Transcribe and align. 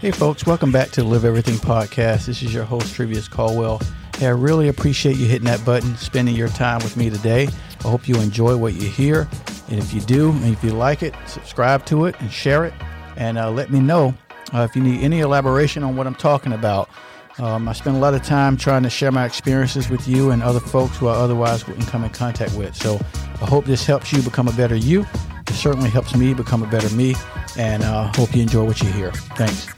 Hey, 0.00 0.12
folks, 0.12 0.46
welcome 0.46 0.72
back 0.72 0.88
to 0.92 1.02
the 1.02 1.06
Live 1.06 1.26
Everything 1.26 1.56
podcast. 1.56 2.24
This 2.24 2.42
is 2.42 2.54
your 2.54 2.64
host, 2.64 2.94
Trivius 2.94 3.28
Caldwell. 3.28 3.82
Hey, 4.16 4.28
I 4.28 4.30
really 4.30 4.68
appreciate 4.68 5.18
you 5.18 5.26
hitting 5.26 5.44
that 5.44 5.62
button, 5.62 5.94
spending 5.98 6.34
your 6.34 6.48
time 6.48 6.78
with 6.78 6.96
me 6.96 7.10
today. 7.10 7.48
I 7.84 7.88
hope 7.88 8.08
you 8.08 8.14
enjoy 8.14 8.56
what 8.56 8.72
you 8.72 8.88
hear. 8.88 9.28
And 9.68 9.78
if 9.78 9.92
you 9.92 10.00
do, 10.00 10.30
and 10.30 10.54
if 10.54 10.64
you 10.64 10.70
like 10.70 11.02
it, 11.02 11.14
subscribe 11.26 11.84
to 11.84 12.06
it 12.06 12.18
and 12.18 12.32
share 12.32 12.64
it. 12.64 12.72
And 13.18 13.36
uh, 13.36 13.50
let 13.50 13.70
me 13.70 13.78
know 13.78 14.14
uh, 14.54 14.66
if 14.66 14.74
you 14.74 14.82
need 14.82 15.02
any 15.02 15.20
elaboration 15.20 15.82
on 15.82 15.96
what 15.96 16.06
I'm 16.06 16.14
talking 16.14 16.54
about. 16.54 16.88
Um, 17.38 17.68
I 17.68 17.74
spend 17.74 17.94
a 17.94 18.00
lot 18.00 18.14
of 18.14 18.22
time 18.22 18.56
trying 18.56 18.84
to 18.84 18.90
share 18.90 19.12
my 19.12 19.26
experiences 19.26 19.90
with 19.90 20.08
you 20.08 20.30
and 20.30 20.42
other 20.42 20.60
folks 20.60 20.96
who 20.96 21.08
I 21.08 21.14
otherwise 21.14 21.68
wouldn't 21.68 21.88
come 21.88 22.04
in 22.04 22.10
contact 22.10 22.54
with. 22.54 22.74
So 22.74 22.98
I 23.42 23.44
hope 23.44 23.66
this 23.66 23.84
helps 23.84 24.14
you 24.14 24.22
become 24.22 24.48
a 24.48 24.52
better 24.52 24.76
you. 24.76 25.04
It 25.46 25.52
certainly 25.52 25.90
helps 25.90 26.16
me 26.16 26.32
become 26.32 26.62
a 26.62 26.66
better 26.68 26.88
me. 26.96 27.16
And 27.58 27.84
I 27.84 28.04
uh, 28.04 28.12
hope 28.16 28.34
you 28.34 28.40
enjoy 28.40 28.64
what 28.64 28.80
you 28.80 28.90
hear. 28.92 29.12
Thanks. 29.12 29.68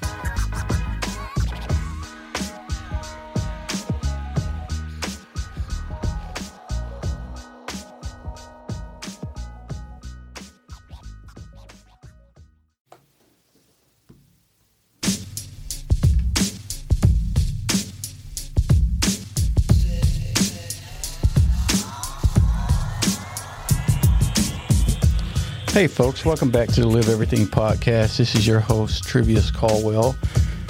Hey, 25.83 25.89
folks, 25.89 26.25
welcome 26.25 26.49
back 26.49 26.69
to 26.75 26.83
the 26.83 26.87
Live 26.87 27.09
Everything 27.09 27.45
podcast. 27.45 28.17
This 28.17 28.37
is 28.37 28.47
your 28.47 28.61
host, 28.61 29.03
Trivius 29.03 29.53
Caldwell. 29.53 30.15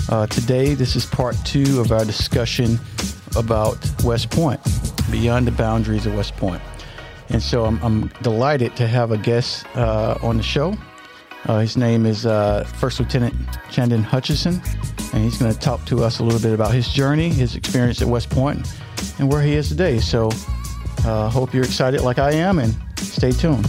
Uh, 0.09 0.27
today, 0.27 0.73
this 0.73 0.97
is 0.97 1.05
part 1.05 1.37
two 1.45 1.83
of 1.83 1.93
our 1.93 2.03
discussion 2.07 2.81
about 3.37 3.77
West 4.05 4.31
Point, 4.31 4.59
beyond 5.11 5.47
the 5.47 5.51
boundaries 5.51 6.07
of 6.07 6.15
West 6.15 6.35
Point. 6.39 6.63
And 7.29 7.43
so 7.43 7.67
I'm, 7.67 7.79
I'm 7.83 8.07
delighted 8.23 8.75
to 8.77 8.87
have 8.87 9.11
a 9.11 9.19
guest 9.19 9.67
uh, 9.77 10.17
on 10.23 10.39
the 10.39 10.43
show. 10.43 10.79
Uh, 11.45 11.59
his 11.59 11.77
name 11.77 12.07
is 12.07 12.25
uh, 12.25 12.65
First 12.65 12.99
Lieutenant 12.99 13.35
Chandon 13.71 14.03
Hutchinson, 14.03 14.63
and 15.13 15.23
he's 15.23 15.37
going 15.37 15.53
to 15.53 15.61
talk 15.61 15.85
to 15.89 16.03
us 16.03 16.21
a 16.21 16.25
little 16.25 16.41
bit 16.41 16.55
about 16.55 16.73
his 16.73 16.89
journey, 16.89 17.29
his 17.29 17.55
experience 17.55 18.01
at 18.01 18.09
West 18.09 18.31
Point, 18.31 18.67
and 19.19 19.31
where 19.31 19.43
he 19.43 19.57
is 19.57 19.69
today. 19.69 20.01
So 20.01 20.31
uh, 21.05 21.29
hope 21.29 21.53
you're 21.53 21.65
excited 21.65 22.01
like 22.01 22.19
I 22.19 22.33
am, 22.33 22.59
and 22.59 22.75
stay 22.97 23.33
tuned. 23.33 23.69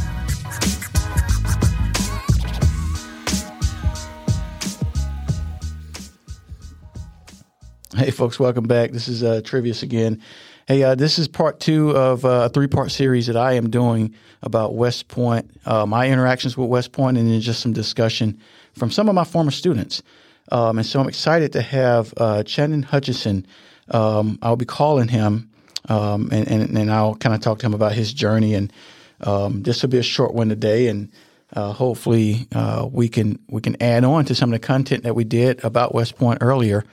Hey, 8.03 8.11
folks, 8.11 8.37
welcome 8.37 8.65
back. 8.65 8.91
This 8.91 9.07
is 9.07 9.23
uh, 9.23 9.39
Trivius 9.45 9.81
again. 9.81 10.21
Hey, 10.67 10.83
uh, 10.83 10.93
this 10.93 11.17
is 11.17 11.29
part 11.29 11.61
two 11.61 11.91
of 11.91 12.25
uh, 12.25 12.47
a 12.47 12.49
three 12.49 12.67
part 12.67 12.91
series 12.91 13.27
that 13.27 13.37
I 13.37 13.53
am 13.53 13.69
doing 13.69 14.13
about 14.41 14.75
West 14.75 15.07
Point, 15.07 15.49
uh, 15.65 15.85
my 15.85 16.09
interactions 16.09 16.57
with 16.57 16.67
West 16.67 16.91
Point, 16.91 17.17
and 17.17 17.31
then 17.31 17.39
just 17.39 17.61
some 17.61 17.71
discussion 17.71 18.41
from 18.73 18.91
some 18.91 19.07
of 19.07 19.15
my 19.15 19.23
former 19.23 19.51
students. 19.51 20.03
Um, 20.51 20.79
and 20.79 20.85
so 20.85 20.99
I'm 20.99 21.07
excited 21.07 21.53
to 21.53 21.61
have 21.61 22.13
uh, 22.17 22.43
Chandon 22.43 22.83
Hutchinson. 22.83 23.47
Um, 23.87 24.37
I'll 24.41 24.57
be 24.57 24.65
calling 24.65 25.07
him 25.07 25.49
um, 25.87 26.27
and, 26.33 26.45
and, 26.49 26.77
and, 26.77 26.91
I'll 26.91 27.15
kind 27.15 27.33
of 27.33 27.39
talk 27.39 27.59
to 27.59 27.65
him 27.65 27.73
about 27.73 27.93
his 27.93 28.11
journey. 28.11 28.53
And 28.53 28.73
um, 29.21 29.63
this 29.63 29.81
will 29.81 29.89
be 29.89 29.97
a 29.97 30.03
short 30.03 30.33
one 30.33 30.49
today. 30.49 30.89
And 30.89 31.09
uh, 31.53 31.71
hopefully 31.71 32.49
uh, 32.53 32.86
we 32.92 33.08
can 33.08 33.39
we 33.47 33.61
can 33.61 33.81
add 33.81 34.03
on 34.03 34.25
to 34.25 34.36
some 34.36 34.52
of 34.53 34.59
the 34.59 34.67
content 34.67 35.03
that 35.03 35.15
we 35.15 35.23
did 35.23 35.63
about 35.63 35.95
West 35.95 36.17
Point 36.17 36.39
earlier 36.42 36.83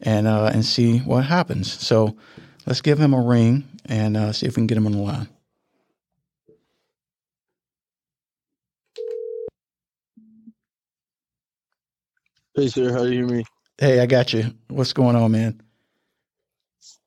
and 0.00 0.26
uh, 0.26 0.50
and 0.52 0.64
see 0.64 0.98
what 0.98 1.24
happens. 1.24 1.72
So 1.72 2.16
let's 2.66 2.80
give 2.80 2.98
him 2.98 3.14
a 3.14 3.20
ring 3.20 3.64
and 3.86 4.16
uh, 4.16 4.32
see 4.32 4.46
if 4.46 4.52
we 4.52 4.60
can 4.60 4.66
get 4.66 4.78
him 4.78 4.86
on 4.86 4.92
the 4.92 4.98
line. 4.98 5.28
Hey, 12.54 12.68
sir, 12.68 12.92
how 12.92 13.04
do 13.04 13.12
you 13.12 13.26
hear 13.26 13.36
me? 13.36 13.44
Hey, 13.78 14.00
I 14.00 14.06
got 14.06 14.32
you. 14.32 14.52
What's 14.68 14.92
going 14.92 15.14
on, 15.14 15.30
man? 15.30 15.60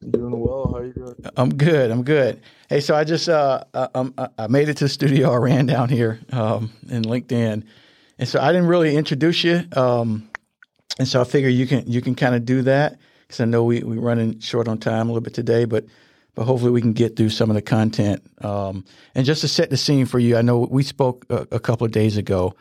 I'm 0.02 0.12
doing 0.12 0.40
well. 0.40 0.72
How 0.74 0.82
you 0.82 0.94
doing? 0.94 1.16
I'm 1.36 1.54
good. 1.56 1.92
I'm 1.92 2.04
good. 2.04 2.42
Hey, 2.70 2.80
so 2.80 2.96
I 2.96 3.04
just 3.04 3.28
uh, 3.28 3.64
I, 3.74 4.30
I 4.38 4.48
made 4.48 4.70
it 4.70 4.78
to 4.78 4.86
the 4.86 4.90
studio. 4.90 5.32
I 5.32 5.38
ran 5.38 5.66
down 5.66 5.90
here 5.90 6.20
um, 6.32 6.72
in 6.90 7.04
LinkedIn, 7.04 7.64
and 8.18 8.28
so 8.28 8.40
I 8.40 8.52
didn't 8.52 8.68
really 8.68 8.96
introduce 8.96 9.44
you. 9.44 9.64
Um, 9.76 10.31
and 11.02 11.08
so 11.08 11.20
I 11.20 11.24
figure 11.24 11.50
you 11.50 11.66
can 11.66 11.92
you 11.92 12.00
can 12.00 12.14
kind 12.14 12.36
of 12.36 12.46
do 12.46 12.62
that 12.62 13.00
because 13.24 13.40
I 13.40 13.46
know 13.46 13.64
we 13.64 13.82
we're 13.82 14.00
running 14.00 14.40
short 14.40 14.68
on 14.68 14.78
time 14.78 15.10
a 15.10 15.12
little 15.12 15.24
bit 15.24 15.34
today, 15.34 15.66
but 15.66 15.86
but 16.36 16.44
hopefully 16.44 16.70
we 16.70 16.80
can 16.80 16.94
get 16.94 17.16
through 17.16 17.30
some 17.30 17.50
of 17.50 17.56
the 17.56 17.62
content. 17.64 18.22
Um, 18.44 18.86
and 19.16 19.26
just 19.26 19.42
to 19.42 19.48
set 19.48 19.72
the 19.72 19.78
scene 19.78 20.06
for 20.06 20.20
you, 20.20 20.38
I 20.38 20.44
know 20.44 20.60
we 20.60 20.84
spoke 20.84 21.26
a, 21.32 21.48
a 21.54 21.60
couple 21.60 21.86
of 21.86 21.92
days 21.92 22.18
ago, 22.18 22.54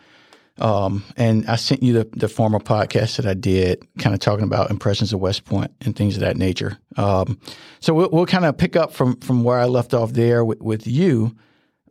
um, 0.56 1.05
and 1.19 1.47
I 1.49 1.56
sent 1.56 1.83
you 1.83 1.93
the 1.93 2.09
the 2.12 2.28
former 2.28 2.61
podcast 2.61 3.19
that 3.19 3.27
I 3.27 3.34
did, 3.34 3.87
kind 3.99 4.15
of 4.15 4.21
talking 4.21 4.47
about 4.47 4.71
impressions 4.71 5.12
of 5.12 5.21
West 5.21 5.45
Point 5.45 5.71
and 5.83 5.95
things 5.95 6.17
of 6.17 6.22
that 6.22 6.39
nature. 6.39 6.78
Um, 6.97 7.39
so 7.81 7.93
we'll, 7.93 8.09
we'll 8.11 8.25
kind 8.25 8.47
of 8.47 8.57
pick 8.57 8.75
up 8.75 8.95
from 8.95 9.17
from 9.17 9.45
where 9.45 9.59
I 9.59 9.67
left 9.67 9.93
off 9.93 10.15
there 10.15 10.47
with, 10.47 10.62
with 10.62 10.87
you, 10.87 11.37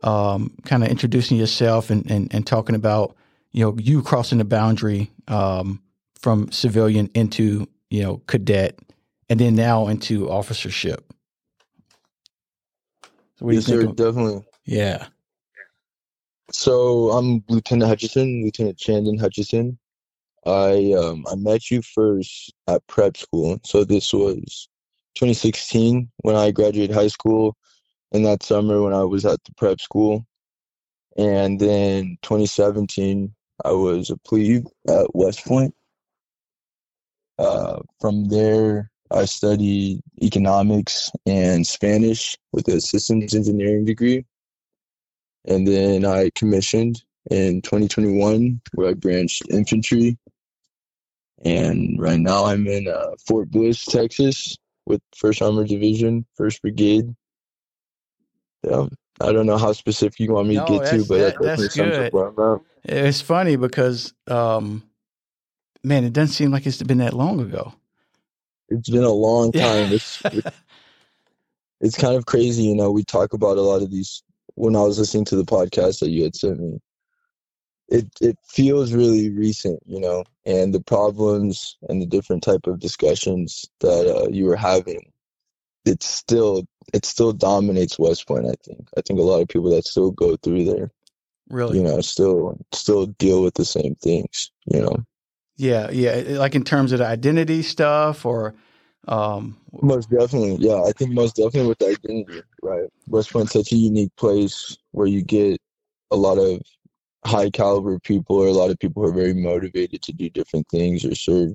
um, 0.02 0.52
kind 0.64 0.82
of 0.82 0.88
introducing 0.88 1.36
yourself 1.36 1.90
and, 1.90 2.10
and 2.10 2.34
and 2.34 2.44
talking 2.44 2.74
about 2.74 3.14
you 3.52 3.64
know 3.64 3.76
you 3.78 4.02
crossing 4.02 4.38
the 4.38 4.44
boundary 4.44 5.12
um, 5.28 5.80
from 6.20 6.50
civilian 6.52 7.10
into 7.14 7.66
you 7.90 8.02
know 8.02 8.22
cadet, 8.26 8.78
and 9.28 9.40
then 9.40 9.54
now 9.54 9.88
into 9.88 10.30
officership. 10.30 11.04
So 13.36 13.50
yes, 13.50 13.66
sir. 13.66 13.86
Of, 13.86 13.96
definitely. 13.96 14.44
Yeah. 14.64 15.06
So 16.52 17.10
I'm 17.10 17.44
Lieutenant 17.48 17.88
Hutchinson, 17.88 18.42
Lieutenant 18.44 18.76
Chandon 18.76 19.18
Hutchinson. 19.18 19.78
I 20.46 20.92
um, 20.92 21.24
I 21.30 21.36
met 21.36 21.70
you 21.70 21.82
first 21.82 22.52
at 22.66 22.86
prep 22.86 23.16
school. 23.16 23.58
So 23.64 23.84
this 23.84 24.12
was 24.12 24.68
2016 25.14 26.10
when 26.18 26.36
I 26.36 26.50
graduated 26.50 26.94
high 26.94 27.08
school, 27.08 27.56
and 28.12 28.24
that 28.26 28.42
summer 28.42 28.82
when 28.82 28.92
I 28.92 29.04
was 29.04 29.24
at 29.24 29.42
the 29.44 29.52
prep 29.56 29.80
school, 29.80 30.26
and 31.16 31.60
then 31.60 32.18
2017 32.22 33.34
I 33.64 33.72
was 33.72 34.10
a 34.10 34.16
plebe 34.16 34.66
at 34.88 35.14
West 35.14 35.44
Point. 35.44 35.74
Uh, 37.40 37.80
from 38.00 38.26
there, 38.26 38.90
I 39.10 39.24
studied 39.24 40.02
economics 40.22 41.10
and 41.24 41.66
Spanish 41.66 42.36
with 42.52 42.68
a 42.68 42.80
systems 42.80 43.34
engineering 43.34 43.86
degree. 43.86 44.26
And 45.46 45.66
then 45.66 46.04
I 46.04 46.30
commissioned 46.34 47.02
in 47.30 47.62
2021, 47.62 48.60
where 48.74 48.90
I 48.90 48.94
branched 48.94 49.42
infantry. 49.50 50.18
And 51.42 51.98
right 51.98 52.20
now 52.20 52.44
I'm 52.44 52.66
in 52.66 52.86
uh, 52.86 53.12
Fort 53.26 53.50
Bliss, 53.50 53.86
Texas, 53.86 54.58
with 54.84 55.00
First 55.16 55.40
Armored 55.40 55.68
Division, 55.68 56.26
First 56.34 56.60
Brigade. 56.60 57.14
Yeah, 58.62 58.86
I 59.22 59.32
don't 59.32 59.46
know 59.46 59.56
how 59.56 59.72
specific 59.72 60.20
you 60.20 60.34
want 60.34 60.48
me 60.48 60.56
no, 60.56 60.66
to 60.66 60.72
get 60.72 60.90
to, 60.90 61.04
but 61.06 61.18
that, 61.18 61.38
that 61.40 61.58
that's 61.58 61.74
good. 61.74 62.60
It's 62.84 63.22
funny 63.22 63.56
because 63.56 64.12
um, 64.26 64.82
man, 65.82 66.04
it 66.04 66.12
doesn't 66.12 66.34
seem 66.34 66.50
like 66.50 66.66
it's 66.66 66.82
been 66.82 66.98
that 66.98 67.14
long 67.14 67.40
ago. 67.40 67.74
It's 68.68 68.88
been 68.88 69.04
a 69.04 69.10
long 69.10 69.52
time. 69.52 69.92
it's, 69.92 70.22
it's 71.80 71.96
kind 71.96 72.16
of 72.16 72.26
crazy, 72.26 72.64
you 72.64 72.74
know. 72.74 72.90
We 72.90 73.04
talk 73.04 73.32
about 73.32 73.58
a 73.58 73.62
lot 73.62 73.82
of 73.82 73.90
these 73.90 74.22
when 74.54 74.76
I 74.76 74.82
was 74.82 74.98
listening 74.98 75.24
to 75.26 75.36
the 75.36 75.44
podcast 75.44 76.00
that 76.00 76.10
you 76.10 76.24
had 76.24 76.36
sent 76.36 76.60
me. 76.60 76.80
It 77.88 78.06
it 78.20 78.38
feels 78.46 78.92
really 78.92 79.30
recent, 79.30 79.80
you 79.84 79.98
know, 79.98 80.24
and 80.46 80.72
the 80.72 80.80
problems 80.80 81.76
and 81.88 82.00
the 82.00 82.06
different 82.06 82.44
type 82.44 82.66
of 82.68 82.78
discussions 82.78 83.64
that 83.80 84.06
uh, 84.06 84.28
you 84.30 84.44
were 84.44 84.56
having. 84.56 85.10
It 85.84 86.02
still 86.02 86.64
it 86.92 87.04
still 87.04 87.32
dominates 87.32 87.98
West 87.98 88.28
Point. 88.28 88.46
I 88.46 88.54
think. 88.64 88.88
I 88.96 89.00
think 89.00 89.18
a 89.18 89.24
lot 89.24 89.40
of 89.40 89.48
people 89.48 89.70
that 89.70 89.86
still 89.86 90.12
go 90.12 90.36
through 90.36 90.66
there, 90.66 90.92
really, 91.48 91.78
you 91.78 91.84
know, 91.84 92.00
still 92.00 92.56
still 92.72 93.06
deal 93.06 93.42
with 93.42 93.54
the 93.54 93.64
same 93.64 93.96
things, 93.96 94.52
you 94.66 94.80
know. 94.80 95.04
Yeah, 95.60 95.90
yeah, 95.90 96.38
like 96.38 96.54
in 96.54 96.64
terms 96.64 96.90
of 96.90 97.00
the 97.00 97.06
identity 97.06 97.60
stuff 97.60 98.24
or 98.24 98.54
um 99.08 99.58
most 99.82 100.08
definitely. 100.08 100.56
Yeah, 100.58 100.82
I 100.82 100.92
think 100.92 101.10
most 101.12 101.36
definitely 101.36 101.68
with 101.68 101.78
the 101.78 101.88
identity, 101.88 102.42
right? 102.62 102.88
West 103.08 103.30
Point's 103.30 103.52
such 103.52 103.70
a 103.70 103.76
unique 103.76 104.16
place 104.16 104.78
where 104.92 105.06
you 105.06 105.22
get 105.22 105.60
a 106.10 106.16
lot 106.16 106.38
of 106.38 106.62
high 107.26 107.50
caliber 107.50 107.98
people 107.98 108.36
or 108.36 108.46
a 108.46 108.52
lot 108.52 108.70
of 108.70 108.78
people 108.78 109.02
who 109.02 109.10
are 109.10 109.12
very 109.12 109.34
motivated 109.34 110.00
to 110.00 110.14
do 110.14 110.30
different 110.30 110.66
things 110.70 111.04
or 111.04 111.14
serve 111.14 111.52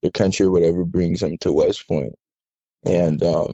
their 0.00 0.12
country 0.12 0.46
or 0.46 0.52
whatever 0.52 0.84
brings 0.84 1.18
them 1.18 1.36
to 1.38 1.52
West 1.52 1.88
Point. 1.88 2.14
And 2.84 3.20
um, 3.24 3.52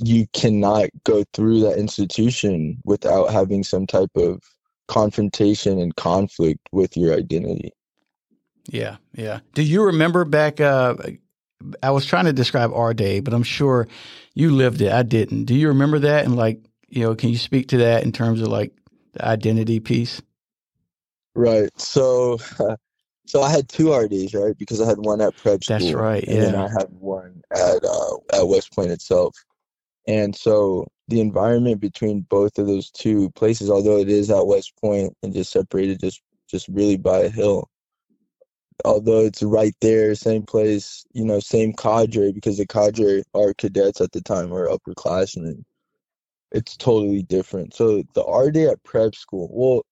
you 0.00 0.26
cannot 0.32 0.88
go 1.04 1.22
through 1.32 1.60
that 1.60 1.78
institution 1.78 2.78
without 2.84 3.30
having 3.30 3.62
some 3.62 3.86
type 3.86 4.10
of 4.16 4.42
confrontation 4.88 5.78
and 5.78 5.94
conflict 5.94 6.68
with 6.72 6.96
your 6.96 7.14
identity. 7.14 7.70
Yeah, 8.68 8.98
yeah. 9.14 9.40
Do 9.54 9.62
you 9.62 9.84
remember 9.86 10.24
back? 10.24 10.60
Uh, 10.60 10.96
I 11.82 11.90
was 11.90 12.06
trying 12.06 12.26
to 12.26 12.32
describe 12.34 12.72
R 12.74 12.94
day, 12.94 13.20
but 13.20 13.34
I'm 13.34 13.44
sure 13.44 13.88
you 14.34 14.50
lived 14.52 14.82
it. 14.82 14.92
I 14.92 15.02
didn't. 15.02 15.46
Do 15.46 15.54
you 15.54 15.68
remember 15.68 16.00
that? 16.00 16.24
And 16.24 16.36
like, 16.36 16.60
you 16.88 17.02
know, 17.04 17.14
can 17.14 17.30
you 17.30 17.38
speak 17.38 17.68
to 17.68 17.78
that 17.78 18.04
in 18.04 18.12
terms 18.12 18.42
of 18.42 18.48
like 18.48 18.72
the 19.14 19.24
identity 19.26 19.80
piece? 19.80 20.22
Right. 21.34 21.70
So, 21.80 22.38
so 23.26 23.42
I 23.42 23.50
had 23.50 23.68
two 23.68 23.94
RDs, 23.94 24.34
right? 24.34 24.56
Because 24.58 24.80
I 24.80 24.86
had 24.86 24.98
one 24.98 25.20
at 25.20 25.36
prep 25.36 25.64
school. 25.64 25.68
That's 25.68 25.94
right. 25.94 26.24
And 26.28 26.42
Yeah. 26.42 26.42
then 26.42 26.54
I 26.56 26.68
had 26.68 26.88
one 26.90 27.42
at 27.54 27.84
uh, 27.84 28.16
at 28.34 28.48
West 28.48 28.74
Point 28.74 28.90
itself. 28.92 29.36
And 30.06 30.36
so 30.36 30.86
the 31.08 31.20
environment 31.20 31.80
between 31.80 32.22
both 32.22 32.58
of 32.58 32.66
those 32.66 32.90
two 32.90 33.30
places, 33.32 33.70
although 33.70 33.98
it 33.98 34.08
is 34.08 34.30
at 34.30 34.46
West 34.46 34.74
Point 34.80 35.14
and 35.22 35.34
just 35.34 35.52
separated 35.52 36.00
just 36.00 36.22
just 36.50 36.68
really 36.68 36.96
by 36.98 37.20
a 37.20 37.30
hill, 37.30 37.68
although 38.84 39.20
it's 39.20 39.42
right 39.42 39.74
there, 39.80 40.14
same 40.14 40.42
place, 40.44 41.04
you 41.12 41.24
know, 41.24 41.40
same 41.40 41.72
cadre 41.72 42.32
because 42.32 42.58
the 42.58 42.66
cadre 42.66 43.22
are 43.34 43.54
cadets 43.54 44.00
at 44.00 44.12
the 44.12 44.20
time 44.20 44.52
or 44.52 44.68
upperclassmen. 44.68 45.64
It's 46.52 46.76
totally 46.76 47.22
different. 47.22 47.74
So 47.74 48.02
the 48.14 48.24
R 48.24 48.50
day 48.50 48.66
at 48.68 48.82
prep 48.84 49.14
school, 49.14 49.48
well, 49.52 49.84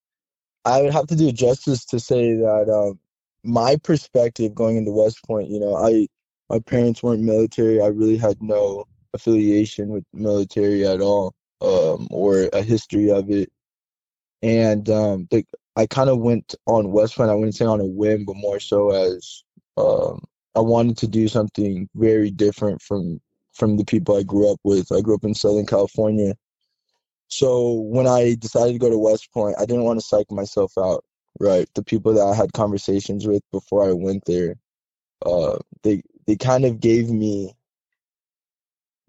I 0.65 0.81
would 0.81 0.93
have 0.93 1.07
to 1.07 1.15
do 1.15 1.31
justice 1.31 1.85
to 1.85 1.99
say 1.99 2.35
that 2.35 2.69
um, 2.69 2.99
my 3.43 3.77
perspective 3.77 4.55
going 4.55 4.77
into 4.77 4.91
West 4.91 5.23
Point, 5.25 5.49
you 5.49 5.59
know, 5.59 5.75
I 5.75 6.07
my 6.49 6.59
parents 6.59 7.03
weren't 7.03 7.23
military. 7.23 7.81
I 7.81 7.87
really 7.87 8.17
had 8.17 8.41
no 8.41 8.85
affiliation 9.13 9.89
with 9.89 10.05
military 10.13 10.85
at 10.85 11.01
all, 11.01 11.33
um, 11.61 12.07
or 12.11 12.49
a 12.53 12.61
history 12.61 13.11
of 13.11 13.29
it. 13.29 13.51
And 14.41 14.89
um, 14.89 15.27
the, 15.31 15.45
I 15.77 15.85
kind 15.85 16.09
of 16.09 16.17
went 16.17 16.55
on 16.65 16.91
West 16.91 17.15
Point. 17.15 17.29
I 17.29 17.35
wouldn't 17.35 17.55
say 17.55 17.65
on 17.65 17.79
a 17.79 17.85
whim, 17.85 18.25
but 18.25 18.35
more 18.35 18.59
so 18.59 18.89
as 18.89 19.43
um, 19.77 20.23
I 20.55 20.59
wanted 20.59 20.97
to 20.97 21.07
do 21.07 21.27
something 21.27 21.87
very 21.93 22.31
different 22.31 22.81
from 22.81 23.21
from 23.53 23.77
the 23.77 23.85
people 23.85 24.17
I 24.17 24.23
grew 24.23 24.51
up 24.51 24.59
with. 24.63 24.91
I 24.91 25.01
grew 25.01 25.15
up 25.15 25.23
in 25.23 25.35
Southern 25.35 25.67
California. 25.67 26.35
So 27.27 27.73
when 27.73 28.07
I 28.07 28.35
decided 28.39 28.73
to 28.73 28.79
go 28.79 28.89
to 28.89 28.97
West 28.97 29.31
Point, 29.31 29.55
I 29.59 29.65
didn't 29.65 29.83
want 29.83 29.99
to 29.99 30.05
psych 30.05 30.31
myself 30.31 30.73
out. 30.79 31.05
Right, 31.39 31.69
the 31.75 31.83
people 31.83 32.13
that 32.15 32.25
I 32.25 32.33
had 32.33 32.53
conversations 32.53 33.27
with 33.27 33.43
before 33.51 33.87
I 33.87 33.93
went 33.93 34.25
there, 34.25 34.55
uh, 35.23 35.59
they 35.83 36.01
they 36.25 36.35
kind 36.35 36.65
of 36.65 36.79
gave 36.79 37.11
me. 37.11 37.53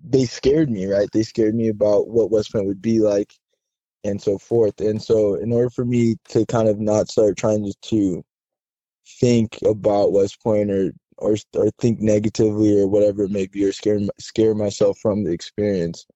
They 0.05 0.27
scared 0.27 0.71
me, 0.71 0.85
right? 0.85 1.09
They 1.11 1.23
scared 1.23 1.55
me 1.55 1.69
about 1.69 2.09
what 2.09 2.31
West 2.31 2.53
Point 2.53 2.67
would 2.67 2.83
be 2.83 3.01
like, 3.01 3.33
and 4.09 4.23
so 4.23 4.39
forth. 4.39 4.81
And 4.81 5.01
so, 5.03 5.35
in 5.35 5.53
order 5.53 5.71
for 5.71 5.85
me 5.85 6.17
to 6.29 6.47
kind 6.47 6.69
of 6.69 6.81
not 6.81 7.09
start 7.09 7.37
trying 7.37 7.71
to, 7.83 8.25
think 9.21 9.59
about 9.65 10.13
West 10.13 10.43
Point 10.43 10.71
or 10.71 10.93
or 11.17 11.37
or 11.55 11.71
think 11.81 12.01
negatively 12.01 12.79
or 12.79 12.87
whatever 12.87 13.25
it 13.25 13.31
may 13.31 13.47
be, 13.47 13.65
or 13.65 13.73
scare 13.73 14.01
scare 14.19 14.55
myself 14.55 14.99
from 14.99 15.25
the 15.25 15.33
experience, 15.33 16.07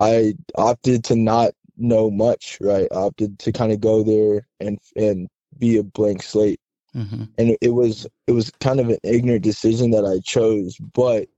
I 0.00 0.34
opted 0.56 1.04
to 1.04 1.16
not 1.16 1.52
know 1.76 2.10
much. 2.10 2.58
Right, 2.60 2.88
I 2.90 2.94
opted 2.94 3.38
to 3.40 3.52
kind 3.52 3.72
of 3.72 3.80
go 3.80 4.02
there 4.02 4.46
and 4.60 4.78
and 4.96 5.28
be 5.58 5.76
a 5.76 5.82
blank 5.82 6.22
slate 6.22 6.58
hmm 6.94 7.24
and 7.38 7.56
it 7.60 7.70
was 7.70 8.06
it 8.26 8.32
was 8.32 8.50
kind 8.60 8.80
of 8.80 8.88
an 8.88 8.98
ignorant 9.02 9.42
decision 9.42 9.90
that 9.92 10.04
I 10.04 10.20
chose. 10.20 10.76
But 10.94 11.28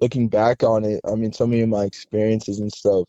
looking 0.00 0.28
back 0.28 0.62
on 0.62 0.84
it, 0.84 1.00
I 1.06 1.14
mean, 1.14 1.32
some 1.32 1.52
of 1.52 1.68
my 1.68 1.84
experiences 1.84 2.60
and 2.60 2.72
stuff 2.72 3.04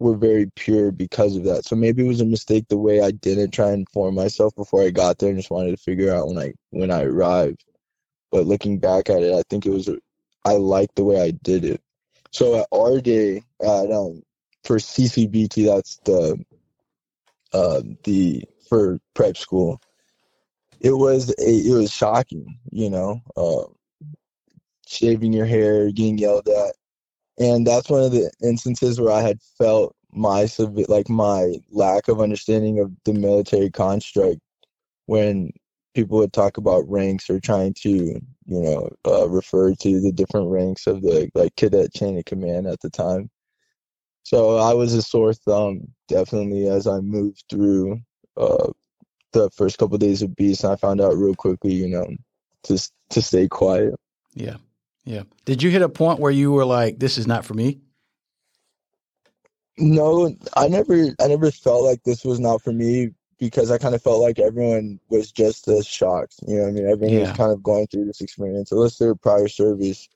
were 0.00 0.16
very 0.16 0.50
pure 0.56 0.90
because 0.90 1.36
of 1.36 1.44
that. 1.44 1.64
So 1.64 1.76
maybe 1.76 2.04
it 2.04 2.08
was 2.08 2.20
a 2.20 2.26
mistake 2.26 2.66
the 2.68 2.78
way 2.78 3.00
I 3.00 3.12
didn't 3.12 3.52
try 3.52 3.70
and 3.70 3.88
form 3.90 4.16
myself 4.16 4.54
before 4.56 4.82
I 4.82 4.90
got 4.90 5.18
there 5.18 5.28
and 5.28 5.38
just 5.38 5.50
wanted 5.50 5.72
to 5.72 5.76
figure 5.76 6.12
out 6.12 6.28
when 6.28 6.38
I 6.38 6.54
when 6.70 6.90
I 6.90 7.04
arrived. 7.04 7.64
But 8.32 8.46
looking 8.46 8.78
back 8.78 9.10
at 9.10 9.22
it, 9.22 9.34
I 9.34 9.42
think 9.50 9.66
it 9.66 9.70
was 9.70 9.88
I 10.44 10.54
liked 10.54 10.96
the 10.96 11.04
way 11.04 11.22
I 11.22 11.32
did 11.32 11.64
it. 11.64 11.82
So 12.32 12.60
at 12.60 12.66
R 12.72 13.00
day 13.00 13.44
at 13.62 13.92
um 13.92 14.22
for 14.64 14.78
CCBT, 14.78 15.66
that's 15.66 15.98
the 16.04 16.44
uh 17.52 17.82
the 18.04 18.44
for 18.68 19.00
prep 19.14 19.36
school 19.36 19.80
it 20.80 20.92
was 20.92 21.30
a, 21.30 21.34
it 21.38 21.74
was 21.74 21.92
shocking, 21.92 22.58
you 22.70 22.90
know, 22.90 23.20
um, 23.36 23.74
shaving 24.86 25.32
your 25.32 25.46
hair, 25.46 25.90
getting 25.90 26.18
yelled 26.18 26.48
at, 26.48 26.74
and 27.40 27.66
that's 27.66 27.88
one 27.88 28.04
of 28.04 28.12
the 28.12 28.30
instances 28.42 29.00
where 29.00 29.12
I 29.12 29.22
had 29.22 29.40
felt 29.58 29.96
my 30.12 30.46
like 30.88 31.08
my 31.08 31.54
lack 31.70 32.08
of 32.08 32.20
understanding 32.20 32.78
of 32.78 32.92
the 33.04 33.14
military 33.14 33.70
construct 33.70 34.40
when 35.06 35.50
people 35.94 36.18
would 36.18 36.32
talk 36.32 36.56
about 36.56 36.88
ranks 36.88 37.30
or 37.30 37.40
trying 37.40 37.74
to 37.74 37.90
you 37.90 38.20
know 38.46 38.90
uh, 39.06 39.28
refer 39.28 39.74
to 39.74 40.00
the 40.00 40.12
different 40.12 40.50
ranks 40.50 40.86
of 40.86 41.00
the 41.02 41.30
like 41.34 41.56
cadet 41.56 41.92
chain 41.94 42.18
of 42.18 42.24
command 42.26 42.66
at 42.66 42.80
the 42.80 42.90
time. 42.90 43.30
So 44.22 44.58
I 44.58 44.74
was 44.74 44.92
a 44.94 45.02
sore 45.02 45.32
thumb 45.32 45.88
definitely 46.08 46.68
as 46.68 46.86
I 46.86 47.00
moved 47.00 47.44
through 47.50 48.00
uh, 48.36 48.70
the 49.32 49.50
first 49.50 49.78
couple 49.78 49.94
of 49.94 50.00
days 50.00 50.22
of 50.22 50.36
Beast, 50.36 50.62
and 50.62 50.72
I 50.72 50.76
found 50.76 51.00
out 51.00 51.16
real 51.16 51.34
quickly, 51.34 51.72
you 51.72 51.88
know, 51.88 52.06
to 52.64 52.90
to 53.10 53.22
stay 53.22 53.48
quiet. 53.48 53.94
Yeah, 54.34 54.56
yeah. 55.04 55.22
Did 55.44 55.62
you 55.62 55.70
hit 55.70 55.82
a 55.82 55.88
point 55.88 56.20
where 56.20 56.32
you 56.32 56.52
were 56.52 56.64
like, 56.64 56.98
"This 56.98 57.18
is 57.18 57.26
not 57.26 57.44
for 57.44 57.54
me"? 57.54 57.80
No, 59.78 60.34
I 60.56 60.68
never, 60.68 61.14
I 61.20 61.28
never 61.28 61.50
felt 61.50 61.84
like 61.84 62.02
this 62.04 62.24
was 62.24 62.40
not 62.40 62.62
for 62.62 62.72
me 62.72 63.10
because 63.38 63.70
I 63.70 63.78
kind 63.78 63.94
of 63.94 64.02
felt 64.02 64.20
like 64.22 64.38
everyone 64.38 65.00
was 65.08 65.32
just 65.32 65.68
as 65.68 65.86
shocked. 65.86 66.36
You 66.46 66.56
know, 66.56 66.62
what 66.64 66.68
I 66.68 66.72
mean, 66.72 66.86
everyone 66.86 67.14
Yeah. 67.14 67.20
was 67.20 67.32
kind 67.32 67.52
of 67.52 67.62
going 67.62 67.86
through 67.88 68.06
this 68.06 68.20
experience. 68.20 68.72
Unless 68.72 68.98
they're 68.98 69.14
prior 69.14 69.48
service, 69.48 70.08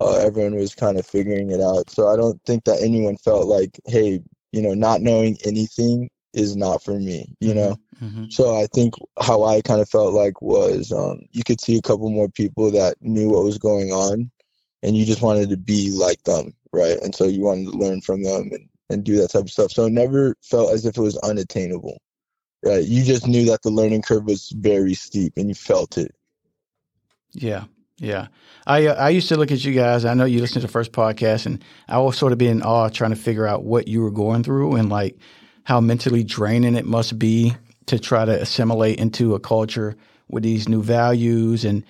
uh, 0.00 0.16
everyone 0.18 0.56
was 0.56 0.74
kind 0.74 0.98
of 0.98 1.06
figuring 1.06 1.50
it 1.50 1.60
out. 1.60 1.90
So 1.90 2.08
I 2.08 2.16
don't 2.16 2.42
think 2.44 2.64
that 2.64 2.82
anyone 2.82 3.16
felt 3.18 3.46
like, 3.46 3.80
hey, 3.86 4.20
you 4.52 4.62
know, 4.62 4.74
not 4.74 5.02
knowing 5.02 5.38
anything 5.44 6.10
is 6.38 6.56
not 6.56 6.82
for 6.82 6.98
me. 6.98 7.34
You 7.40 7.54
know. 7.54 7.76
hmm 7.98 8.26
So 8.30 8.56
I 8.56 8.66
think 8.66 8.94
how 9.20 9.44
I 9.44 9.60
kind 9.62 9.80
of 9.80 9.88
felt 9.88 10.12
like 10.12 10.40
was 10.42 10.92
um, 10.92 11.22
you 11.32 11.42
could 11.44 11.60
see 11.60 11.76
a 11.78 11.82
couple 11.82 12.10
more 12.10 12.28
people 12.28 12.70
that 12.70 12.96
knew 13.00 13.30
what 13.30 13.44
was 13.44 13.58
going 13.58 13.90
on, 13.90 14.30
and 14.82 14.96
you 14.96 15.04
just 15.04 15.22
wanted 15.22 15.50
to 15.50 15.56
be 15.56 15.90
like 15.90 16.22
them, 16.24 16.54
right? 16.72 16.98
And 17.02 17.14
so 17.14 17.24
you 17.24 17.42
wanted 17.42 17.72
to 17.72 17.78
learn 17.78 18.00
from 18.00 18.22
them 18.22 18.50
and, 18.52 18.68
and 18.90 19.04
do 19.04 19.16
that 19.16 19.30
type 19.30 19.42
of 19.42 19.50
stuff. 19.50 19.72
So 19.72 19.86
it 19.86 19.92
never 19.92 20.36
felt 20.42 20.72
as 20.72 20.86
if 20.86 20.96
it 20.96 21.02
was 21.02 21.16
unattainable, 21.18 22.00
right? 22.64 22.84
You 22.84 23.04
just 23.04 23.26
knew 23.26 23.44
that 23.46 23.62
the 23.62 23.70
learning 23.70 24.02
curve 24.02 24.24
was 24.24 24.50
very 24.50 24.94
steep, 24.94 25.34
and 25.36 25.48
you 25.48 25.54
felt 25.54 25.98
it. 25.98 26.14
Yeah, 27.32 27.64
yeah. 27.98 28.28
I 28.66 28.86
uh, 28.86 28.94
I 28.94 29.10
used 29.10 29.28
to 29.28 29.36
look 29.36 29.50
at 29.50 29.64
you 29.64 29.72
guys. 29.74 30.04
I 30.04 30.14
know 30.14 30.24
you 30.24 30.40
listened 30.40 30.62
to 30.62 30.66
the 30.66 30.72
first 30.72 30.92
podcast, 30.92 31.46
and 31.46 31.64
I 31.88 31.98
was 31.98 32.16
sort 32.16 32.32
of 32.32 32.38
be 32.38 32.48
in 32.48 32.62
awe 32.62 32.88
trying 32.88 33.10
to 33.10 33.16
figure 33.16 33.46
out 33.46 33.64
what 33.64 33.88
you 33.88 34.02
were 34.02 34.10
going 34.10 34.42
through 34.42 34.76
and 34.76 34.88
like 34.88 35.18
how 35.68 35.82
mentally 35.82 36.24
draining 36.24 36.74
it 36.76 36.86
must 36.86 37.18
be 37.18 37.54
to 37.84 37.98
try 37.98 38.24
to 38.24 38.32
assimilate 38.40 38.98
into 38.98 39.34
a 39.34 39.40
culture 39.40 39.94
with 40.30 40.42
these 40.42 40.66
new 40.66 40.82
values 40.82 41.62
and 41.62 41.84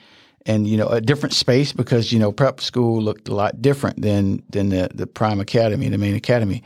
and 0.47 0.67
you 0.67 0.77
know 0.77 0.89
a 0.89 1.01
different 1.01 1.33
space 1.33 1.73
because 1.73 2.13
you 2.13 2.19
know 2.19 2.33
prep 2.33 2.61
school 2.61 3.01
looked 3.01 3.29
a 3.29 3.35
lot 3.35 3.63
different 3.63 4.03
than 4.03 4.43
than 4.51 4.71
the 4.71 4.91
the 4.93 5.07
prime 5.07 5.39
academy, 5.39 5.89
the 5.89 5.97
main 5.97 6.17
academy, 6.17 6.65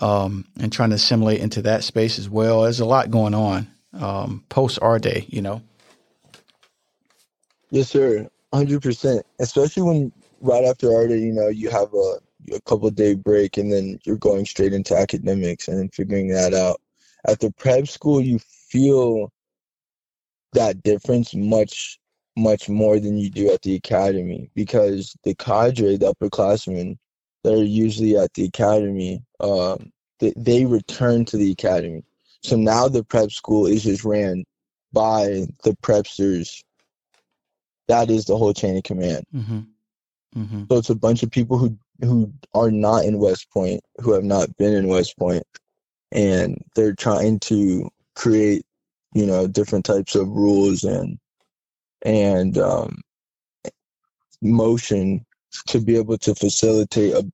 um, 0.00 0.44
and 0.58 0.72
trying 0.72 0.90
to 0.90 0.96
assimilate 0.96 1.38
into 1.38 1.62
that 1.62 1.84
space 1.84 2.18
as 2.18 2.28
well. 2.28 2.62
There's 2.62 2.80
a 2.80 2.84
lot 2.84 3.08
going 3.12 3.34
on 3.34 3.68
um, 3.92 4.42
post 4.48 4.80
R 4.82 4.98
day, 4.98 5.26
you 5.28 5.40
know. 5.40 5.62
Yes, 7.70 7.88
sir. 7.88 8.28
Hundred 8.52 8.82
percent. 8.82 9.24
Especially 9.38 9.84
when 9.84 10.12
right 10.40 10.64
after 10.64 10.92
art, 10.92 11.10
you 11.10 11.32
know, 11.32 11.46
you 11.46 11.70
have 11.70 11.94
a 11.94 12.16
a 12.54 12.60
couple 12.62 12.90
day 12.90 13.14
break 13.14 13.56
and 13.56 13.72
then 13.72 13.98
you're 14.04 14.16
going 14.16 14.44
straight 14.46 14.72
into 14.72 14.96
academics 14.96 15.68
and 15.68 15.78
then 15.78 15.88
figuring 15.90 16.28
that 16.28 16.54
out. 16.54 16.80
At 17.26 17.40
the 17.40 17.50
prep 17.52 17.88
school, 17.88 18.20
you 18.20 18.38
feel 18.38 19.32
that 20.52 20.82
difference 20.82 21.34
much 21.34 21.98
much 22.36 22.68
more 22.68 23.00
than 23.00 23.18
you 23.18 23.28
do 23.28 23.50
at 23.50 23.62
the 23.62 23.74
academy 23.74 24.48
because 24.54 25.16
the 25.24 25.34
cadre, 25.34 25.96
the 25.96 26.14
upperclassmen 26.14 26.96
that 27.42 27.52
are 27.52 27.64
usually 27.64 28.16
at 28.16 28.32
the 28.34 28.44
academy, 28.44 29.20
um, 29.40 29.90
they, 30.20 30.32
they 30.36 30.64
return 30.64 31.24
to 31.24 31.36
the 31.36 31.50
academy. 31.50 32.04
So 32.44 32.54
now 32.54 32.86
the 32.86 33.02
prep 33.02 33.32
school 33.32 33.66
is 33.66 33.82
just 33.82 34.04
ran 34.04 34.44
by 34.92 35.46
the 35.64 35.76
prepsters 35.82 36.62
that 37.88 38.10
is 38.10 38.26
the 38.26 38.36
whole 38.36 38.52
chain 38.52 38.76
of 38.76 38.84
command. 38.84 39.24
hmm 39.32 39.60
hmm 40.34 40.64
So 40.70 40.78
it's 40.78 40.90
a 40.90 40.94
bunch 40.94 41.22
of 41.22 41.30
people 41.30 41.58
who 41.58 41.76
who 42.00 42.32
are 42.54 42.70
not 42.70 43.04
in 43.04 43.18
West 43.18 43.50
Point, 43.52 43.80
who 43.98 44.12
have 44.12 44.24
not 44.24 44.56
been 44.56 44.74
in 44.74 44.88
West 44.88 45.16
Point, 45.18 45.44
and 46.12 46.62
they're 46.74 46.94
trying 46.94 47.38
to 47.40 47.90
create, 48.14 48.64
you 49.14 49.26
know, 49.26 49.46
different 49.46 49.84
types 49.84 50.14
of 50.14 50.28
rules 50.28 50.84
and 50.84 51.18
and 52.04 52.58
um, 52.58 53.00
motion 54.40 55.24
to 55.66 55.80
be 55.80 55.96
able 55.96 56.18
to 56.18 56.34
facilitate 56.34 57.14
a, 57.14 57.30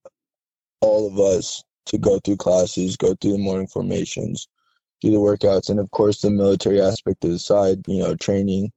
all 0.81 1.07
of 1.07 1.19
us 1.19 1.63
to 1.87 1.99
go 1.99 2.19
through 2.21 2.37
classes, 2.37 2.97
go 2.97 3.15
through 3.15 3.33
the 3.33 3.39
morning 3.39 3.67
formations, 3.67 4.49
do 5.01 5.11
the 5.11 5.19
workouts, 5.19 5.69
and 5.69 5.79
of 5.79 5.91
course 5.91 6.21
the 6.21 6.31
military 6.31 6.81
aspect 6.81 7.25
of 7.25 7.31
the 7.31 7.39
side, 7.39 7.85
you 7.87 7.99
know, 7.99 8.15
training 8.15 8.73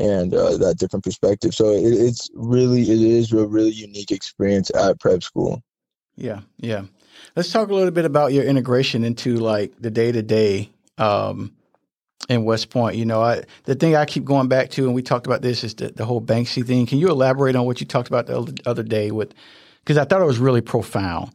and 0.00 0.34
uh, 0.34 0.56
that 0.56 0.78
different 0.78 1.04
perspective. 1.04 1.54
So 1.54 1.70
it, 1.70 1.84
it's 1.84 2.30
really 2.34 2.82
it 2.82 3.00
is 3.00 3.32
a 3.32 3.46
really 3.46 3.70
unique 3.70 4.10
experience 4.10 4.70
at 4.74 4.98
prep 4.98 5.22
school. 5.22 5.62
Yeah, 6.16 6.40
yeah. 6.56 6.84
Let's 7.36 7.52
talk 7.52 7.68
a 7.68 7.74
little 7.74 7.90
bit 7.90 8.04
about 8.04 8.32
your 8.32 8.44
integration 8.44 9.04
into 9.04 9.36
like 9.36 9.72
the 9.78 9.90
day 9.90 10.12
to 10.12 10.22
day 10.22 10.70
in 12.28 12.44
West 12.44 12.70
Point. 12.70 12.96
You 12.96 13.04
know, 13.04 13.22
I, 13.22 13.42
the 13.64 13.74
thing 13.74 13.96
I 13.96 14.04
keep 14.04 14.24
going 14.24 14.48
back 14.48 14.70
to, 14.70 14.86
and 14.86 14.94
we 14.94 15.02
talked 15.02 15.26
about 15.26 15.42
this, 15.42 15.64
is 15.64 15.74
the, 15.74 15.88
the 15.88 16.04
whole 16.04 16.20
Banksy 16.20 16.64
thing. 16.64 16.86
Can 16.86 16.98
you 16.98 17.08
elaborate 17.08 17.56
on 17.56 17.66
what 17.66 17.80
you 17.80 17.86
talked 17.86 18.08
about 18.08 18.26
the 18.26 18.56
other 18.66 18.82
day 18.82 19.10
with? 19.10 19.34
Because 19.80 19.98
I 19.98 20.04
thought 20.04 20.22
it 20.22 20.26
was 20.26 20.38
really 20.38 20.60
profound. 20.60 21.32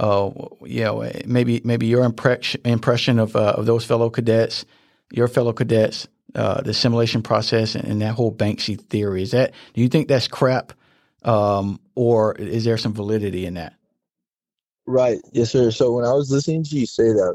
Uh, 0.00 0.30
you 0.64 0.84
know, 0.84 1.10
maybe 1.26 1.60
maybe 1.64 1.86
your 1.86 2.04
impression 2.04 2.60
impression 2.64 3.18
of 3.18 3.34
uh, 3.34 3.54
of 3.56 3.66
those 3.66 3.84
fellow 3.84 4.08
cadets, 4.08 4.64
your 5.10 5.26
fellow 5.26 5.52
cadets, 5.52 6.06
uh, 6.34 6.60
the 6.62 6.70
assimilation 6.70 7.22
process, 7.22 7.74
and, 7.74 7.84
and, 7.84 8.02
that 8.02 8.14
whole 8.14 8.32
Banksy 8.32 8.80
theory. 8.80 9.22
Is 9.22 9.30
that 9.30 9.52
do 9.74 9.80
you 9.80 9.88
think 9.88 10.08
that's 10.08 10.28
crap, 10.28 10.72
um, 11.24 11.80
or 11.94 12.34
is 12.34 12.64
there 12.64 12.76
some 12.76 12.92
validity 12.92 13.46
in 13.46 13.54
that? 13.54 13.74
Right. 14.86 15.20
Yes, 15.32 15.50
sir. 15.50 15.70
So 15.70 15.92
when 15.92 16.04
I 16.04 16.12
was 16.12 16.30
listening 16.30 16.64
to 16.64 16.76
you 16.76 16.86
say 16.86 17.08
that, 17.08 17.34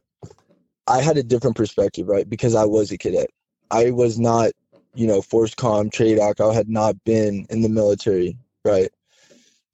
I 0.87 1.01
had 1.01 1.17
a 1.17 1.23
different 1.23 1.55
perspective, 1.55 2.07
right? 2.07 2.29
Because 2.29 2.55
I 2.55 2.65
was 2.65 2.91
a 2.91 2.97
cadet. 2.97 3.29
I 3.71 3.91
was 3.91 4.19
not, 4.19 4.51
you 4.95 5.07
know, 5.07 5.21
FORSCOM, 5.21 5.91
TRADOC. 5.91 6.51
I 6.51 6.53
had 6.53 6.69
not 6.69 6.95
been 7.03 7.45
in 7.49 7.61
the 7.61 7.69
military, 7.69 8.37
right? 8.65 8.89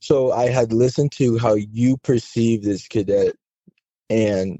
So 0.01 0.31
I 0.31 0.49
had 0.49 0.71
listened 0.71 1.11
to 1.13 1.37
how 1.37 1.55
you 1.55 1.97
perceive 1.97 2.63
this 2.63 2.87
cadet 2.87 3.35
and 4.09 4.59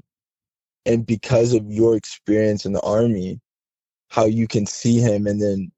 and 0.86 1.06
because 1.06 1.52
of 1.52 1.70
your 1.70 1.96
experience 1.96 2.64
in 2.64 2.72
the 2.72 2.80
army, 2.80 3.40
how 4.10 4.26
you 4.26 4.46
can 4.46 4.66
see 4.66 4.98
him 4.98 5.26
and 5.26 5.40
then 5.40 5.72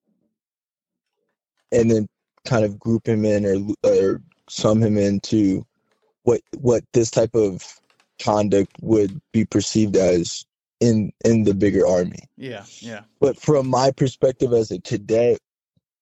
and 1.71 1.91
then 1.91 2.09
kind 2.45 2.65
of 2.65 2.79
group 2.79 3.07
him 3.07 3.25
in 3.25 3.47
or 3.47 3.91
or 3.91 4.21
sum 4.49 4.83
him 4.83 4.99
into 4.99 5.65
what 6.25 6.41
what 6.59 6.83
this 6.93 7.11
type 7.11 7.35
of 7.35 7.63
conduct 8.21 8.73
would 8.81 9.21
be 9.33 9.45
perceived 9.45 9.97
as 9.97 10.45
in 10.81 11.13
in 11.25 11.45
the 11.45 11.55
bigger 11.55 11.87
army. 11.87 12.25
Yeah, 12.37 12.65
yeah. 12.81 13.03
But 13.21 13.39
from 13.39 13.69
my 13.69 13.91
perspective 13.93 14.53
as 14.53 14.71
a 14.71 14.81
cadet, 14.81 15.39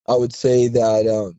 I 0.09 0.15
would 0.15 0.35
say 0.35 0.69
that 0.69 1.07
um, 1.07 1.39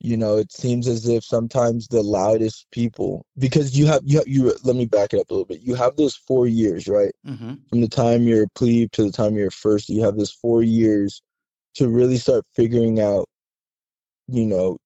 you 0.00 0.16
know 0.16 0.36
it 0.36 0.52
seems 0.52 0.86
as 0.88 1.08
if 1.08 1.24
sometimes 1.24 1.88
the 1.88 2.02
loudest 2.02 2.66
people 2.70 3.24
because 3.38 3.76
you 3.78 3.86
have 3.86 4.02
you 4.04 4.18
have, 4.18 4.28
you 4.28 4.54
let 4.64 4.76
me 4.76 4.86
back 4.86 5.12
it 5.12 5.20
up 5.20 5.30
a 5.30 5.34
little 5.34 5.46
bit. 5.46 5.62
You 5.62 5.74
have 5.74 5.96
those 5.96 6.16
four 6.16 6.46
years, 6.46 6.86
right? 6.86 7.12
Mm-hmm. 7.26 7.54
From 7.68 7.80
the 7.80 7.88
time 7.88 8.22
you're 8.22 8.44
a 8.44 8.48
plebe 8.54 8.92
to 8.92 9.04
the 9.04 9.12
time 9.12 9.36
you're 9.36 9.50
first, 9.50 9.88
you 9.88 10.02
have 10.02 10.16
this 10.16 10.32
four 10.32 10.62
years 10.62 11.22
to 11.74 11.88
really 11.88 12.16
start 12.16 12.44
figuring 12.54 13.00
out, 13.00 13.26
you 14.28 14.46
know, 14.46 14.78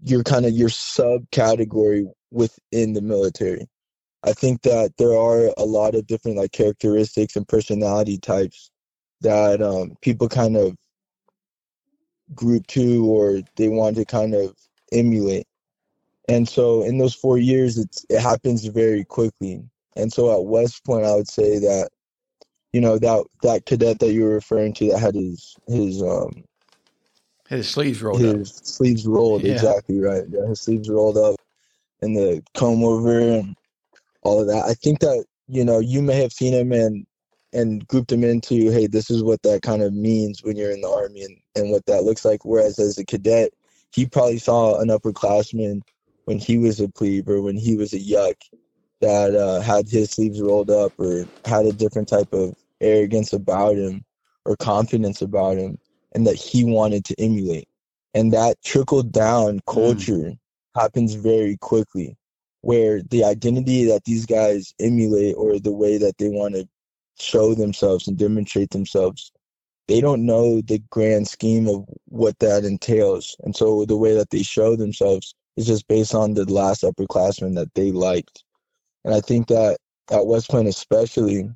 your 0.00 0.22
kind 0.22 0.46
of 0.46 0.52
your 0.52 0.68
subcategory 0.68 2.06
within 2.30 2.92
the 2.94 3.02
military 3.02 3.68
I 4.24 4.32
think 4.32 4.62
that 4.62 4.92
there 4.96 5.16
are 5.16 5.52
a 5.58 5.64
lot 5.64 5.94
of 5.94 6.06
different 6.06 6.38
like 6.38 6.52
characteristics 6.52 7.36
and 7.36 7.46
personality 7.46 8.18
types 8.18 8.70
that 9.20 9.60
um, 9.60 9.94
people 10.00 10.28
kind 10.28 10.56
of 10.56 10.74
group 12.34 12.66
to 12.68 13.06
or 13.06 13.40
they 13.56 13.68
want 13.68 13.96
to 13.96 14.04
kind 14.04 14.34
of 14.34 14.54
emulate. 14.92 15.46
And 16.28 16.48
so 16.48 16.82
in 16.82 16.98
those 16.98 17.14
four 17.14 17.38
years, 17.38 17.76
it's 17.76 18.04
it 18.08 18.20
happens 18.20 18.64
very 18.66 19.04
quickly. 19.04 19.62
And 19.96 20.12
so 20.12 20.32
at 20.34 20.46
West 20.46 20.84
Point, 20.84 21.04
I 21.04 21.14
would 21.14 21.28
say 21.28 21.58
that 21.58 21.90
you 22.72 22.80
know 22.80 22.98
that 22.98 23.24
that 23.42 23.66
cadet 23.66 23.98
that 24.00 24.12
you 24.12 24.24
were 24.24 24.34
referring 24.34 24.72
to 24.74 24.88
that 24.90 24.98
had 24.98 25.14
his 25.14 25.56
his 25.68 26.02
um 26.02 26.44
his 27.48 27.68
sleeves 27.68 28.02
rolled 28.02 28.20
his 28.20 28.58
up. 28.58 28.64
sleeves 28.64 29.06
rolled 29.06 29.42
yeah. 29.42 29.52
exactly 29.52 30.00
right. 30.00 30.24
Yeah, 30.28 30.46
his 30.48 30.62
sleeves 30.62 30.88
rolled 30.88 31.18
up 31.18 31.36
and 32.00 32.16
the 32.16 32.42
comb 32.54 32.82
over 32.82 33.20
and 33.20 33.54
all 34.22 34.40
of 34.40 34.46
that. 34.48 34.64
I 34.64 34.74
think 34.74 35.00
that 35.00 35.24
you 35.46 35.64
know 35.64 35.78
you 35.78 36.02
may 36.02 36.20
have 36.22 36.32
seen 36.32 36.54
him 36.54 36.72
and 36.72 37.06
and 37.54 37.86
grouped 37.86 38.08
them 38.08 38.24
into 38.24 38.70
hey 38.70 38.86
this 38.86 39.10
is 39.10 39.22
what 39.22 39.40
that 39.42 39.62
kind 39.62 39.82
of 39.82 39.94
means 39.94 40.42
when 40.42 40.56
you're 40.56 40.72
in 40.72 40.80
the 40.80 40.88
army 40.88 41.22
and, 41.22 41.38
and 41.54 41.70
what 41.70 41.86
that 41.86 42.02
looks 42.02 42.24
like 42.24 42.44
whereas 42.44 42.78
as 42.78 42.98
a 42.98 43.04
cadet 43.04 43.52
he 43.92 44.06
probably 44.06 44.38
saw 44.38 44.80
an 44.80 44.88
upperclassman 44.88 45.80
when 46.24 46.38
he 46.38 46.58
was 46.58 46.80
a 46.80 46.88
plebe 46.88 47.28
or 47.28 47.40
when 47.40 47.56
he 47.56 47.76
was 47.76 47.92
a 47.92 47.98
yuck 47.98 48.34
that 49.00 49.34
uh, 49.34 49.60
had 49.60 49.88
his 49.88 50.10
sleeves 50.10 50.40
rolled 50.40 50.70
up 50.70 50.92
or 50.98 51.26
had 51.44 51.66
a 51.66 51.72
different 51.72 52.08
type 52.08 52.32
of 52.32 52.54
arrogance 52.80 53.32
about 53.32 53.76
him 53.76 54.04
or 54.44 54.56
confidence 54.56 55.22
about 55.22 55.56
him 55.56 55.78
and 56.14 56.26
that 56.26 56.36
he 56.36 56.64
wanted 56.64 57.04
to 57.04 57.14
emulate 57.18 57.68
and 58.14 58.32
that 58.32 58.60
trickled 58.62 59.12
down 59.12 59.60
mm. 59.60 59.72
culture 59.72 60.30
mm. 60.30 60.38
happens 60.74 61.14
very 61.14 61.56
quickly 61.58 62.16
where 62.62 63.02
the 63.02 63.22
identity 63.24 63.84
that 63.84 64.04
these 64.04 64.24
guys 64.24 64.72
emulate 64.80 65.34
or 65.36 65.58
the 65.58 65.72
way 65.72 65.98
that 65.98 66.16
they 66.16 66.28
want 66.28 66.54
to 66.54 66.66
show 67.18 67.54
themselves 67.54 68.08
and 68.08 68.16
demonstrate 68.16 68.70
themselves. 68.70 69.32
They 69.88 70.00
don't 70.00 70.24
know 70.24 70.60
the 70.60 70.78
grand 70.90 71.28
scheme 71.28 71.68
of 71.68 71.84
what 72.06 72.38
that 72.38 72.64
entails. 72.64 73.36
And 73.44 73.54
so 73.54 73.84
the 73.84 73.96
way 73.96 74.14
that 74.14 74.30
they 74.30 74.42
show 74.42 74.76
themselves 74.76 75.34
is 75.56 75.66
just 75.66 75.86
based 75.88 76.14
on 76.14 76.34
the 76.34 76.50
last 76.50 76.82
upperclassmen 76.82 77.54
that 77.56 77.72
they 77.74 77.92
liked. 77.92 78.44
And 79.04 79.14
i 79.14 79.20
think 79.20 79.48
that 79.48 79.78
at 80.10 80.26
west 80.26 80.50
point 80.50 80.68
especially 80.68 81.48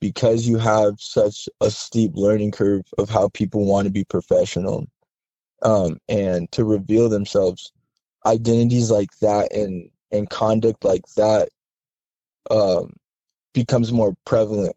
because 0.00 0.46
you 0.46 0.58
have 0.58 1.00
such 1.00 1.48
a 1.60 1.70
steep 1.70 2.12
learning 2.14 2.50
curve 2.50 2.84
of 2.98 3.08
how 3.08 3.28
people 3.30 3.64
want 3.64 3.86
to 3.86 3.92
be 3.92 4.04
professional 4.04 4.86
um, 5.62 5.98
and 6.08 6.50
to 6.52 6.64
reveal 6.64 7.08
themselves 7.08 7.72
identities 8.24 8.90
like 8.90 9.10
that 9.20 9.52
and 9.52 9.88
and 10.12 10.30
conduct 10.30 10.84
like 10.84 11.06
that 11.16 11.48
um, 12.50 12.92
becomes 13.52 13.92
more 13.92 14.14
prevalent 14.24 14.76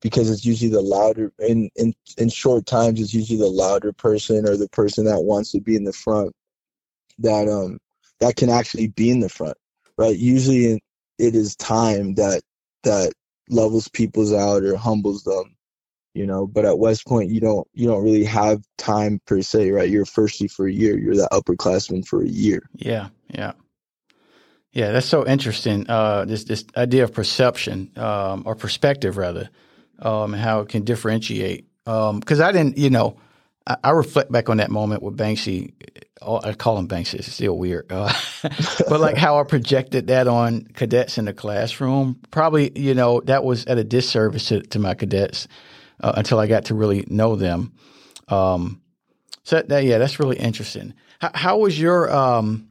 because 0.00 0.30
it's 0.30 0.44
usually 0.44 0.70
the 0.70 0.80
louder 0.80 1.32
in, 1.38 1.70
in 1.76 1.94
in 2.16 2.28
short 2.28 2.66
times 2.66 3.00
it's 3.00 3.14
usually 3.14 3.38
the 3.38 3.46
louder 3.46 3.92
person 3.92 4.48
or 4.48 4.56
the 4.56 4.68
person 4.68 5.04
that 5.04 5.22
wants 5.22 5.52
to 5.52 5.60
be 5.60 5.76
in 5.76 5.84
the 5.84 5.92
front 5.92 6.32
that 7.18 7.48
um 7.48 7.78
that 8.20 8.36
can 8.36 8.50
actually 8.50 8.88
be 8.88 9.10
in 9.10 9.20
the 9.20 9.28
front 9.28 9.56
right? 9.96 10.16
Usually 10.16 10.80
it 11.18 11.34
is 11.34 11.56
time 11.56 12.14
that 12.14 12.42
that 12.84 13.12
levels 13.50 13.88
people's 13.88 14.32
out 14.32 14.62
or 14.62 14.76
humbles 14.76 15.24
them 15.24 15.54
you 16.14 16.26
know? 16.26 16.46
But 16.46 16.64
at 16.64 16.78
west 16.78 17.06
point 17.06 17.30
you 17.30 17.40
don't 17.40 17.66
you 17.74 17.86
don't 17.86 18.04
really 18.04 18.24
have 18.24 18.62
time 18.76 19.20
per 19.26 19.42
se 19.42 19.70
right? 19.70 19.90
You're 19.90 20.04
firsty 20.04 20.50
for 20.50 20.66
a 20.66 20.72
year 20.72 20.98
you're 20.98 21.16
the 21.16 21.28
upperclassman 21.32 22.06
for 22.06 22.22
a 22.22 22.28
year. 22.28 22.68
Yeah 22.74 23.08
yeah. 23.28 23.52
Yeah, 24.72 24.92
that's 24.92 25.06
so 25.06 25.26
interesting. 25.26 25.88
Uh, 25.88 26.24
this 26.24 26.44
this 26.44 26.64
idea 26.76 27.04
of 27.04 27.12
perception 27.12 27.90
um, 27.96 28.42
or 28.46 28.54
perspective, 28.54 29.16
rather, 29.16 29.48
um, 30.00 30.32
how 30.32 30.60
it 30.60 30.68
can 30.68 30.84
differentiate. 30.84 31.66
Because 31.84 32.40
um, 32.40 32.46
I 32.46 32.52
didn't, 32.52 32.78
you 32.78 32.90
know, 32.90 33.18
I, 33.66 33.76
I, 33.82 33.90
reflect 33.90 34.30
back 34.30 34.50
on 34.50 34.58
that 34.58 34.70
moment 34.70 35.02
with 35.02 35.16
Banksy. 35.16 35.72
I 36.20 36.52
call 36.52 36.78
him 36.78 36.88
Banksy. 36.88 37.14
It's 37.14 37.32
still 37.32 37.56
weird, 37.56 37.90
uh, 37.90 38.12
but 38.88 39.00
like 39.00 39.16
how 39.16 39.38
I 39.38 39.44
projected 39.44 40.08
that 40.08 40.26
on 40.26 40.64
cadets 40.74 41.16
in 41.16 41.24
the 41.24 41.32
classroom. 41.32 42.20
Probably, 42.30 42.78
you 42.78 42.94
know, 42.94 43.20
that 43.22 43.44
was 43.44 43.64
at 43.66 43.78
a 43.78 43.84
disservice 43.84 44.48
to, 44.48 44.62
to 44.62 44.78
my 44.78 44.94
cadets 44.94 45.48
uh, 46.00 46.12
until 46.16 46.38
I 46.38 46.46
got 46.46 46.66
to 46.66 46.74
really 46.74 47.04
know 47.08 47.36
them. 47.36 47.72
Um, 48.28 48.82
so 49.44 49.62
that, 49.62 49.84
yeah, 49.84 49.98
that's 49.98 50.20
really 50.20 50.36
interesting. 50.36 50.92
How, 51.20 51.30
how 51.34 51.58
was 51.58 51.78
your 51.80 52.12
um, 52.12 52.68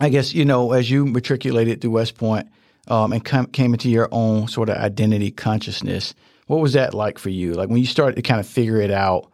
I 0.00 0.08
guess 0.08 0.34
you 0.34 0.44
know 0.44 0.72
as 0.72 0.90
you 0.90 1.06
matriculated 1.06 1.80
through 1.80 1.92
West 1.92 2.16
Point 2.16 2.48
um, 2.88 3.12
and 3.12 3.24
com- 3.24 3.46
came 3.46 3.72
into 3.72 3.88
your 3.88 4.08
own 4.10 4.48
sort 4.48 4.68
of 4.68 4.76
identity 4.76 5.30
consciousness. 5.30 6.14
What 6.46 6.60
was 6.60 6.74
that 6.74 6.94
like 6.94 7.18
for 7.18 7.30
you? 7.30 7.54
Like 7.54 7.68
when 7.68 7.78
you 7.78 7.86
started 7.86 8.16
to 8.16 8.22
kind 8.22 8.40
of 8.40 8.46
figure 8.46 8.80
it 8.80 8.90
out, 8.90 9.30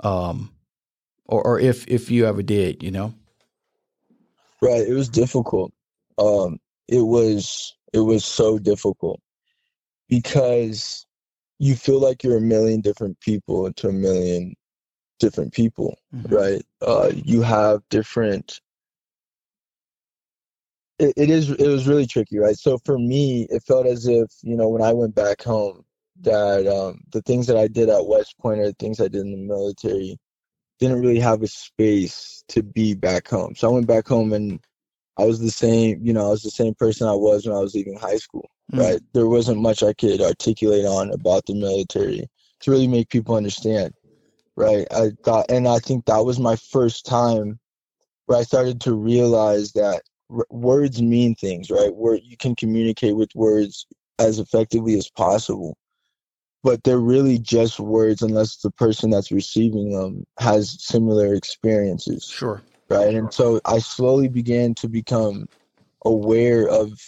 um, 0.00 0.52
or, 1.26 1.42
or 1.42 1.60
if 1.60 1.86
if 1.88 2.10
you 2.10 2.26
ever 2.26 2.42
did, 2.42 2.82
you 2.82 2.90
know? 2.90 3.14
Right. 4.60 4.86
It 4.86 4.94
was 4.94 5.08
difficult. 5.08 5.72
Um, 6.18 6.58
it 6.88 7.02
was 7.02 7.74
it 7.92 8.00
was 8.00 8.24
so 8.24 8.58
difficult 8.58 9.20
because 10.08 11.06
you 11.58 11.76
feel 11.76 12.00
like 12.00 12.22
you're 12.22 12.38
a 12.38 12.42
million 12.42 12.80
different 12.80 13.20
people 13.20 13.72
to 13.72 13.88
a 13.88 13.92
million 13.92 14.54
different 15.20 15.52
people, 15.52 15.98
mm-hmm. 16.14 16.34
right? 16.34 16.62
Uh, 16.82 17.10
you 17.14 17.42
have 17.42 17.80
different 17.90 18.60
it, 20.98 21.12
it 21.16 21.30
is 21.30 21.50
it 21.50 21.66
was 21.66 21.88
really 21.88 22.06
tricky 22.06 22.38
right 22.38 22.56
so 22.56 22.78
for 22.84 22.98
me 22.98 23.46
it 23.50 23.62
felt 23.66 23.86
as 23.86 24.06
if 24.06 24.30
you 24.42 24.56
know 24.56 24.68
when 24.68 24.82
i 24.82 24.92
went 24.92 25.14
back 25.14 25.42
home 25.42 25.83
that 26.24 26.66
um, 26.66 27.00
the 27.12 27.22
things 27.22 27.46
that 27.46 27.56
i 27.56 27.68
did 27.68 27.88
at 27.88 28.06
west 28.06 28.36
point 28.38 28.60
or 28.60 28.66
the 28.66 28.76
things 28.78 29.00
i 29.00 29.08
did 29.08 29.22
in 29.22 29.30
the 29.30 29.36
military 29.36 30.18
didn't 30.80 31.00
really 31.00 31.20
have 31.20 31.42
a 31.42 31.46
space 31.46 32.44
to 32.48 32.62
be 32.62 32.94
back 32.94 33.28
home 33.28 33.54
so 33.54 33.68
i 33.68 33.72
went 33.72 33.86
back 33.86 34.06
home 34.06 34.32
and 34.32 34.60
i 35.18 35.24
was 35.24 35.40
the 35.40 35.50
same 35.50 35.98
you 36.02 36.12
know 36.12 36.26
i 36.26 36.30
was 36.30 36.42
the 36.42 36.50
same 36.50 36.74
person 36.74 37.06
i 37.06 37.14
was 37.14 37.46
when 37.46 37.56
i 37.56 37.60
was 37.60 37.74
leaving 37.74 37.96
high 37.96 38.16
school 38.16 38.50
mm-hmm. 38.72 38.80
right 38.80 39.00
there 39.12 39.28
wasn't 39.28 39.60
much 39.60 39.82
i 39.82 39.92
could 39.92 40.20
articulate 40.20 40.84
on 40.84 41.10
about 41.12 41.44
the 41.46 41.54
military 41.54 42.28
to 42.60 42.70
really 42.70 42.88
make 42.88 43.08
people 43.08 43.36
understand 43.36 43.94
right? 44.56 44.86
I 44.90 45.10
thought, 45.24 45.46
and 45.50 45.66
I 45.68 45.78
think 45.78 46.06
that 46.06 46.24
was 46.24 46.38
my 46.38 46.56
first 46.56 47.06
time 47.06 47.58
where 48.26 48.38
I 48.38 48.42
started 48.42 48.80
to 48.82 48.94
realize 48.94 49.72
that 49.72 50.02
r- 50.30 50.46
words 50.50 51.02
mean 51.02 51.34
things, 51.34 51.70
right? 51.70 51.94
Where 51.94 52.16
you 52.16 52.36
can 52.36 52.54
communicate 52.54 53.16
with 53.16 53.30
words 53.34 53.86
as 54.18 54.38
effectively 54.38 54.96
as 54.96 55.10
possible, 55.10 55.76
but 56.64 56.82
they're 56.82 56.98
really 56.98 57.38
just 57.38 57.78
words 57.78 58.22
unless 58.22 58.56
the 58.56 58.70
person 58.70 59.10
that's 59.10 59.30
receiving 59.30 59.92
them 59.92 60.24
has 60.38 60.82
similar 60.82 61.34
experiences, 61.34 62.24
Sure. 62.24 62.62
right? 62.88 63.14
And 63.14 63.32
so 63.32 63.60
I 63.66 63.78
slowly 63.80 64.28
began 64.28 64.74
to 64.76 64.88
become 64.88 65.46
aware 66.06 66.66
of 66.66 66.98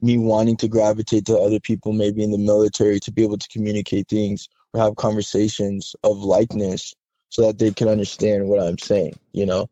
me 0.00 0.16
wanting 0.16 0.56
to 0.56 0.68
gravitate 0.68 1.26
to 1.26 1.38
other 1.38 1.60
people, 1.60 1.92
maybe 1.92 2.24
in 2.24 2.30
the 2.30 2.38
military, 2.38 2.98
to 3.00 3.12
be 3.12 3.22
able 3.22 3.36
to 3.36 3.48
communicate 3.48 4.08
things 4.08 4.48
or 4.72 4.80
have 4.80 4.96
conversations 4.96 5.94
of 6.02 6.16
likeness 6.18 6.94
so 7.28 7.42
that 7.42 7.58
they 7.58 7.72
can 7.72 7.88
understand 7.88 8.48
what 8.48 8.60
I'm 8.60 8.78
saying, 8.78 9.18
you 9.32 9.44
know? 9.44 9.68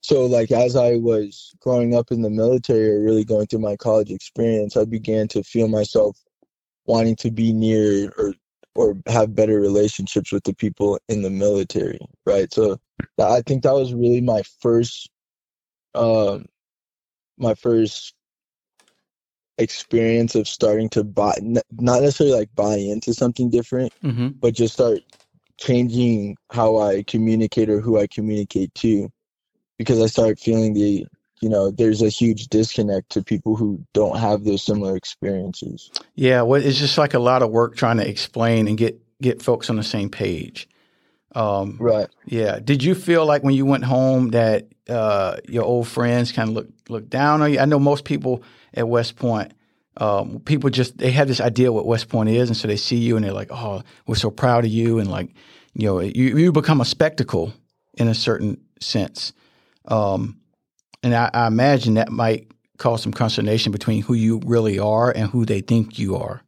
So, 0.00 0.26
like, 0.26 0.50
as 0.50 0.74
I 0.74 0.96
was 0.96 1.54
growing 1.60 1.94
up 1.94 2.10
in 2.10 2.22
the 2.22 2.30
military 2.30 2.90
or 2.90 3.00
really 3.00 3.24
going 3.24 3.46
through 3.46 3.60
my 3.60 3.76
college 3.76 4.10
experience, 4.10 4.76
I 4.76 4.84
began 4.84 5.28
to 5.28 5.44
feel 5.44 5.68
myself 5.68 6.18
wanting 6.86 7.14
to 7.16 7.30
be 7.30 7.52
near 7.52 8.12
or 8.18 8.34
or 8.74 8.96
have 9.06 9.34
better 9.34 9.60
relationships 9.60 10.32
with 10.32 10.44
the 10.44 10.54
people 10.54 10.98
in 11.08 11.22
the 11.22 11.30
military, 11.30 12.00
right? 12.26 12.52
So, 12.52 12.78
I 13.20 13.42
think 13.42 13.64
that 13.64 13.74
was 13.74 13.94
really 13.94 14.20
my 14.22 14.42
first, 14.60 15.10
um, 15.94 16.46
my 17.38 17.54
first 17.54 18.14
experience 19.58 20.34
of 20.34 20.48
starting 20.48 20.88
to 20.90 21.04
buy, 21.04 21.34
not 21.42 22.02
necessarily 22.02 22.36
like 22.36 22.54
buy 22.54 22.76
into 22.76 23.14
something 23.14 23.50
different, 23.50 23.92
Mm-hmm. 24.04 24.28
but 24.40 24.54
just 24.54 24.74
start 24.74 25.00
changing 25.58 26.36
how 26.50 26.78
I 26.78 27.04
communicate 27.04 27.70
or 27.70 27.80
who 27.80 27.98
I 27.98 28.06
communicate 28.08 28.74
to 28.76 29.10
because 29.78 30.00
I 30.00 30.06
started 30.06 30.40
feeling 30.40 30.74
the 30.74 31.06
you 31.42 31.48
know 31.48 31.70
there's 31.70 32.00
a 32.00 32.08
huge 32.08 32.46
disconnect 32.48 33.10
to 33.10 33.22
people 33.22 33.56
who 33.56 33.84
don't 33.92 34.18
have 34.18 34.44
those 34.44 34.62
similar 34.62 34.96
experiences. 34.96 35.90
Yeah, 36.14 36.42
well, 36.42 36.62
it's 36.64 36.78
just 36.78 36.96
like 36.96 37.14
a 37.14 37.18
lot 37.18 37.42
of 37.42 37.50
work 37.50 37.76
trying 37.76 37.98
to 37.98 38.08
explain 38.08 38.68
and 38.68 38.78
get 38.78 38.98
get 39.20 39.42
folks 39.42 39.68
on 39.68 39.76
the 39.76 39.82
same 39.82 40.08
page. 40.08 40.68
Um, 41.34 41.76
Right. 41.80 42.08
yeah. 42.26 42.58
Did 42.58 42.82
you 42.82 42.94
feel 42.94 43.24
like 43.26 43.42
when 43.42 43.54
you 43.54 43.64
went 43.66 43.84
home 43.84 44.30
that 44.30 44.68
uh, 44.88 45.38
your 45.48 45.64
old 45.64 45.88
friends 45.88 46.30
kind 46.30 46.48
of 46.50 46.54
looked 46.54 46.90
looked 46.90 47.10
down 47.10 47.42
on 47.42 47.52
you? 47.52 47.58
I 47.58 47.64
know 47.64 47.78
most 47.78 48.04
people 48.04 48.42
at 48.74 48.88
West 48.88 49.16
Point, 49.16 49.52
um, 49.96 50.40
people 50.40 50.70
just 50.70 50.98
they 50.98 51.10
have 51.10 51.28
this 51.28 51.40
idea 51.40 51.72
what 51.72 51.86
West 51.86 52.08
Point 52.08 52.28
is, 52.28 52.48
and 52.48 52.56
so 52.56 52.68
they 52.68 52.76
see 52.76 52.96
you 52.96 53.16
and 53.16 53.24
they're 53.24 53.32
like, 53.32 53.50
"Oh, 53.50 53.82
we're 54.06 54.14
so 54.14 54.30
proud 54.30 54.64
of 54.64 54.70
you," 54.70 54.98
and 54.98 55.10
like, 55.10 55.30
you 55.74 55.86
know, 55.86 56.00
you 56.00 56.36
you 56.36 56.52
become 56.52 56.80
a 56.80 56.84
spectacle 56.84 57.52
in 57.94 58.08
a 58.08 58.14
certain 58.14 58.60
sense. 58.80 59.32
Um, 59.86 60.38
and 61.02 61.14
I, 61.14 61.30
I 61.34 61.46
imagine 61.46 61.94
that 61.94 62.10
might 62.10 62.50
cause 62.78 63.02
some 63.02 63.12
consternation 63.12 63.72
between 63.72 64.02
who 64.02 64.14
you 64.14 64.40
really 64.44 64.78
are 64.78 65.10
and 65.10 65.30
who 65.30 65.44
they 65.46 65.60
think 65.60 65.98
you 65.98 66.16
are. 66.16 66.42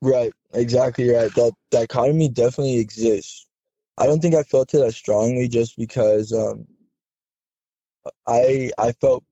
Right. 0.00 0.32
Exactly 0.54 1.10
right. 1.10 1.32
That 1.34 1.52
dichotomy 1.70 2.28
definitely 2.28 2.78
exists. 2.78 3.46
I 3.98 4.06
don't 4.06 4.20
think 4.20 4.34
I 4.34 4.44
felt 4.44 4.74
it 4.74 4.82
as 4.82 4.96
strongly 4.96 5.48
just 5.48 5.76
because 5.76 6.32
um 6.32 6.66
I 8.26 8.70
I 8.78 8.92
felt 8.92 9.24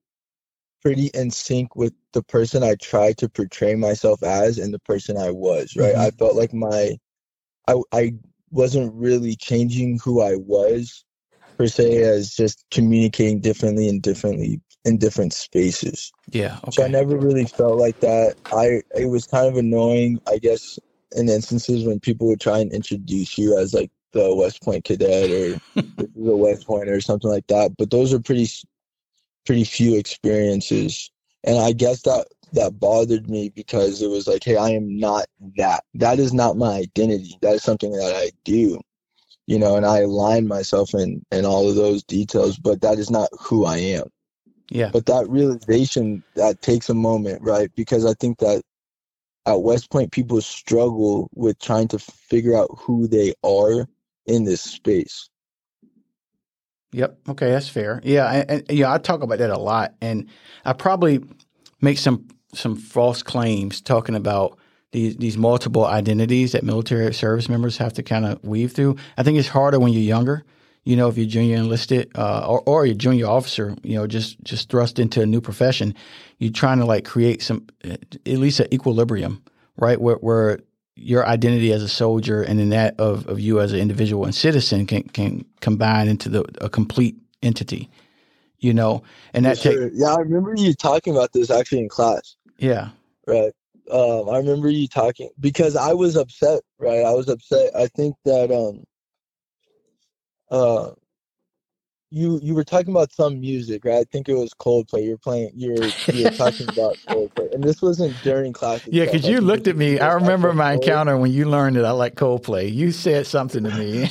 pretty 0.83 1.09
in 1.15 1.31
sync 1.33 1.77
with 1.77 1.95
the 2.15 2.23
person 2.25 2.63
I 2.65 2.77
tried 2.77 3.19
to 3.19 3.29
portray 3.31 3.77
myself 3.77 4.23
as 4.25 4.59
and 4.59 4.75
the 4.75 4.81
person 4.81 5.19
I 5.19 5.31
was, 5.33 5.77
right? 5.77 5.95
Mhm. 5.95 6.01
I 6.01 6.11
felt 6.13 6.37
like 6.37 6.55
my 6.55 6.99
I 7.69 7.83
I 7.93 8.15
wasn't 8.53 8.95
really 8.95 9.37
changing 9.37 10.01
who 10.01 10.23
I 10.23 10.37
was 10.37 11.06
per 11.59 11.67
se 11.67 12.03
as 12.03 12.35
just 12.35 12.65
communicating 12.71 13.41
differently 13.41 13.89
and 13.89 14.03
differently 14.03 14.61
in 14.85 14.99
different 14.99 15.33
spaces. 15.33 16.13
Yeah. 16.31 16.59
So 16.71 16.85
I 16.85 16.89
never 16.89 17.17
really 17.17 17.47
felt 17.47 17.79
like 17.79 17.99
that. 18.01 18.37
I 18.53 18.83
it 18.95 19.09
was 19.09 19.27
kind 19.27 19.47
of 19.47 19.57
annoying, 19.57 20.21
I 20.29 20.39
guess, 20.39 20.79
in 21.17 21.29
instances 21.29 21.85
when 21.85 22.01
people 22.01 22.27
would 22.29 22.41
try 22.41 22.59
and 22.59 22.73
introduce 22.73 23.39
you 23.39 23.59
as 23.59 23.75
like 23.75 23.91
the 24.13 24.35
West 24.35 24.63
Point 24.63 24.85
cadet 24.85 25.31
or 25.31 25.59
this 25.97 26.09
is 26.15 26.29
a 26.29 26.37
West 26.37 26.67
Point 26.67 26.89
or 26.89 27.01
something 27.01 27.31
like 27.31 27.47
that. 27.49 27.77
But 27.77 27.91
those 27.91 28.13
are 28.13 28.21
pretty 28.21 28.49
pretty 29.45 29.65
few 29.65 29.97
experiences, 29.97 31.11
and 31.45 31.59
I 31.59 31.73
guess 31.73 32.03
that 32.03 32.27
that 32.53 32.79
bothered 32.79 33.29
me 33.29 33.51
because 33.51 34.03
it 34.03 34.09
was 34.09 34.27
like, 34.27 34.45
hey, 34.45 34.57
I 34.57 34.71
am 34.71 34.97
not 34.99 35.27
that. 35.57 35.85
That 35.95 36.19
is 36.19 36.33
not 36.33 36.57
my 36.57 36.75
identity. 36.75 37.39
That 37.43 37.55
is 37.55 37.63
something 37.63 37.93
that 37.93 38.15
I 38.15 38.31
do, 38.45 38.81
you 39.47 39.59
know, 39.59 39.77
and 39.77 39.87
I 39.87 40.01
align 40.01 40.49
myself 40.49 40.95
in 40.95 41.23
in 41.33 41.45
all 41.47 41.69
of 41.69 41.77
those 41.77 42.03
details, 42.05 42.59
but 42.59 42.81
that 42.83 42.99
is 42.99 43.11
not 43.11 43.29
who 43.41 43.65
I 43.67 43.79
am 43.79 44.05
Yeah. 44.71 44.91
but 44.93 45.07
that 45.07 45.29
realization 45.29 46.23
that 46.35 46.63
takes 46.63 46.89
a 46.91 46.95
moment 46.95 47.43
right 47.43 47.71
because 47.77 48.05
i 48.07 48.15
think 48.15 48.39
that 48.39 48.63
at 49.47 49.63
west 49.63 49.91
point 49.91 50.13
people 50.13 50.41
struggle 50.41 51.29
with 51.35 51.59
trying 51.61 51.89
to 51.89 51.99
figure 51.99 52.57
out 52.57 52.71
who 52.79 53.07
they 53.09 53.35
are 53.45 53.87
in 54.27 54.45
this 54.45 54.63
space 54.63 55.29
Yep. 56.93 57.19
Okay, 57.31 57.51
that's 57.51 57.69
fair. 57.69 58.01
Yeah, 58.05 58.27
and, 58.33 58.51
and 58.69 58.79
yeah, 58.79 58.93
I 58.93 58.99
talk 58.99 59.23
about 59.23 59.39
that 59.39 59.51
a 59.51 59.59
lot, 59.59 59.95
and 60.01 60.29
I 60.65 60.73
probably 60.73 61.23
make 61.83 61.99
some 61.99 62.29
some 62.55 62.77
false 62.77 63.23
claims 63.23 63.83
talking 63.83 64.15
about 64.15 64.59
these 64.97 65.17
these 65.19 65.37
multiple 65.37 65.85
identities 65.85 66.53
that 66.53 66.65
military 66.65 67.13
service 67.13 67.51
members 67.51 67.77
have 67.77 67.93
to 67.93 68.03
kind 68.03 68.25
of 68.25 68.43
weave 68.43 68.73
through. 68.73 68.97
I 69.19 69.23
think 69.23 69.39
it's 69.39 69.49
harder 69.49 69.79
when 69.79 69.93
you're 69.93 70.03
younger. 70.03 70.43
You 70.85 70.97
know, 70.97 71.09
if 71.09 71.19
you're 71.19 71.27
junior 71.27 71.57
enlisted 71.57 72.11
uh, 72.17 72.47
or 72.49 72.63
or 72.65 72.87
you're 72.87 72.95
junior 72.97 73.27
officer, 73.27 73.77
you 73.83 73.97
know, 73.97 74.07
just 74.07 74.43
just 74.43 74.71
thrust 74.71 74.99
into 74.99 75.21
a 75.21 75.27
new 75.27 75.43
profession, 75.43 75.95
you're 76.39 76.51
trying 76.51 76.79
to 76.79 76.87
like 76.87 77.05
create 77.05 77.43
some 77.43 77.67
at 77.85 78.17
least 78.27 78.61
an 78.61 78.73
equilibrium, 78.73 79.43
right? 79.77 80.01
Where 80.01 80.17
where 80.17 80.61
your 80.95 81.27
identity 81.27 81.73
as 81.73 81.83
a 81.83 81.89
soldier 81.91 82.43
and 82.43 82.59
then 82.59 82.71
that 82.71 82.99
of, 82.99 83.27
of 83.27 83.39
you 83.39 83.61
as 83.61 83.75
an 83.75 83.81
individual 83.81 84.25
and 84.25 84.35
citizen 84.35 84.87
can 84.87 85.03
can 85.03 85.45
combine 85.61 86.09
into 86.09 86.31
the 86.31 86.43
a 86.63 86.71
complete 86.71 87.17
entity, 87.43 87.91
you 88.61 88.73
know, 88.73 89.03
and 89.35 89.45
that 89.45 89.59
take 89.59 89.79
yeah 89.93 90.15
i 90.15 90.21
remember 90.21 90.55
you 90.57 90.73
talking 90.73 91.15
about 91.15 91.35
this 91.35 91.51
actually 91.51 91.81
in 91.81 91.89
class 91.91 92.37
yeah 92.59 92.89
right 93.27 93.53
um 93.91 94.29
i 94.29 94.39
remember 94.39 94.69
you 94.69 94.89
talking 94.89 95.31
because 95.41 95.77
i 95.77 95.93
was 95.93 96.17
upset 96.17 96.61
right 96.79 97.05
i 97.05 97.13
was 97.13 97.29
upset 97.29 97.75
i 97.77 97.87
think 97.89 98.15
that 98.25 98.51
um 98.51 98.85
uh 100.51 100.91
you 102.11 102.39
you 102.43 102.55
were 102.55 102.65
talking 102.65 102.91
about 102.91 103.13
some 103.13 103.41
music, 103.41 103.85
right? 103.85 103.99
I 103.99 104.05
think 104.05 104.29
it 104.29 104.35
was 104.35 104.51
Coldplay. 104.55 105.05
You're 105.05 105.19
playing. 105.19 105.51
You're 105.55 105.93
you 106.13 106.25
were 106.25 106.31
talking 106.31 106.69
about 106.69 106.99
Coldplay, 107.09 107.53
and 107.53 107.63
this 107.63 107.83
wasn't 107.83 108.21
during 108.23 108.53
class. 108.53 108.81
yeah 108.87 109.05
because 109.05 109.25
Like, 109.25 109.33
you 109.33 109.41
looked 109.41 109.67
at 109.67 109.77
me. 109.77 109.99
I 109.99 110.13
remember 110.13 110.53
my 110.53 110.73
about 110.73 110.83
encounter 110.83 111.17
when 111.17 111.33
you 111.33 111.47
learned 111.47 111.77
that 111.77 111.85
I 111.85 111.91
like 111.91 112.15
Coldplay. 112.15 112.73
You 112.73 112.93
said 112.93 113.27
something 113.27 113.65
to 113.65 113.71
me. 113.73 114.09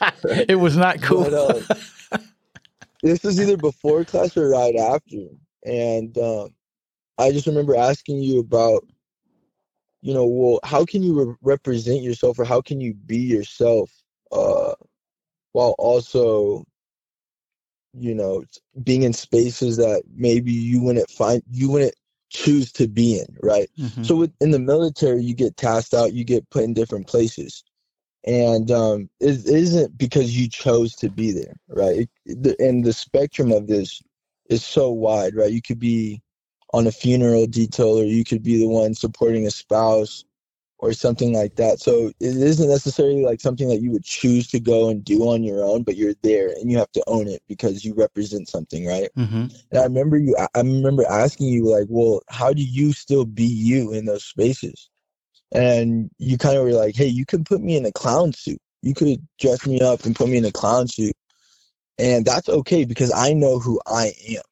it 0.48 0.56
was 0.56 0.76
not 0.76 1.00
cool. 1.02 1.24
But, 1.24 1.34
um, 1.34 2.20
this 3.02 3.22
was 3.22 3.40
either 3.40 3.56
before 3.56 4.04
class 4.04 4.36
or 4.36 4.50
right 4.50 4.76
after, 4.76 5.26
and 5.64 6.16
um, 6.18 6.48
I 7.18 7.32
just 7.32 7.46
remember 7.46 7.76
asking 7.76 8.18
you 8.18 8.40
about, 8.40 8.84
you 10.04 10.12
know, 10.12 10.26
well, 10.26 10.60
how 10.64 10.84
can 10.84 11.02
you 11.02 11.18
re- 11.24 11.34
represent 11.40 12.02
yourself, 12.02 12.38
or 12.38 12.44
how 12.44 12.60
can 12.60 12.78
you 12.78 12.92
be 12.92 13.16
yourself, 13.16 13.90
uh, 14.32 14.74
while 15.52 15.74
also, 15.78 16.66
you 17.94 18.14
know, 18.14 18.44
being 18.82 19.02
in 19.04 19.14
spaces 19.14 19.78
that 19.78 20.02
maybe 20.14 20.52
you 20.52 20.82
wouldn't 20.82 21.08
find, 21.08 21.42
you 21.50 21.70
wouldn't 21.70 21.94
choose 22.28 22.70
to 22.72 22.86
be 22.86 23.18
in, 23.18 23.24
right? 23.42 23.70
Mhm. 23.80 24.04
So 24.04 24.14
with, 24.16 24.32
in 24.42 24.50
the 24.50 24.58
military, 24.58 25.22
you 25.22 25.34
get 25.34 25.56
tasked 25.56 25.94
out, 25.94 26.12
you 26.12 26.22
get 26.22 26.50
put 26.50 26.64
in 26.64 26.74
different 26.74 27.06
places, 27.06 27.64
and 28.26 28.70
um, 28.70 29.08
it 29.20 29.46
isn't 29.46 29.96
because 29.96 30.38
you 30.38 30.50
chose 30.50 30.94
to 30.96 31.08
be 31.08 31.32
there, 31.32 31.56
right? 31.68 32.00
It, 32.26 32.42
the, 32.42 32.54
and 32.58 32.84
the 32.84 32.92
spectrum 32.92 33.52
of 33.52 33.68
this 33.68 34.02
is 34.50 34.62
so 34.62 34.90
wide, 34.90 35.34
right? 35.34 35.50
You 35.50 35.62
could 35.62 35.78
be 35.78 36.20
on 36.74 36.86
a 36.88 36.92
funeral 36.92 37.46
detail, 37.46 38.00
or 38.00 38.04
you 38.04 38.24
could 38.24 38.42
be 38.42 38.58
the 38.58 38.66
one 38.66 38.94
supporting 38.94 39.46
a 39.46 39.50
spouse, 39.50 40.24
or 40.78 40.92
something 40.92 41.32
like 41.32 41.54
that. 41.56 41.80
So 41.80 42.08
it 42.08 42.36
isn't 42.36 42.68
necessarily 42.68 43.24
like 43.24 43.40
something 43.40 43.68
that 43.68 43.80
you 43.80 43.90
would 43.92 44.04
choose 44.04 44.48
to 44.48 44.60
go 44.60 44.88
and 44.90 45.02
do 45.02 45.22
on 45.28 45.44
your 45.44 45.64
own, 45.64 45.84
but 45.84 45.96
you're 45.96 46.18
there 46.22 46.48
and 46.48 46.70
you 46.70 46.76
have 46.78 46.90
to 46.92 47.04
own 47.06 47.28
it 47.28 47.42
because 47.48 47.84
you 47.84 47.94
represent 47.94 48.48
something, 48.48 48.84
right? 48.84 49.08
Mhm. 49.16 49.54
And 49.70 49.80
I 49.80 49.84
remember 49.84 50.18
you. 50.18 50.36
I 50.36 50.60
remember 50.60 51.04
asking 51.08 51.48
you, 51.48 51.70
like, 51.70 51.86
well, 51.88 52.20
how 52.28 52.52
do 52.52 52.62
you 52.62 52.92
still 52.92 53.24
be 53.24 53.46
you 53.46 53.92
in 53.92 54.04
those 54.04 54.24
spaces? 54.24 54.90
And 55.52 56.10
you 56.18 56.36
kind 56.36 56.56
of 56.58 56.64
were 56.64 56.72
like, 56.72 56.96
hey, 56.96 57.06
you 57.06 57.24
could 57.24 57.46
put 57.46 57.60
me 57.62 57.76
in 57.76 57.86
a 57.86 57.92
clown 57.92 58.32
suit. 58.32 58.60
You 58.82 58.94
could 58.94 59.26
dress 59.38 59.64
me 59.66 59.80
up 59.80 60.04
and 60.04 60.16
put 60.16 60.28
me 60.28 60.36
in 60.38 60.44
a 60.44 60.52
clown 60.52 60.88
suit, 60.88 61.14
and 61.98 62.26
that's 62.26 62.48
okay 62.48 62.84
because 62.84 63.12
I 63.12 63.32
know 63.32 63.58
who 63.60 63.80
I 63.86 64.12
am. 64.28 64.42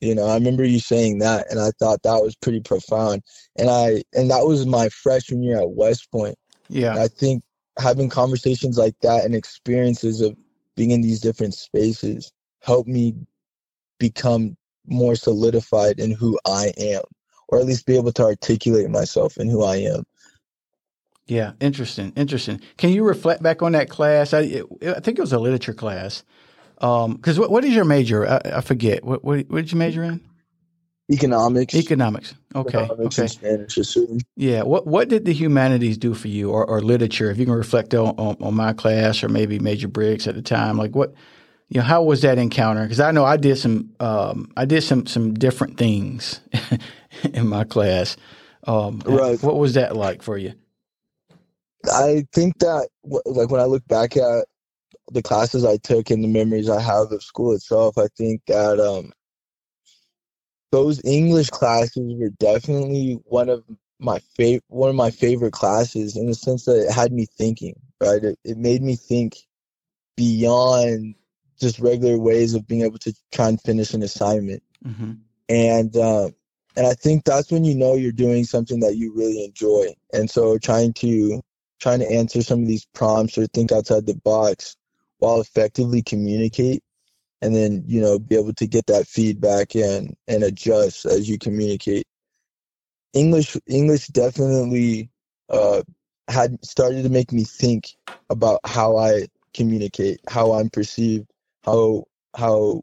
You 0.00 0.14
know, 0.14 0.26
I 0.26 0.34
remember 0.34 0.64
you 0.64 0.80
saying 0.80 1.18
that, 1.18 1.50
and 1.50 1.60
I 1.60 1.70
thought 1.78 2.02
that 2.02 2.22
was 2.22 2.34
pretty 2.34 2.60
profound. 2.60 3.22
And 3.56 3.68
I 3.68 4.02
and 4.14 4.30
that 4.30 4.46
was 4.46 4.66
my 4.66 4.88
freshman 4.88 5.42
year 5.42 5.60
at 5.60 5.70
West 5.70 6.10
Point. 6.10 6.36
Yeah. 6.68 6.94
I 6.94 7.08
think 7.08 7.42
having 7.78 8.08
conversations 8.08 8.78
like 8.78 8.94
that 9.02 9.24
and 9.24 9.34
experiences 9.34 10.20
of 10.20 10.36
being 10.76 10.90
in 10.90 11.02
these 11.02 11.20
different 11.20 11.54
spaces 11.54 12.32
helped 12.62 12.88
me 12.88 13.14
become 13.98 14.56
more 14.86 15.14
solidified 15.14 16.00
in 16.00 16.10
who 16.10 16.38
I 16.46 16.72
am, 16.78 17.02
or 17.48 17.58
at 17.58 17.66
least 17.66 17.86
be 17.86 17.96
able 17.96 18.12
to 18.12 18.24
articulate 18.24 18.88
myself 18.90 19.36
in 19.36 19.48
who 19.48 19.62
I 19.62 19.76
am. 19.76 20.04
Yeah, 21.26 21.52
interesting, 21.60 22.12
interesting. 22.16 22.60
Can 22.76 22.90
you 22.90 23.04
reflect 23.04 23.42
back 23.42 23.62
on 23.62 23.72
that 23.72 23.88
class? 23.88 24.34
I, 24.34 24.40
it, 24.40 24.66
I 24.82 25.00
think 25.00 25.18
it 25.18 25.22
was 25.22 25.32
a 25.32 25.38
literature 25.38 25.74
class. 25.74 26.24
Because 26.80 27.36
um, 27.38 27.40
what, 27.42 27.50
what 27.50 27.64
is 27.64 27.74
your 27.74 27.84
major? 27.84 28.26
I, 28.26 28.40
I 28.56 28.60
forget. 28.62 29.04
What, 29.04 29.22
what, 29.22 29.46
what 29.50 29.56
did 29.56 29.72
you 29.72 29.78
major 29.78 30.02
in? 30.02 30.20
Economics. 31.12 31.74
Economics. 31.74 32.34
Okay. 32.54 32.84
Economics 32.84 33.18
okay. 33.18 33.28
Spanish. 33.28 33.78
Yeah. 34.36 34.62
What 34.62 34.86
What 34.86 35.08
did 35.08 35.24
the 35.24 35.32
humanities 35.34 35.98
do 35.98 36.14
for 36.14 36.28
you, 36.28 36.50
or, 36.50 36.64
or 36.64 36.80
literature? 36.80 37.30
If 37.30 37.38
you 37.38 37.44
can 37.44 37.54
reflect 37.54 37.92
on, 37.94 38.14
on, 38.16 38.36
on 38.40 38.54
my 38.54 38.72
class, 38.72 39.22
or 39.22 39.28
maybe 39.28 39.58
Major 39.58 39.88
Briggs 39.88 40.26
at 40.26 40.36
the 40.36 40.42
time, 40.42 40.78
like 40.78 40.94
what, 40.94 41.12
you 41.68 41.80
know, 41.80 41.86
how 41.86 42.02
was 42.02 42.22
that 42.22 42.38
encounter? 42.38 42.82
Because 42.82 43.00
I 43.00 43.10
know 43.10 43.24
I 43.24 43.36
did 43.36 43.58
some, 43.58 43.90
um, 44.00 44.50
I 44.56 44.64
did 44.64 44.82
some 44.82 45.06
some 45.06 45.34
different 45.34 45.76
things 45.76 46.40
in 47.34 47.48
my 47.48 47.64
class. 47.64 48.16
Um, 48.66 49.02
right. 49.04 49.42
What 49.42 49.56
was 49.56 49.74
that 49.74 49.96
like 49.96 50.22
for 50.22 50.38
you? 50.38 50.54
I 51.92 52.26
think 52.32 52.58
that, 52.58 52.88
like, 53.02 53.50
when 53.50 53.60
I 53.60 53.64
look 53.64 53.86
back 53.88 54.16
at 54.16 54.46
the 55.10 55.22
classes 55.22 55.64
I 55.64 55.76
took 55.76 56.10
and 56.10 56.22
the 56.22 56.28
memories 56.28 56.68
I 56.68 56.80
have 56.80 57.12
of 57.12 57.22
school 57.22 57.52
itself, 57.52 57.98
I 57.98 58.08
think 58.16 58.42
that 58.46 58.78
um, 58.80 59.12
those 60.72 61.00
English 61.04 61.50
classes 61.50 62.14
were 62.18 62.30
definitely 62.38 63.20
one 63.24 63.48
of 63.48 63.64
my 63.98 64.18
favorite 64.36 64.64
one 64.68 64.88
of 64.88 64.96
my 64.96 65.10
favorite 65.10 65.52
classes 65.52 66.16
in 66.16 66.26
the 66.26 66.34
sense 66.34 66.64
that 66.64 66.86
it 66.86 66.92
had 66.92 67.12
me 67.12 67.26
thinking. 67.26 67.74
Right, 68.00 68.22
it, 68.22 68.38
it 68.44 68.56
made 68.56 68.82
me 68.82 68.96
think 68.96 69.36
beyond 70.16 71.14
just 71.60 71.78
regular 71.78 72.18
ways 72.18 72.54
of 72.54 72.66
being 72.66 72.82
able 72.82 72.98
to 72.98 73.14
try 73.32 73.48
and 73.48 73.60
finish 73.60 73.92
an 73.92 74.02
assignment. 74.02 74.62
Mm-hmm. 74.86 75.12
And 75.50 75.96
um, 75.96 76.34
and 76.76 76.86
I 76.86 76.94
think 76.94 77.24
that's 77.24 77.50
when 77.50 77.64
you 77.64 77.74
know 77.74 77.94
you're 77.94 78.12
doing 78.12 78.44
something 78.44 78.80
that 78.80 78.96
you 78.96 79.12
really 79.14 79.44
enjoy. 79.44 79.94
And 80.12 80.30
so 80.30 80.56
trying 80.56 80.94
to 80.94 81.42
trying 81.80 82.00
to 82.00 82.10
answer 82.10 82.42
some 82.42 82.62
of 82.62 82.68
these 82.68 82.86
prompts 82.94 83.36
or 83.36 83.46
think 83.48 83.72
outside 83.72 84.06
the 84.06 84.14
box 84.14 84.76
while 85.20 85.40
effectively 85.40 86.02
communicate 86.02 86.82
and 87.42 87.54
then 87.54 87.82
you 87.86 88.00
know 88.00 88.18
be 88.18 88.36
able 88.36 88.52
to 88.54 88.66
get 88.66 88.86
that 88.86 89.06
feedback 89.06 89.74
and 89.74 90.16
and 90.28 90.42
adjust 90.42 91.06
as 91.06 91.28
you 91.28 91.38
communicate. 91.38 92.06
English 93.14 93.56
english 93.66 94.08
definitely 94.08 95.10
uh 95.48 95.82
had 96.28 96.62
started 96.64 97.02
to 97.02 97.08
make 97.08 97.32
me 97.32 97.44
think 97.44 97.96
about 98.30 98.60
how 98.64 98.96
i 98.96 99.26
communicate 99.52 100.20
how 100.28 100.52
i'm 100.52 100.70
perceived 100.70 101.28
how 101.64 102.04
how 102.36 102.82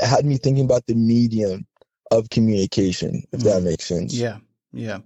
it 0.00 0.06
had 0.06 0.24
me 0.24 0.36
thinking 0.36 0.64
about 0.64 0.86
the 0.86 0.94
medium 0.94 1.66
of 2.10 2.30
communication 2.30 3.22
if 3.32 3.40
mm 3.40 3.44
that 3.44 3.62
makes 3.62 3.84
sense. 3.84 4.14
Yeah. 4.14 4.38
Yeah. 4.72 4.98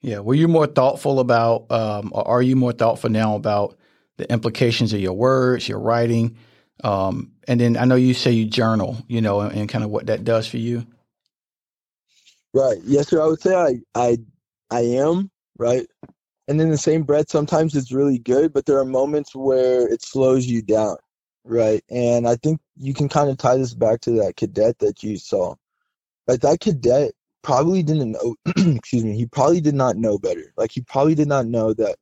Yeah. 0.00 0.20
Were 0.20 0.34
you 0.34 0.48
more 0.48 0.66
thoughtful 0.66 1.20
about 1.20 1.70
um 1.70 2.10
or 2.12 2.26
are 2.26 2.42
you 2.42 2.56
more 2.56 2.72
thoughtful 2.72 3.10
now 3.10 3.36
about 3.36 3.77
the 4.18 4.30
implications 4.30 4.92
of 4.92 5.00
your 5.00 5.14
words 5.14 5.68
your 5.68 5.80
writing 5.80 6.36
um, 6.84 7.32
and 7.48 7.60
then 7.60 7.76
I 7.76 7.84
know 7.84 7.96
you 7.96 8.14
say 8.14 8.30
you 8.30 8.44
journal, 8.46 8.98
you 9.08 9.20
know, 9.20 9.40
and, 9.40 9.52
and, 9.52 9.68
kind 9.68 9.84
of 9.84 9.90
what 9.90 10.06
that 10.06 10.24
does 10.24 10.46
for 10.46 10.58
you. 10.58 10.86
Right. 12.54 12.78
Yes, 12.84 13.08
sir. 13.08 13.20
I 13.20 13.26
would 13.26 13.40
say 13.40 13.54
I 13.54 13.80
I 13.94 14.18
I 14.70 14.80
am 14.80 15.30
right. 15.58 15.86
And 16.46 16.60
in 16.60 16.70
the 16.70 16.78
same 16.78 17.02
breath, 17.02 17.30
sometimes 17.30 17.74
it's 17.76 17.92
really 17.92 18.18
good, 18.18 18.52
but 18.54 18.64
there 18.64 18.78
are 18.78 18.84
moments 18.84 19.34
where 19.34 19.86
it 19.86 20.02
slows 20.02 20.46
you 20.46 20.62
down, 20.62 20.96
right? 21.44 21.84
And 21.90 22.26
I 22.26 22.36
think 22.36 22.58
you 22.76 22.94
can 22.94 23.08
kind 23.08 23.28
of 23.28 23.36
tie 23.36 23.58
this 23.58 23.74
back 23.74 24.00
to 24.02 24.12
that 24.12 24.36
cadet 24.36 24.78
that 24.78 25.02
you 25.02 25.18
saw. 25.18 25.56
Like 26.26 26.40
that 26.40 26.60
cadet 26.60 27.12
probably 27.42 27.82
didn't 27.82 28.12
know. 28.12 28.36
excuse 28.56 29.04
me. 29.04 29.16
He 29.16 29.26
probably 29.26 29.60
did 29.60 29.74
not 29.74 29.96
know 29.96 30.16
better. 30.16 30.54
Like 30.56 30.70
he 30.72 30.80
probably 30.80 31.14
did 31.14 31.28
not 31.28 31.46
know 31.46 31.74
that 31.74 31.96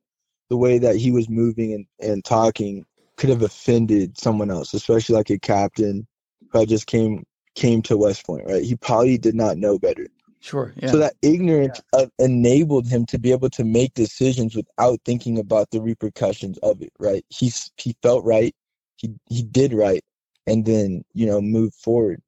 the 0.49 0.57
way 0.57 0.77
that 0.77 0.95
he 0.95 1.11
was 1.11 1.29
moving 1.29 1.73
and, 1.73 1.85
and 1.99 2.25
talking 2.25 2.85
could 3.17 3.29
have 3.29 3.41
offended 3.41 4.17
someone 4.17 4.51
else, 4.51 4.73
especially 4.73 5.15
like 5.15 5.29
a 5.29 5.39
captain 5.39 6.07
who 6.51 6.65
just 6.65 6.87
came 6.87 7.25
came 7.55 7.81
to 7.81 7.97
West 7.97 8.25
Point, 8.25 8.45
right? 8.47 8.63
He 8.63 8.75
probably 8.75 9.17
did 9.17 9.35
not 9.35 9.57
know 9.57 9.79
better. 9.79 10.07
Sure. 10.39 10.73
Yeah. 10.77 10.91
So 10.91 10.97
that 10.97 11.15
ignorance 11.23 11.81
yeah. 11.93 12.05
enabled 12.19 12.87
him 12.87 13.05
to 13.07 13.17
be 13.17 13.31
able 13.31 13.49
to 13.49 13.63
make 13.63 13.95
decisions 13.95 14.55
without 14.55 14.99
thinking 15.03 15.39
about 15.39 15.71
the 15.71 15.81
repercussions 15.81 16.57
of 16.59 16.81
it, 16.81 16.93
right? 16.99 17.25
He 17.29 17.51
he 17.77 17.95
felt 18.03 18.23
right, 18.23 18.55
he 18.95 19.13
he 19.29 19.41
did 19.43 19.73
right, 19.73 20.03
and 20.45 20.65
then 20.65 21.03
you 21.13 21.25
know 21.25 21.41
moved 21.41 21.75
forward. 21.75 22.21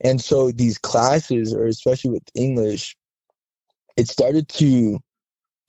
And 0.00 0.20
so 0.20 0.50
these 0.50 0.78
classes, 0.78 1.54
or 1.54 1.66
especially 1.66 2.10
with 2.10 2.24
English, 2.34 2.96
it 3.96 4.08
started 4.08 4.48
to 4.48 4.98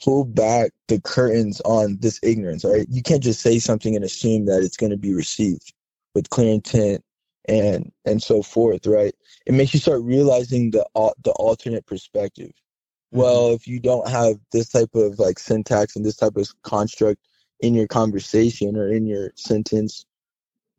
pull 0.04 0.26
back 0.26 0.72
the 0.88 1.00
curtains 1.02 1.62
on 1.62 1.98
this 2.02 2.20
ignorance, 2.24 2.66
right? 2.66 2.86
You 2.90 3.02
can't 3.02 3.24
just 3.24 3.42
say 3.42 3.60
something 3.60 3.96
and 3.96 4.04
assume 4.04 4.46
that 4.46 4.64
it's 4.64 4.78
going 4.78 4.92
to 4.92 4.98
be 4.98 5.14
received 5.14 5.74
with 6.14 6.30
clear 6.30 6.54
intent 6.54 7.04
and 7.48 7.92
and 8.06 8.22
so 8.22 8.42
forth, 8.42 8.86
right? 8.88 9.14
It 9.46 9.54
makes 9.54 9.74
you 9.74 9.80
start 9.80 10.02
realizing 10.04 10.72
the 10.72 10.86
the 11.24 11.32
alternate 11.32 11.86
perspective. 11.86 12.52
Mm-hmm. 12.52 13.20
Well, 13.20 13.54
if 13.54 13.68
you 13.68 13.80
don't 13.80 14.08
have 14.10 14.36
this 14.52 14.70
type 14.70 14.96
of 14.96 15.20
like 15.20 15.40
syntax 15.40 15.96
and 15.96 16.06
this 16.06 16.18
type 16.18 16.36
of 16.36 16.50
construct 16.64 17.22
in 17.62 17.74
your 17.74 17.88
conversation 17.88 18.76
or 18.76 18.92
in 18.92 19.06
your 19.06 19.32
sentence, 19.36 20.06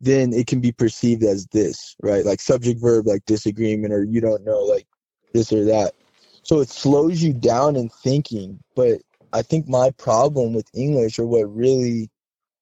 then 0.01 0.33
it 0.33 0.47
can 0.47 0.61
be 0.61 0.73
perceived 0.73 1.25
as 1.25 1.47
this, 1.47 1.97
right? 2.03 2.25
Like 2.25 2.41
subject 2.41 2.81
verb, 2.81 3.07
like 3.07 3.25
disagreement, 3.27 3.93
or 3.93 4.05
you 4.05 4.21
don't 4.21 4.45
know, 4.45 4.61
like 4.61 4.87
this 5.33 5.53
or 5.53 5.65
that. 5.65 5.95
So 6.47 6.61
it 6.61 6.69
slows 6.69 7.21
you 7.21 7.33
down 7.33 7.75
in 7.75 7.89
thinking, 7.89 8.61
but 8.77 9.01
I 9.33 9.43
think 9.43 9.67
my 9.67 9.91
problem 9.99 10.55
with 10.55 10.71
English, 10.75 11.19
or 11.19 11.27
what 11.27 11.53
really 11.53 12.09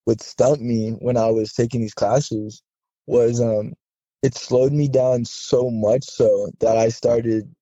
would 0.07 0.23
stump 0.23 0.63
me 0.63 0.93
when 1.01 1.19
I 1.19 1.27
was 1.27 1.53
taking 1.53 1.83
these 1.83 1.93
classes, 1.93 2.63
was 3.07 3.43
um, 3.43 3.75
it 4.23 4.35
slowed 4.35 4.73
me 4.73 4.89
down 4.89 5.27
so 5.27 5.71
much 5.71 6.05
so 6.05 6.51
that 6.61 6.79
I 6.79 6.89
started. 6.89 7.55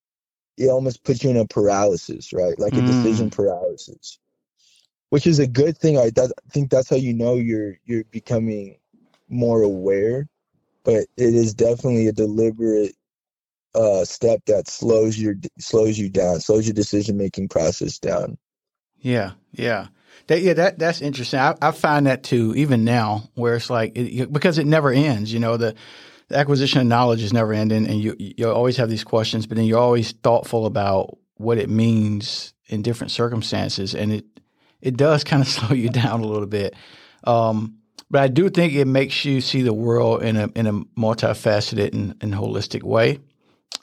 It 0.57 0.69
almost 0.69 1.03
puts 1.03 1.25
you 1.25 1.31
in 1.31 1.39
a 1.39 1.45
paralysis, 1.45 2.33
right? 2.33 2.57
Like 2.57 2.75
a 2.75 2.77
mm. 2.77 2.87
decision 2.87 3.29
paralysis, 3.29 4.21
which 5.11 5.27
is 5.27 5.41
a 5.41 5.47
good 5.49 5.77
thing. 5.77 5.99
I, 5.99 6.11
that, 6.11 6.31
I 6.39 6.51
think 6.53 6.71
that's 6.71 6.89
how 6.89 6.97
you 6.97 7.15
know 7.15 7.35
you're 7.35 7.79
you're 7.85 8.05
becoming 8.13 8.77
more 9.29 9.63
aware, 9.63 10.29
but 10.85 11.01
it 11.17 11.35
is 11.35 11.53
definitely 11.53 12.07
a 12.07 12.13
deliberate 12.13 12.95
uh, 13.75 14.05
step 14.05 14.41
that 14.47 14.69
slows 14.69 15.19
your 15.19 15.35
slows 15.59 15.99
you 15.99 16.09
down, 16.09 16.41
slows 16.41 16.67
your 16.67 16.75
decision 16.75 17.17
making 17.17 17.49
process 17.49 17.99
down. 17.99 18.39
Yeah, 18.99 19.33
yeah. 19.53 19.89
That, 20.29 20.43
yeah, 20.43 20.53
that 20.55 20.79
that's 20.79 21.01
interesting. 21.01 21.41
I, 21.41 21.55
I 21.61 21.73
find 21.73 22.07
that 22.07 22.23
too, 22.23 22.55
even 22.57 22.85
now, 22.85 23.29
where 23.35 23.57
it's 23.57 23.71
like 23.71 23.93
it, 23.97 24.33
because 24.33 24.59
it 24.59 24.67
never 24.67 24.91
ends. 24.91 25.33
You 25.33 25.41
know, 25.41 25.57
the, 25.57 25.75
the, 26.29 26.37
acquisition 26.37 26.81
of 26.81 26.87
knowledge 26.87 27.23
is 27.23 27.33
never 27.33 27.53
ending, 27.53 27.87
and 27.87 28.01
you 28.01 28.15
you 28.19 28.49
always 28.49 28.77
have 28.77 28.89
these 28.89 29.05
questions, 29.05 29.47
but 29.47 29.57
then 29.57 29.65
you're 29.65 29.81
always 29.81 30.13
thoughtful 30.13 30.67
about 30.67 31.19
what 31.37 31.59
it 31.59 31.69
means 31.69 32.55
in 32.67 32.83
different 32.83 33.11
circumstances, 33.11 33.95
and 33.95 34.13
it 34.13 34.25
it 34.81 34.97
does 34.97 35.25
kind 35.25 35.43
of 35.43 35.49
slow 35.49 35.75
you 35.75 35.89
down 35.89 36.21
a 36.21 36.27
little 36.27 36.47
bit. 36.47 36.75
Um, 37.25 37.79
but 38.11 38.23
I 38.23 38.29
do 38.29 38.51
think 38.51 38.75
it 38.75 38.87
makes 38.87 39.25
you 39.25 39.41
see 39.41 39.63
the 39.63 39.75
world 39.75 40.23
in 40.23 40.37
a 40.37 40.49
in 40.55 40.67
a 40.67 40.73
multifaceted 40.99 41.95
and, 41.95 42.15
and 42.21 42.33
holistic 42.33 42.83
way, 42.83 43.19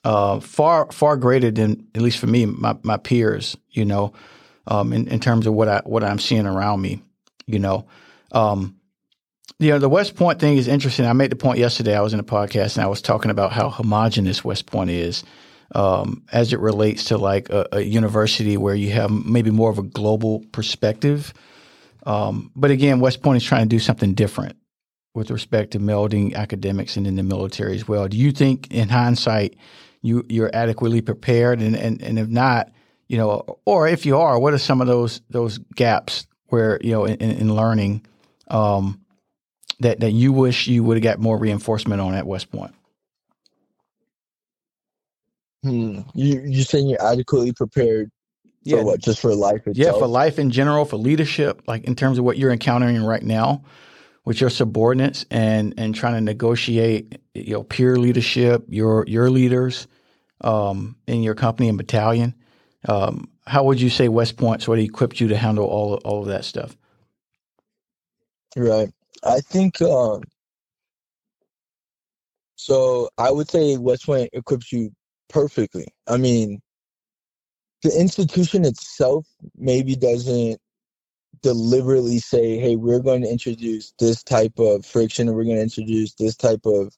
uh, 0.04 0.40
far 0.40 0.92
far 0.92 1.18
greater 1.18 1.52
than 1.52 1.88
at 1.96 2.02
least 2.02 2.18
for 2.18 2.28
me 2.28 2.46
my 2.46 2.78
my 2.84 2.98
peers. 2.98 3.58
You 3.72 3.86
know 3.86 4.14
um, 4.70 4.94
in, 4.94 5.08
in 5.08 5.20
terms 5.20 5.48
of 5.48 5.54
what 5.54 5.68
I 5.68 5.82
what 5.84 6.04
I'm 6.04 6.20
seeing 6.20 6.46
around 6.46 6.82
me. 6.82 7.02
You 7.48 7.60
know, 7.60 7.88
um, 8.32 8.78
you 9.58 9.72
know 9.72 9.80
the 9.80 9.90
West 9.90 10.16
Point 10.16 10.40
thing 10.40 10.58
is 10.58 10.68
interesting. 10.68 11.06
I 11.06 11.14
made 11.14 11.32
the 11.32 11.36
point 11.36 11.60
yesterday. 11.60 11.98
I 11.98 12.02
was 12.02 12.14
in 12.14 12.20
a 12.20 12.24
podcast 12.24 12.78
and 12.78 12.84
I 12.84 12.88
was 12.88 13.02
talking 13.02 13.32
about 13.32 13.52
how 13.52 13.70
homogenous 13.70 14.46
West 14.46 14.68
Point 14.68 14.92
is. 14.92 15.24
Um, 15.76 16.24
as 16.32 16.52
it 16.52 16.60
relates 16.60 17.04
to 17.06 17.20
like 17.20 17.52
a, 17.52 17.68
a, 17.74 17.82
university 17.82 18.58
where 18.58 18.74
you 18.74 18.90
have 18.90 19.12
maybe 19.12 19.52
more 19.52 19.70
of 19.70 19.78
a 19.78 19.84
global 19.84 20.44
perspective. 20.52 21.32
Um, 22.08 22.50
but 22.56 22.72
again, 22.72 23.00
West 23.00 23.22
Point 23.22 23.38
is 23.38 23.44
trying 23.44 23.66
to 23.66 23.70
do 23.70 23.78
something 23.78 24.16
different 24.16 24.58
with 25.14 25.32
respect 25.32 25.72
to 25.72 25.80
melding 25.80 26.36
academics 26.36 26.98
and 26.98 27.08
in 27.08 27.16
the 27.16 27.24
military 27.24 27.76
as 27.76 27.88
well. 27.88 28.08
Do 28.08 28.18
you 28.18 28.32
think, 28.32 28.72
in 28.72 28.90
hindsight, 28.90 29.56
you 30.02 30.26
you're 30.30 30.52
adequately 30.54 31.02
prepared? 31.02 31.62
And 31.62 31.76
and, 31.76 32.02
and 32.02 32.20
if 32.20 32.28
not, 32.28 32.72
you 33.08 33.18
know, 33.18 33.60
or 33.66 33.88
if 33.88 34.06
you 34.06 34.18
are, 34.18 34.40
what 34.40 34.54
are 34.54 34.60
some 34.60 34.82
of 34.82 34.88
those 34.88 35.22
those 35.30 35.58
gaps 35.76 36.28
where 36.48 36.80
you 36.82 36.92
know 36.92 37.06
in, 37.06 37.20
in 37.20 37.56
learning 37.56 38.06
um, 38.50 39.02
that 39.80 40.00
that 40.02 40.12
you 40.12 40.32
wish 40.32 40.68
you 40.68 40.84
would 40.84 40.98
have 40.98 41.04
got 41.04 41.20
more 41.20 41.38
reinforcement 41.38 42.02
on 42.02 42.14
at 42.14 42.28
West 42.28 42.52
Point? 42.52 42.74
Hmm. 45.64 46.02
You 46.14 46.42
you 46.46 46.64
saying 46.64 46.88
you're 46.88 47.06
adequately 47.06 47.52
prepared? 47.52 48.12
Yeah. 48.64 48.78
For 48.78 48.86
what? 48.86 49.00
Just 49.02 49.20
for 49.20 49.34
life 49.34 49.66
itself? 49.68 49.78
Yeah, 49.78 49.92
for 49.94 50.08
life 50.08 50.38
in 50.38 50.52
general, 50.52 50.86
for 50.86 50.98
leadership, 50.98 51.64
like 51.66 51.86
in 51.86 51.96
terms 51.96 52.20
of 52.20 52.26
what 52.26 52.38
you're 52.38 52.52
encountering 52.52 53.02
right 53.04 53.24
now 53.24 53.64
with 54.30 54.40
your 54.40 54.52
subordinates 54.52 55.26
and 55.32 55.74
and 55.76 55.96
trying 55.96 56.14
to 56.14 56.22
negotiate 56.22 57.20
you 57.34 57.54
know 57.54 57.64
peer 57.64 57.96
leadership, 57.96 58.64
your 58.70 59.04
your 59.08 59.32
leaders 59.32 59.88
um, 60.42 60.96
in 61.08 61.24
your 61.24 61.34
company 61.34 61.68
and 61.68 61.80
battalion. 61.80 62.36
Um, 62.88 63.28
how 63.48 63.64
would 63.64 63.82
you 63.82 63.90
say 63.90 64.08
West 64.08 64.38
Point 64.38 64.62
sort 64.62 64.78
of 64.78 64.86
equipped 64.86 65.20
you 65.20 65.30
to 65.30 65.36
handle 65.36 65.66
all 65.66 65.96
all 66.06 66.22
of 66.22 66.28
that 66.28 66.46
stuff? 66.46 66.78
Right. 68.56 68.92
I 69.24 69.40
think 69.40 69.82
um, 69.82 70.22
so. 72.56 73.10
I 73.18 73.32
would 73.32 73.50
say 73.50 73.78
West 73.78 74.06
Point 74.06 74.30
equips 74.34 74.72
you 74.72 74.92
perfectly. 75.28 75.88
I 76.08 76.18
mean, 76.18 76.62
the 77.82 78.00
institution 78.00 78.64
itself 78.64 79.26
maybe 79.58 79.96
doesn't 79.96 80.62
deliberately 81.42 82.20
say, 82.20 82.58
"Hey, 82.58 82.76
we're 82.76 83.00
going 83.00 83.22
to 83.24 83.30
introduce 83.30 83.94
this 84.00 84.24
type 84.24 84.58
of 84.60 84.86
friction, 84.86 85.30
or 85.30 85.34
we're 85.34 85.46
going 85.46 85.58
to 85.58 85.64
introduce 85.64 86.14
this 86.14 86.36
type 86.36 86.66
of 86.66 86.96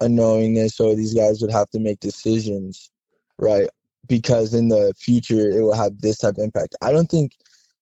unknowingness," 0.00 0.72
so 0.74 0.94
these 0.94 1.14
guys 1.14 1.40
would 1.40 1.50
have 1.50 1.70
to 1.70 1.80
make 1.80 2.00
decisions, 2.00 2.90
right? 3.38 3.68
Because 4.06 4.54
in 4.54 4.68
the 4.68 4.94
future, 4.98 5.50
it 5.50 5.62
will 5.62 5.74
have 5.74 6.00
this 6.00 6.18
type 6.18 6.38
of 6.38 6.44
impact. 6.44 6.76
I 6.82 6.92
don't 6.92 7.10
think, 7.10 7.32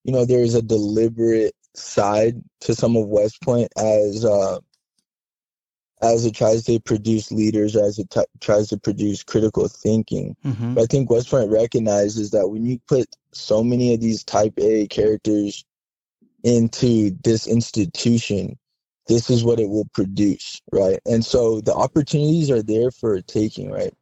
you 0.05 0.13
know, 0.13 0.25
there 0.25 0.43
is 0.43 0.55
a 0.55 0.63
deliberate 0.63 1.55
side 1.75 2.43
to 2.61 2.75
some 2.75 2.97
of 2.97 3.07
West 3.07 3.41
Point 3.43 3.69
as 3.77 4.25
uh, 4.25 4.59
as 6.03 6.25
it 6.25 6.35
tries 6.35 6.65
to 6.65 6.79
produce 6.81 7.33
leaders, 7.33 7.75
as 7.75 7.99
it 7.99 8.11
t- 8.11 8.21
tries 8.41 8.69
to 8.69 8.77
produce 8.77 9.23
critical 9.23 9.69
thinking. 9.69 10.37
Mm-hmm. 10.45 10.75
But 10.75 10.83
I 10.83 10.87
think 10.87 11.11
West 11.11 11.31
Point 11.31 11.51
recognizes 11.51 12.31
that 12.31 12.49
when 12.49 12.67
you 12.67 12.79
put 12.87 13.07
so 13.33 13.63
many 13.65 13.95
of 13.95 14.01
these 14.01 14.23
type 14.25 14.55
A 14.59 14.87
characters 14.89 15.65
into 16.47 17.11
this 17.25 17.49
institution, 17.49 18.57
this 19.09 19.29
is 19.29 19.43
what 19.43 19.59
it 19.59 19.69
will 19.69 19.89
produce, 19.93 20.63
right? 20.73 21.01
And 21.05 21.25
so 21.25 21.61
the 21.61 21.75
opportunities 21.75 22.53
are 22.53 22.63
there 22.63 22.93
for 22.93 23.21
taking, 23.21 23.69
right? 23.69 23.93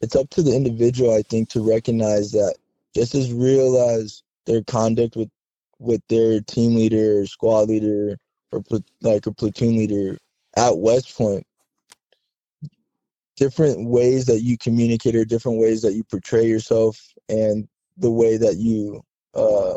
It's 0.00 0.16
up 0.16 0.28
to 0.30 0.42
the 0.42 0.56
individual, 0.56 1.14
I 1.14 1.22
think, 1.22 1.50
to 1.50 1.66
recognize 1.66 2.32
that 2.32 2.56
just 2.96 3.14
as 3.14 3.32
real 3.32 3.78
as 3.78 4.24
their 4.44 4.62
conduct 4.64 5.14
with 5.16 5.30
with 5.78 6.02
their 6.08 6.40
team 6.40 6.74
leader 6.74 7.20
or 7.20 7.26
squad 7.26 7.68
leader 7.68 8.18
or 8.50 8.62
like 9.02 9.26
a 9.26 9.32
platoon 9.32 9.76
leader 9.76 10.18
at 10.56 10.78
West 10.78 11.16
Point, 11.16 11.46
different 13.36 13.88
ways 13.88 14.26
that 14.26 14.40
you 14.40 14.58
communicate 14.58 15.14
or 15.14 15.24
different 15.24 15.60
ways 15.60 15.82
that 15.82 15.94
you 15.94 16.02
portray 16.04 16.46
yourself 16.46 17.00
and 17.28 17.68
the 17.96 18.10
way 18.10 18.36
that 18.36 18.56
you 18.56 19.02
uh, 19.34 19.76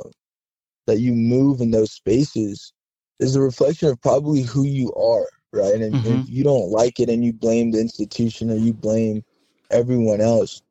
that 0.87 0.99
you 0.99 1.13
move 1.13 1.61
in 1.61 1.71
those 1.71 1.91
spaces 1.91 2.73
is 3.19 3.35
a 3.35 3.41
reflection 3.41 3.89
of 3.89 4.01
probably 4.01 4.41
who 4.41 4.63
you 4.63 4.91
are, 4.93 5.27
right? 5.53 5.75
And 5.75 5.93
mm-hmm. 5.93 6.21
if 6.21 6.29
you 6.29 6.43
don't 6.43 6.71
like 6.71 6.99
it 6.99 7.09
and 7.09 7.23
you 7.23 7.33
blame 7.33 7.71
the 7.71 7.79
institution 7.79 8.49
or 8.49 8.55
you 8.55 8.73
blame 8.73 9.23
everyone 9.69 10.21
else, 10.21 10.61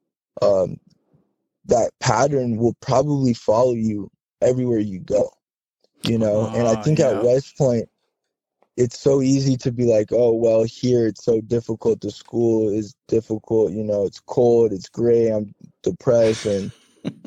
um, 0.42 0.78
that 1.66 1.90
pattern 2.00 2.56
will 2.56 2.74
probably 2.80 3.34
follow 3.34 3.74
you 3.74 4.10
everywhere 4.40 4.78
you 4.78 5.00
go. 5.00 5.30
You 6.04 6.18
know, 6.18 6.46
and 6.48 6.68
I 6.68 6.74
ah, 6.74 6.82
think 6.82 6.98
yeah. 6.98 7.10
at 7.10 7.24
West 7.24 7.56
Point, 7.58 7.88
it's 8.76 8.98
so 8.98 9.22
easy 9.22 9.56
to 9.56 9.72
be 9.72 9.84
like, 9.84 10.12
oh 10.12 10.32
well, 10.32 10.62
here 10.62 11.06
it's 11.06 11.24
so 11.24 11.40
difficult. 11.40 12.00
The 12.00 12.10
school 12.10 12.68
is 12.68 12.94
difficult. 13.08 13.72
You 13.72 13.82
know, 13.82 14.04
it's 14.04 14.20
cold, 14.20 14.72
it's 14.72 14.88
gray. 14.88 15.28
I'm 15.28 15.52
depressed, 15.82 16.46
and 16.46 16.70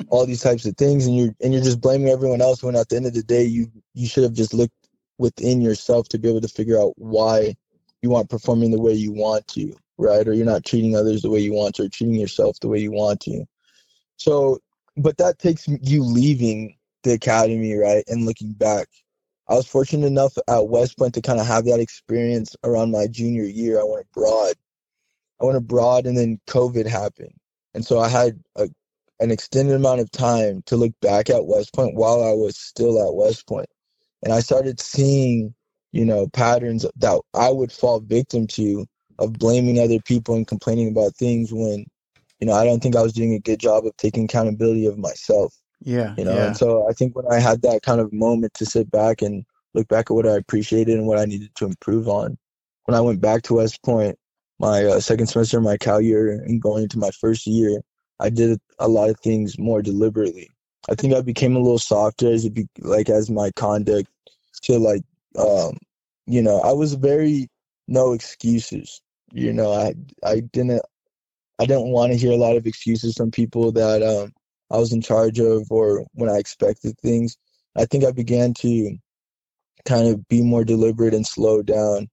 all 0.08 0.26
these 0.26 0.42
types 0.42 0.66
of 0.66 0.76
things, 0.76 1.06
and 1.06 1.16
you're 1.16 1.34
and 1.40 1.52
you're 1.52 1.62
just 1.62 1.80
blaming 1.80 2.08
everyone 2.08 2.42
else. 2.42 2.62
When 2.62 2.76
at 2.76 2.88
the 2.88 2.96
end 2.96 3.06
of 3.06 3.14
the 3.14 3.22
day, 3.22 3.44
you 3.44 3.70
you 3.94 4.06
should 4.06 4.24
have 4.24 4.32
just 4.32 4.52
looked 4.52 4.74
within 5.18 5.60
yourself 5.60 6.08
to 6.08 6.18
be 6.18 6.28
able 6.28 6.40
to 6.40 6.48
figure 6.48 6.80
out 6.80 6.94
why 6.96 7.54
you 8.02 8.14
aren't 8.14 8.30
performing 8.30 8.70
the 8.70 8.80
way 8.80 8.92
you 8.92 9.12
want 9.12 9.46
to, 9.48 9.74
right? 9.98 10.26
Or 10.26 10.32
you're 10.32 10.46
not 10.46 10.64
treating 10.64 10.96
others 10.96 11.22
the 11.22 11.30
way 11.30 11.40
you 11.40 11.52
want 11.52 11.74
to, 11.76 11.84
or 11.84 11.88
treating 11.88 12.16
yourself 12.16 12.58
the 12.60 12.68
way 12.68 12.78
you 12.78 12.92
want 12.92 13.20
to. 13.22 13.44
So, 14.16 14.58
but 14.96 15.18
that 15.18 15.38
takes 15.38 15.68
you 15.68 16.02
leaving 16.02 16.76
the 17.02 17.12
academy, 17.12 17.74
right, 17.74 18.04
and 18.08 18.26
looking 18.26 18.52
back. 18.52 18.88
I 19.48 19.54
was 19.54 19.66
fortunate 19.66 20.06
enough 20.06 20.36
at 20.48 20.68
West 20.68 20.96
Point 20.96 21.14
to 21.14 21.20
kind 21.20 21.40
of 21.40 21.46
have 21.46 21.64
that 21.64 21.80
experience 21.80 22.54
around 22.64 22.92
my 22.92 23.06
junior 23.06 23.44
year. 23.44 23.80
I 23.80 23.84
went 23.84 24.06
abroad. 24.10 24.54
I 25.40 25.44
went 25.44 25.56
abroad, 25.58 26.06
and 26.06 26.16
then 26.16 26.40
COVID 26.46 26.86
happened, 26.86 27.34
and 27.74 27.84
so 27.84 27.98
I 27.98 28.08
had 28.08 28.38
a 28.56 28.68
an 29.20 29.30
extended 29.30 29.74
amount 29.74 30.00
of 30.00 30.10
time 30.10 30.62
to 30.66 30.76
look 30.76 30.92
back 31.00 31.30
at 31.30 31.46
West 31.46 31.74
Point 31.74 31.94
while 31.94 32.22
I 32.22 32.32
was 32.32 32.58
still 32.58 33.06
at 33.06 33.14
West 33.14 33.46
Point. 33.46 33.68
And 34.22 34.32
I 34.32 34.40
started 34.40 34.80
seeing, 34.80 35.54
you 35.92 36.04
know, 36.04 36.28
patterns 36.28 36.86
that 36.96 37.20
I 37.34 37.50
would 37.50 37.72
fall 37.72 38.00
victim 38.00 38.46
to 38.48 38.86
of 39.18 39.34
blaming 39.34 39.78
other 39.78 40.00
people 40.00 40.34
and 40.34 40.46
complaining 40.46 40.88
about 40.88 41.14
things 41.14 41.52
when, 41.52 41.84
you 42.40 42.46
know, 42.46 42.54
I 42.54 42.64
don't 42.64 42.82
think 42.82 42.96
I 42.96 43.02
was 43.02 43.12
doing 43.12 43.34
a 43.34 43.38
good 43.38 43.60
job 43.60 43.84
of 43.84 43.96
taking 43.98 44.24
accountability 44.24 44.86
of 44.86 44.98
myself. 44.98 45.54
Yeah. 45.82 46.14
You 46.16 46.24
know, 46.24 46.34
yeah. 46.34 46.46
and 46.48 46.56
so 46.56 46.88
I 46.88 46.92
think 46.92 47.14
when 47.14 47.26
I 47.30 47.38
had 47.38 47.62
that 47.62 47.82
kind 47.82 48.00
of 48.00 48.12
moment 48.12 48.54
to 48.54 48.66
sit 48.66 48.90
back 48.90 49.22
and 49.22 49.44
look 49.74 49.88
back 49.88 50.10
at 50.10 50.14
what 50.14 50.26
I 50.26 50.36
appreciated 50.36 50.96
and 50.96 51.06
what 51.06 51.18
I 51.18 51.26
needed 51.26 51.54
to 51.56 51.66
improve 51.66 52.08
on, 52.08 52.38
when 52.84 52.96
I 52.96 53.00
went 53.00 53.20
back 53.20 53.42
to 53.42 53.54
West 53.54 53.82
Point, 53.82 54.18
my 54.58 54.84
uh, 54.84 55.00
second 55.00 55.26
semester 55.26 55.58
of 55.58 55.64
my 55.64 55.76
Cow 55.76 55.98
year 55.98 56.30
and 56.32 56.60
going 56.60 56.82
into 56.82 56.98
my 56.98 57.10
first 57.10 57.46
year, 57.46 57.80
I 58.20 58.30
did 58.30 58.60
a 58.78 58.88
lot 58.88 59.10
of 59.10 59.18
things 59.20 59.58
more 59.58 59.82
deliberately. 59.82 60.50
I 60.88 60.94
think 60.94 61.14
I 61.14 61.22
became 61.22 61.56
a 61.56 61.60
little 61.60 61.78
softer 61.78 62.30
as 62.32 62.44
it 62.44 62.54
be, 62.54 62.68
like 62.78 63.08
as 63.08 63.30
my 63.30 63.50
conduct 63.52 64.08
to 64.62 64.78
like 64.78 65.02
um 65.38 65.78
you 66.26 66.42
know 66.42 66.60
I 66.60 66.72
was 66.72 66.94
very 66.94 67.48
no 67.88 68.12
excuses. 68.12 69.00
You 69.32 69.52
know 69.52 69.72
I 69.72 69.94
I 70.24 70.40
didn't 70.40 70.82
I 71.58 71.66
didn't 71.66 71.88
want 71.90 72.12
to 72.12 72.18
hear 72.18 72.32
a 72.32 72.36
lot 72.36 72.56
of 72.56 72.66
excuses 72.66 73.14
from 73.14 73.30
people 73.30 73.72
that 73.72 74.02
um 74.02 74.32
I 74.70 74.78
was 74.78 74.92
in 74.92 75.02
charge 75.02 75.40
of 75.40 75.66
or 75.70 76.04
when 76.12 76.30
I 76.30 76.38
expected 76.38 76.98
things. 77.00 77.36
I 77.76 77.86
think 77.86 78.04
I 78.04 78.12
began 78.12 78.54
to 78.54 78.96
kind 79.84 80.08
of 80.08 80.28
be 80.28 80.42
more 80.42 80.64
deliberate 80.64 81.14
and 81.14 81.26
slow 81.26 81.62
down 81.62 82.08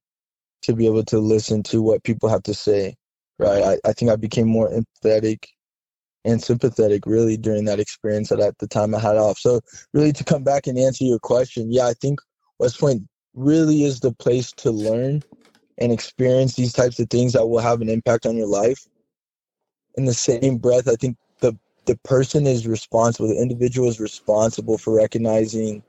to 0.62 0.74
be 0.74 0.86
able 0.86 1.04
to 1.04 1.18
listen 1.18 1.62
to 1.64 1.82
what 1.82 2.04
people 2.04 2.28
have 2.28 2.42
to 2.44 2.54
say. 2.54 2.96
Right. 3.38 3.62
I, 3.62 3.88
I 3.88 3.92
think 3.92 4.10
I 4.10 4.16
became 4.16 4.48
more 4.48 4.70
empathetic 4.70 5.44
and 6.24 6.42
sympathetic 6.42 7.06
really 7.06 7.36
during 7.36 7.64
that 7.64 7.80
experience 7.80 8.28
that 8.28 8.40
at 8.40 8.58
the 8.58 8.66
time 8.66 8.94
I 8.94 8.98
had 8.98 9.16
off. 9.16 9.38
So 9.38 9.60
really 9.92 10.12
to 10.12 10.24
come 10.24 10.44
back 10.44 10.66
and 10.66 10.78
answer 10.78 11.04
your 11.04 11.18
question, 11.18 11.72
yeah, 11.72 11.86
I 11.86 11.94
think 11.94 12.20
West 12.58 12.80
Point 12.80 13.02
really 13.34 13.84
is 13.84 14.00
the 14.00 14.12
place 14.12 14.52
to 14.52 14.70
learn 14.70 15.22
and 15.78 15.92
experience 15.92 16.54
these 16.54 16.72
types 16.72 16.98
of 16.98 17.08
things 17.08 17.32
that 17.32 17.46
will 17.46 17.60
have 17.60 17.80
an 17.80 17.88
impact 17.88 18.26
on 18.26 18.36
your 18.36 18.48
life. 18.48 18.86
In 19.96 20.04
the 20.04 20.14
same 20.14 20.58
breath, 20.58 20.88
I 20.88 20.96
think 20.96 21.16
the 21.40 21.56
the 21.86 21.96
person 22.04 22.46
is 22.46 22.66
responsible, 22.66 23.28
the 23.28 23.40
individual 23.40 23.88
is 23.88 23.98
responsible 23.98 24.76
for 24.76 24.94
recognizing, 24.94 25.82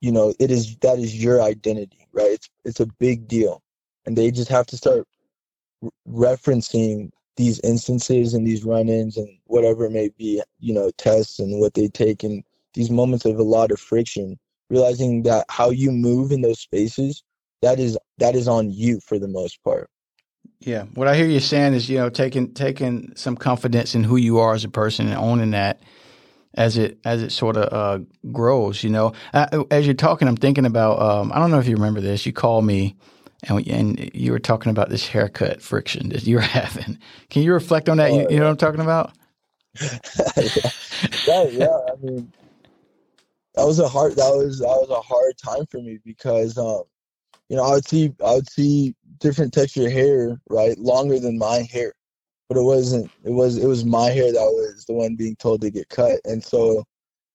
you 0.00 0.10
know, 0.10 0.34
it 0.40 0.50
is 0.50 0.76
that 0.78 0.98
is 0.98 1.22
your 1.22 1.42
identity, 1.42 2.06
right? 2.12 2.30
It's 2.30 2.48
it's 2.64 2.80
a 2.80 2.86
big 2.98 3.28
deal. 3.28 3.62
And 4.06 4.16
they 4.16 4.30
just 4.30 4.48
have 4.48 4.66
to 4.66 4.76
start 4.76 5.06
referencing 6.08 7.10
these 7.36 7.60
instances 7.60 8.34
and 8.34 8.46
these 8.46 8.64
run-ins 8.64 9.16
and 9.16 9.28
whatever 9.44 9.86
it 9.86 9.90
may 9.90 10.10
be, 10.18 10.42
you 10.60 10.74
know, 10.74 10.90
tests 10.98 11.38
and 11.38 11.60
what 11.60 11.74
they 11.74 11.88
take 11.88 12.22
and 12.22 12.44
these 12.74 12.90
moments 12.90 13.24
of 13.24 13.38
a 13.38 13.42
lot 13.42 13.70
of 13.70 13.80
friction, 13.80 14.38
realizing 14.70 15.22
that 15.22 15.44
how 15.48 15.70
you 15.70 15.90
move 15.90 16.32
in 16.32 16.42
those 16.42 16.60
spaces, 16.60 17.22
that 17.62 17.78
is 17.78 17.98
that 18.18 18.34
is 18.34 18.48
on 18.48 18.70
you 18.70 19.00
for 19.00 19.18
the 19.18 19.28
most 19.28 19.62
part. 19.62 19.88
Yeah, 20.60 20.84
what 20.94 21.08
I 21.08 21.16
hear 21.16 21.26
you 21.26 21.40
saying 21.40 21.74
is, 21.74 21.88
you 21.88 21.98
know, 21.98 22.08
taking 22.08 22.52
taking 22.54 23.12
some 23.16 23.36
confidence 23.36 23.94
in 23.94 24.04
who 24.04 24.16
you 24.16 24.38
are 24.38 24.54
as 24.54 24.64
a 24.64 24.68
person 24.68 25.08
and 25.08 25.16
owning 25.16 25.50
that 25.52 25.82
as 26.54 26.76
it 26.76 26.98
as 27.04 27.22
it 27.22 27.30
sort 27.30 27.56
of 27.56 27.72
uh, 27.72 28.04
grows. 28.30 28.84
You 28.84 28.90
know, 28.90 29.12
as 29.32 29.86
you're 29.86 29.94
talking, 29.94 30.28
I'm 30.28 30.36
thinking 30.36 30.66
about. 30.66 31.00
Um, 31.00 31.32
I 31.32 31.38
don't 31.38 31.50
know 31.50 31.58
if 31.58 31.66
you 31.66 31.74
remember 31.76 32.00
this. 32.00 32.26
You 32.26 32.32
called 32.32 32.64
me 32.64 32.96
and, 33.44 33.66
and 33.68 34.10
you 34.14 34.32
were 34.32 34.38
talking 34.38 34.70
about 34.70 34.88
this 34.88 35.06
haircut 35.06 35.62
friction 35.62 36.08
that 36.10 36.24
you 36.24 36.36
were 36.36 36.40
having. 36.42 36.98
Can 37.30 37.42
you 37.42 37.52
reflect 37.52 37.88
on 37.88 37.96
that? 37.98 38.10
Oh, 38.10 38.20
you, 38.20 38.26
you, 38.30 38.36
know 38.38 38.44
what 38.44 38.50
I'm 38.50 38.56
talking 38.56 38.80
about? 38.80 39.12
yeah. 39.80 41.44
yeah, 41.50 41.78
I 41.88 41.96
mean, 42.00 42.32
that 43.54 43.64
was 43.64 43.78
a 43.78 43.88
hard 43.88 44.16
that 44.16 44.30
was 44.30 44.58
that 44.58 44.66
was 44.66 44.90
a 44.90 45.00
hard 45.00 45.36
time 45.38 45.66
for 45.66 45.80
me 45.80 45.98
because 46.04 46.58
um, 46.58 46.82
you 47.48 47.56
know, 47.56 47.64
I 47.64 47.72
would 47.72 47.86
see 47.86 48.12
I 48.24 48.34
would 48.34 48.50
see 48.50 48.94
different 49.18 49.52
texture 49.52 49.90
hair, 49.90 50.40
right, 50.48 50.78
longer 50.78 51.18
than 51.18 51.38
my 51.38 51.62
hair, 51.70 51.92
but 52.48 52.58
it 52.58 52.62
wasn't. 52.62 53.10
It 53.24 53.30
was 53.32 53.56
it 53.56 53.66
was 53.66 53.84
my 53.84 54.10
hair 54.10 54.32
that 54.32 54.38
was 54.40 54.84
the 54.86 54.94
one 54.94 55.16
being 55.16 55.36
told 55.36 55.60
to 55.62 55.70
get 55.70 55.88
cut, 55.88 56.20
and 56.24 56.44
so 56.44 56.84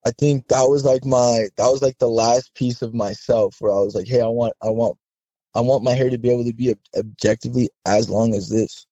I 0.05 0.11
think 0.11 0.47
that 0.47 0.63
was 0.63 0.85
like 0.85 1.05
my 1.05 1.47
that 1.57 1.67
was 1.67 1.81
like 1.81 1.97
the 1.97 2.09
last 2.09 2.53
piece 2.55 2.81
of 2.81 2.93
myself 2.93 3.57
where 3.59 3.71
I 3.71 3.79
was 3.79 3.95
like, 3.95 4.07
hey, 4.07 4.21
I 4.21 4.27
want 4.27 4.53
I 4.63 4.69
want 4.69 4.97
I 5.55 5.61
want 5.61 5.83
my 5.83 5.93
hair 5.93 6.09
to 6.09 6.17
be 6.17 6.29
able 6.29 6.45
to 6.45 6.53
be 6.53 6.75
objectively 6.95 7.69
as 7.85 8.09
long 8.09 8.33
as 8.35 8.49
this. 8.49 8.85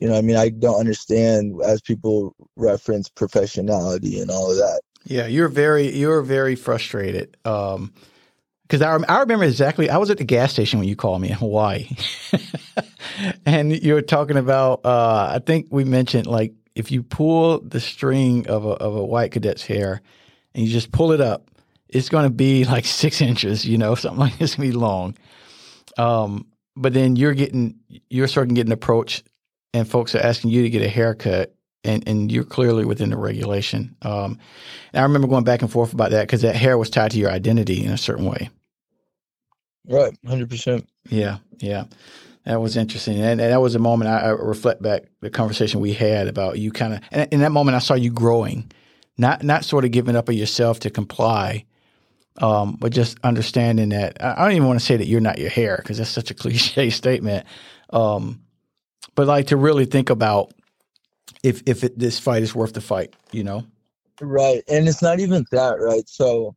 You 0.00 0.08
know, 0.08 0.16
I 0.16 0.20
mean, 0.20 0.36
I 0.36 0.48
don't 0.48 0.80
understand 0.80 1.60
as 1.64 1.80
people 1.80 2.34
reference 2.56 3.08
professionality 3.08 4.20
and 4.20 4.30
all 4.30 4.50
of 4.50 4.56
that. 4.56 4.80
Yeah, 5.04 5.26
you're 5.26 5.48
very 5.48 5.90
you're 5.90 6.22
very 6.22 6.54
frustrated. 6.54 7.36
Um, 7.44 7.92
because 8.72 8.80
I, 8.80 8.96
I 9.14 9.20
remember 9.20 9.44
exactly. 9.44 9.90
I 9.90 9.98
was 9.98 10.08
at 10.08 10.16
the 10.16 10.24
gas 10.24 10.50
station 10.50 10.78
when 10.78 10.88
you 10.88 10.96
called 10.96 11.20
me 11.20 11.28
in 11.28 11.34
Hawaii, 11.34 11.90
and 13.46 13.70
you 13.70 13.92
were 13.92 14.00
talking 14.00 14.38
about. 14.38 14.80
Uh, 14.84 15.32
I 15.34 15.40
think 15.44 15.66
we 15.68 15.84
mentioned 15.84 16.26
like 16.26 16.54
if 16.74 16.90
you 16.90 17.02
pull 17.02 17.60
the 17.60 17.80
string 17.80 18.48
of 18.48 18.64
a 18.64 18.70
of 18.70 18.96
a 18.96 19.04
white 19.04 19.32
cadet's 19.32 19.66
hair, 19.66 20.00
and 20.54 20.64
you 20.64 20.72
just 20.72 20.90
pull 20.90 21.12
it 21.12 21.20
up, 21.20 21.50
it's 21.90 22.08
going 22.08 22.24
to 22.24 22.30
be 22.30 22.64
like 22.64 22.84
six 22.86 23.20
inches. 23.20 23.66
You 23.66 23.76
know, 23.76 23.94
something 23.94 24.20
like 24.20 24.38
this 24.38 24.54
going 24.54 24.70
to 24.70 24.72
be 24.72 24.78
long. 24.78 25.16
Um, 25.98 26.46
but 26.76 26.94
then 26.94 27.16
you're 27.16 27.34
getting 27.34 27.78
you're 28.08 28.28
starting 28.28 28.54
getting 28.54 28.72
approached, 28.72 29.24
and 29.74 29.88
folks 29.88 30.14
are 30.14 30.20
asking 30.20 30.50
you 30.50 30.62
to 30.62 30.70
get 30.70 30.82
a 30.82 30.88
haircut, 30.88 31.54
and 31.84 32.06
and 32.08 32.32
you're 32.32 32.44
clearly 32.44 32.84
within 32.84 33.10
the 33.10 33.16
regulation. 33.16 33.96
Um, 34.02 34.38
and 34.92 35.00
I 35.00 35.02
remember 35.02 35.28
going 35.28 35.44
back 35.44 35.62
and 35.62 35.70
forth 35.70 35.92
about 35.92 36.10
that 36.10 36.26
because 36.26 36.42
that 36.42 36.56
hair 36.56 36.78
was 36.78 36.90
tied 36.90 37.10
to 37.12 37.18
your 37.18 37.30
identity 37.30 37.84
in 37.84 37.90
a 37.90 37.98
certain 37.98 38.24
way. 38.24 38.50
Right, 39.86 40.16
hundred 40.26 40.48
percent. 40.48 40.88
Yeah, 41.08 41.38
yeah, 41.58 41.84
that 42.44 42.60
was 42.60 42.76
interesting, 42.76 43.20
and, 43.20 43.40
and 43.40 43.52
that 43.52 43.60
was 43.60 43.74
a 43.74 43.80
moment 43.80 44.10
I, 44.10 44.20
I, 44.20 44.28
reflect 44.30 44.80
back 44.80 45.04
the 45.20 45.30
conversation 45.30 45.80
we 45.80 45.92
had 45.92 46.28
about 46.28 46.58
you 46.58 46.70
kind 46.70 46.94
of. 46.94 47.00
And 47.10 47.32
in 47.32 47.40
that 47.40 47.52
moment, 47.52 47.74
I 47.74 47.80
saw 47.80 47.94
you 47.94 48.10
growing, 48.10 48.70
not 49.18 49.42
not 49.42 49.64
sort 49.64 49.84
of 49.84 49.90
giving 49.90 50.16
up 50.16 50.28
of 50.28 50.36
yourself 50.36 50.80
to 50.80 50.90
comply, 50.90 51.64
um, 52.38 52.76
but 52.80 52.92
just 52.92 53.18
understanding 53.22 53.90
that 53.90 54.22
I 54.22 54.44
don't 54.44 54.56
even 54.56 54.68
want 54.68 54.80
to 54.80 54.84
say 54.84 54.96
that 54.96 55.06
you're 55.06 55.20
not 55.20 55.38
your 55.38 55.50
hair 55.50 55.76
because 55.76 55.98
that's 55.98 56.10
such 56.10 56.30
a 56.30 56.34
cliche 56.42 56.90
statement, 56.90 57.46
um, 57.90 58.42
but 59.14 59.26
like 59.26 59.48
to 59.48 59.56
really 59.56 59.84
think 59.84 60.10
about 60.10 60.52
if 61.42 61.62
if 61.66 61.84
it, 61.84 61.98
this 61.98 62.18
fight 62.18 62.42
is 62.42 62.54
worth 62.54 62.72
the 62.72 62.80
fight, 62.80 63.14
you 63.32 63.44
know. 63.44 63.64
Right, 64.20 64.62
and 64.68 64.88
it's 64.88 65.02
not 65.02 65.20
even 65.20 65.44
that, 65.50 65.80
right? 65.80 66.08
So 66.08 66.54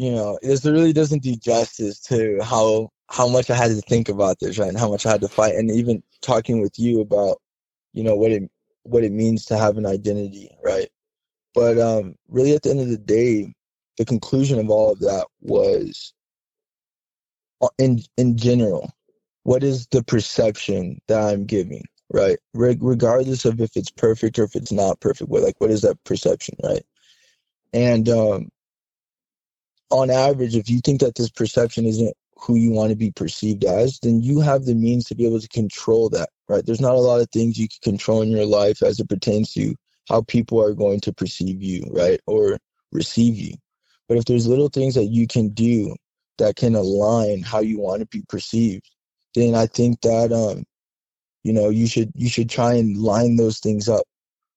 you 0.00 0.10
know, 0.10 0.38
this 0.40 0.64
really 0.64 0.94
doesn't 0.94 1.22
do 1.22 1.36
justice 1.36 2.00
to 2.04 2.38
how 2.42 2.88
how 3.10 3.28
much 3.28 3.50
I 3.50 3.54
had 3.54 3.68
to 3.68 3.82
think 3.82 4.08
about 4.08 4.38
this, 4.40 4.56
right? 4.56 4.70
And 4.70 4.78
how 4.78 4.88
much 4.88 5.04
I 5.04 5.10
had 5.10 5.20
to 5.20 5.28
fight. 5.28 5.56
And 5.56 5.70
even 5.70 6.02
talking 6.22 6.62
with 6.62 6.78
you 6.78 7.02
about, 7.02 7.36
you 7.92 8.02
know, 8.02 8.16
what 8.16 8.32
it 8.32 8.50
what 8.84 9.04
it 9.04 9.12
means 9.12 9.44
to 9.46 9.58
have 9.58 9.76
an 9.76 9.84
identity, 9.84 10.50
right? 10.64 10.88
But 11.54 11.78
um 11.78 12.14
really 12.28 12.54
at 12.54 12.62
the 12.62 12.70
end 12.70 12.80
of 12.80 12.88
the 12.88 12.96
day, 12.96 13.52
the 14.00 14.06
conclusion 14.06 14.58
of 14.58 14.70
all 14.70 14.92
of 14.92 15.00
that 15.00 15.26
was 15.42 16.14
uh, 17.60 17.68
in 17.78 18.00
in 18.16 18.38
general, 18.38 18.90
what 19.42 19.62
is 19.62 19.88
the 19.88 20.02
perception 20.02 20.98
that 21.08 21.20
I'm 21.20 21.44
giving, 21.44 21.84
right? 22.10 22.38
Re- 22.54 22.78
regardless 22.80 23.44
of 23.44 23.60
if 23.60 23.76
it's 23.76 23.90
perfect 23.90 24.38
or 24.38 24.44
if 24.44 24.56
it's 24.56 24.72
not 24.72 25.00
perfect, 25.00 25.30
what 25.30 25.42
like 25.42 25.60
what 25.60 25.70
is 25.70 25.82
that 25.82 26.02
perception, 26.04 26.56
right? 26.64 26.82
And 27.74 28.08
um 28.08 28.48
on 29.90 30.10
average, 30.10 30.56
if 30.56 30.70
you 30.70 30.80
think 30.84 31.00
that 31.02 31.16
this 31.16 31.30
perception 31.30 31.86
isn't 31.86 32.14
who 32.36 32.56
you 32.56 32.72
want 32.72 32.90
to 32.90 32.96
be 32.96 33.12
perceived 33.12 33.64
as, 33.64 33.98
then 34.02 34.22
you 34.22 34.40
have 34.40 34.64
the 34.64 34.74
means 34.74 35.04
to 35.06 35.16
be 35.16 35.26
able 35.26 35.40
to 35.40 35.48
control 35.48 36.08
that, 36.10 36.30
right? 36.48 36.64
There's 36.66 36.80
not 36.80 36.94
a 36.96 37.00
lot 37.00 37.20
of 37.20 37.28
things 37.32 37.58
you 37.58 37.68
can 37.68 37.92
control 37.92 38.22
in 38.22 38.30
your 38.30 38.46
life 38.46 38.82
as 38.82 39.00
it 39.00 39.10
pertains 39.10 39.52
to 39.54 39.76
how 40.08 40.22
people 40.22 40.62
are 40.62 40.74
going 40.74 41.00
to 41.02 41.12
perceive 41.12 41.62
you, 41.62 41.84
right? 41.92 42.20
Or 42.26 42.58
receive 42.92 43.36
you. 43.36 43.54
But 44.10 44.18
if 44.18 44.24
there's 44.24 44.48
little 44.48 44.68
things 44.68 44.96
that 44.96 45.06
you 45.06 45.28
can 45.28 45.50
do 45.50 45.94
that 46.38 46.56
can 46.56 46.74
align 46.74 47.42
how 47.42 47.60
you 47.60 47.78
want 47.78 48.00
to 48.00 48.06
be 48.06 48.24
perceived, 48.28 48.90
then 49.36 49.54
I 49.54 49.66
think 49.66 50.00
that 50.00 50.32
um, 50.32 50.64
you 51.44 51.52
know, 51.52 51.68
you 51.68 51.86
should 51.86 52.10
you 52.16 52.28
should 52.28 52.50
try 52.50 52.74
and 52.74 52.98
line 52.98 53.36
those 53.36 53.60
things 53.60 53.88
up, 53.88 54.04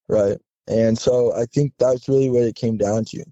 right? 0.08 0.38
And 0.66 0.98
so 0.98 1.32
I 1.34 1.46
think 1.46 1.72
that's 1.78 2.08
really 2.08 2.30
what 2.30 2.42
it 2.42 2.56
came 2.56 2.76
down 2.76 3.04
to 3.06 3.24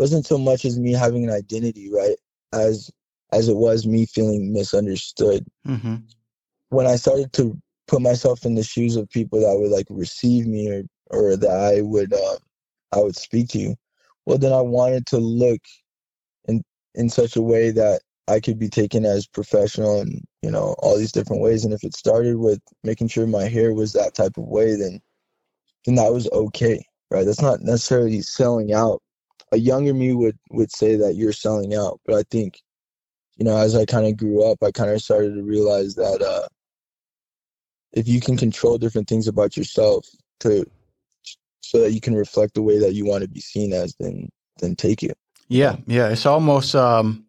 wasn't 0.00 0.24
so 0.24 0.38
much 0.38 0.64
as 0.64 0.78
me 0.78 0.92
having 0.92 1.24
an 1.24 1.30
identity, 1.30 1.90
right? 1.92 2.16
As 2.52 2.90
as 3.32 3.48
it 3.48 3.56
was 3.56 3.86
me 3.86 4.06
feeling 4.06 4.52
misunderstood. 4.52 5.46
Mm-hmm. 5.66 5.96
When 6.70 6.86
I 6.86 6.96
started 6.96 7.32
to 7.34 7.56
put 7.86 8.00
myself 8.00 8.44
in 8.44 8.54
the 8.54 8.62
shoes 8.62 8.96
of 8.96 9.08
people 9.10 9.40
that 9.40 9.58
would 9.58 9.70
like 9.70 9.86
receive 9.90 10.46
me 10.46 10.70
or 10.70 10.82
or 11.10 11.36
that 11.36 11.50
I 11.50 11.82
would 11.82 12.14
uh, 12.14 12.36
I 12.92 12.98
would 12.98 13.16
speak 13.16 13.48
to, 13.48 13.76
well 14.30 14.38
then 14.38 14.52
I 14.52 14.60
wanted 14.60 15.06
to 15.06 15.18
look 15.18 15.60
in 16.46 16.62
in 16.94 17.10
such 17.10 17.34
a 17.34 17.42
way 17.42 17.72
that 17.72 18.02
I 18.28 18.38
could 18.38 18.60
be 18.60 18.68
taken 18.68 19.04
as 19.04 19.26
professional 19.26 20.00
and 20.00 20.22
you 20.40 20.52
know 20.52 20.76
all 20.78 20.96
these 20.96 21.10
different 21.10 21.42
ways. 21.42 21.64
And 21.64 21.74
if 21.74 21.82
it 21.82 21.96
started 21.96 22.36
with 22.36 22.60
making 22.84 23.08
sure 23.08 23.26
my 23.26 23.48
hair 23.48 23.74
was 23.74 23.92
that 23.94 24.14
type 24.14 24.38
of 24.38 24.44
way, 24.44 24.76
then 24.76 25.00
then 25.84 25.96
that 25.96 26.12
was 26.12 26.28
okay, 26.30 26.80
right? 27.10 27.26
That's 27.26 27.42
not 27.42 27.62
necessarily 27.62 28.22
selling 28.22 28.72
out 28.72 29.02
a 29.50 29.56
younger 29.56 29.92
me 29.92 30.12
would 30.12 30.38
would 30.50 30.70
say 30.70 30.94
that 30.94 31.16
you're 31.16 31.32
selling 31.32 31.74
out 31.74 32.00
but 32.06 32.14
i 32.14 32.22
think 32.30 32.60
you 33.36 33.44
know 33.44 33.56
as 33.56 33.74
i 33.74 33.84
kind 33.84 34.06
of 34.06 34.16
grew 34.16 34.44
up 34.48 34.62
i 34.62 34.70
kind 34.70 34.90
of 34.90 35.02
started 35.02 35.34
to 35.34 35.42
realize 35.42 35.96
that 35.96 36.22
uh 36.22 36.46
if 37.92 38.06
you 38.06 38.20
can 38.20 38.36
control 38.36 38.78
different 38.78 39.08
things 39.08 39.26
about 39.26 39.56
yourself 39.56 40.06
to 40.38 40.64
so 41.70 41.80
that 41.80 41.92
you 41.92 42.00
can 42.00 42.14
reflect 42.14 42.54
the 42.54 42.62
way 42.62 42.78
that 42.78 42.94
you 42.94 43.04
want 43.04 43.22
to 43.22 43.28
be 43.28 43.40
seen 43.40 43.72
as 43.72 43.94
then 44.00 44.28
then 44.60 44.74
take 44.74 45.02
it 45.02 45.16
yeah 45.48 45.76
yeah 45.86 46.08
it's 46.08 46.26
almost 46.26 46.74
um 46.74 47.24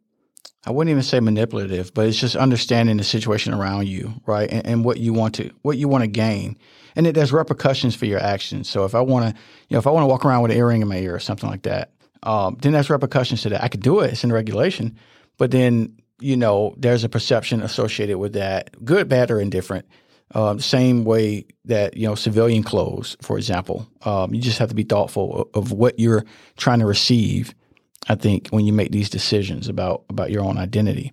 i 0.65 0.71
wouldn't 0.71 0.91
even 0.91 1.03
say 1.03 1.19
manipulative 1.19 1.93
but 1.93 2.07
it's 2.07 2.19
just 2.19 2.35
understanding 2.35 2.97
the 2.97 3.03
situation 3.03 3.53
around 3.53 3.87
you 3.87 4.13
right 4.25 4.51
and, 4.51 4.65
and 4.65 4.85
what 4.85 4.97
you 4.97 5.13
want 5.13 5.35
to 5.35 5.49
what 5.61 5.77
you 5.77 5.87
want 5.87 6.03
to 6.03 6.07
gain 6.07 6.57
and 6.95 7.07
it, 7.07 7.15
there's 7.15 7.31
repercussions 7.31 7.95
for 7.95 8.05
your 8.05 8.19
actions 8.19 8.69
so 8.69 8.85
if 8.85 8.95
i 8.95 8.99
want 8.99 9.25
to 9.25 9.41
you 9.69 9.75
know 9.75 9.79
if 9.79 9.87
i 9.87 9.91
want 9.91 10.03
to 10.03 10.07
walk 10.07 10.25
around 10.25 10.41
with 10.41 10.51
an 10.51 10.57
earring 10.57 10.81
in 10.81 10.87
my 10.87 10.97
ear 10.97 11.15
or 11.15 11.19
something 11.19 11.49
like 11.49 11.63
that 11.63 11.91
um, 12.23 12.57
then 12.61 12.73
there's 12.73 12.89
repercussions 12.89 13.41
to 13.43 13.49
that. 13.49 13.63
I 13.63 13.67
could 13.67 13.81
do 13.81 13.99
it; 14.01 14.13
it's 14.13 14.23
in 14.23 14.31
regulation, 14.31 14.97
but 15.37 15.51
then 15.51 15.97
you 16.19 16.37
know 16.37 16.75
there's 16.77 17.03
a 17.03 17.09
perception 17.09 17.61
associated 17.61 18.17
with 18.17 18.33
that, 18.33 18.83
good, 18.85 19.09
bad, 19.09 19.31
or 19.31 19.39
indifferent. 19.39 19.87
Um, 20.33 20.59
same 20.59 21.03
way 21.03 21.45
that 21.65 21.97
you 21.97 22.07
know 22.07 22.15
civilian 22.15 22.63
clothes, 22.63 23.17
for 23.21 23.37
example, 23.37 23.87
um, 24.03 24.33
you 24.33 24.41
just 24.41 24.59
have 24.59 24.69
to 24.69 24.75
be 24.75 24.83
thoughtful 24.83 25.49
of, 25.53 25.63
of 25.65 25.71
what 25.71 25.99
you're 25.99 26.25
trying 26.57 26.79
to 26.79 26.85
receive. 26.85 27.53
I 28.09 28.15
think 28.15 28.47
when 28.49 28.65
you 28.65 28.73
make 28.73 28.91
these 28.91 29.09
decisions 29.09 29.67
about 29.67 30.03
about 30.09 30.31
your 30.31 30.43
own 30.43 30.57
identity, 30.57 31.11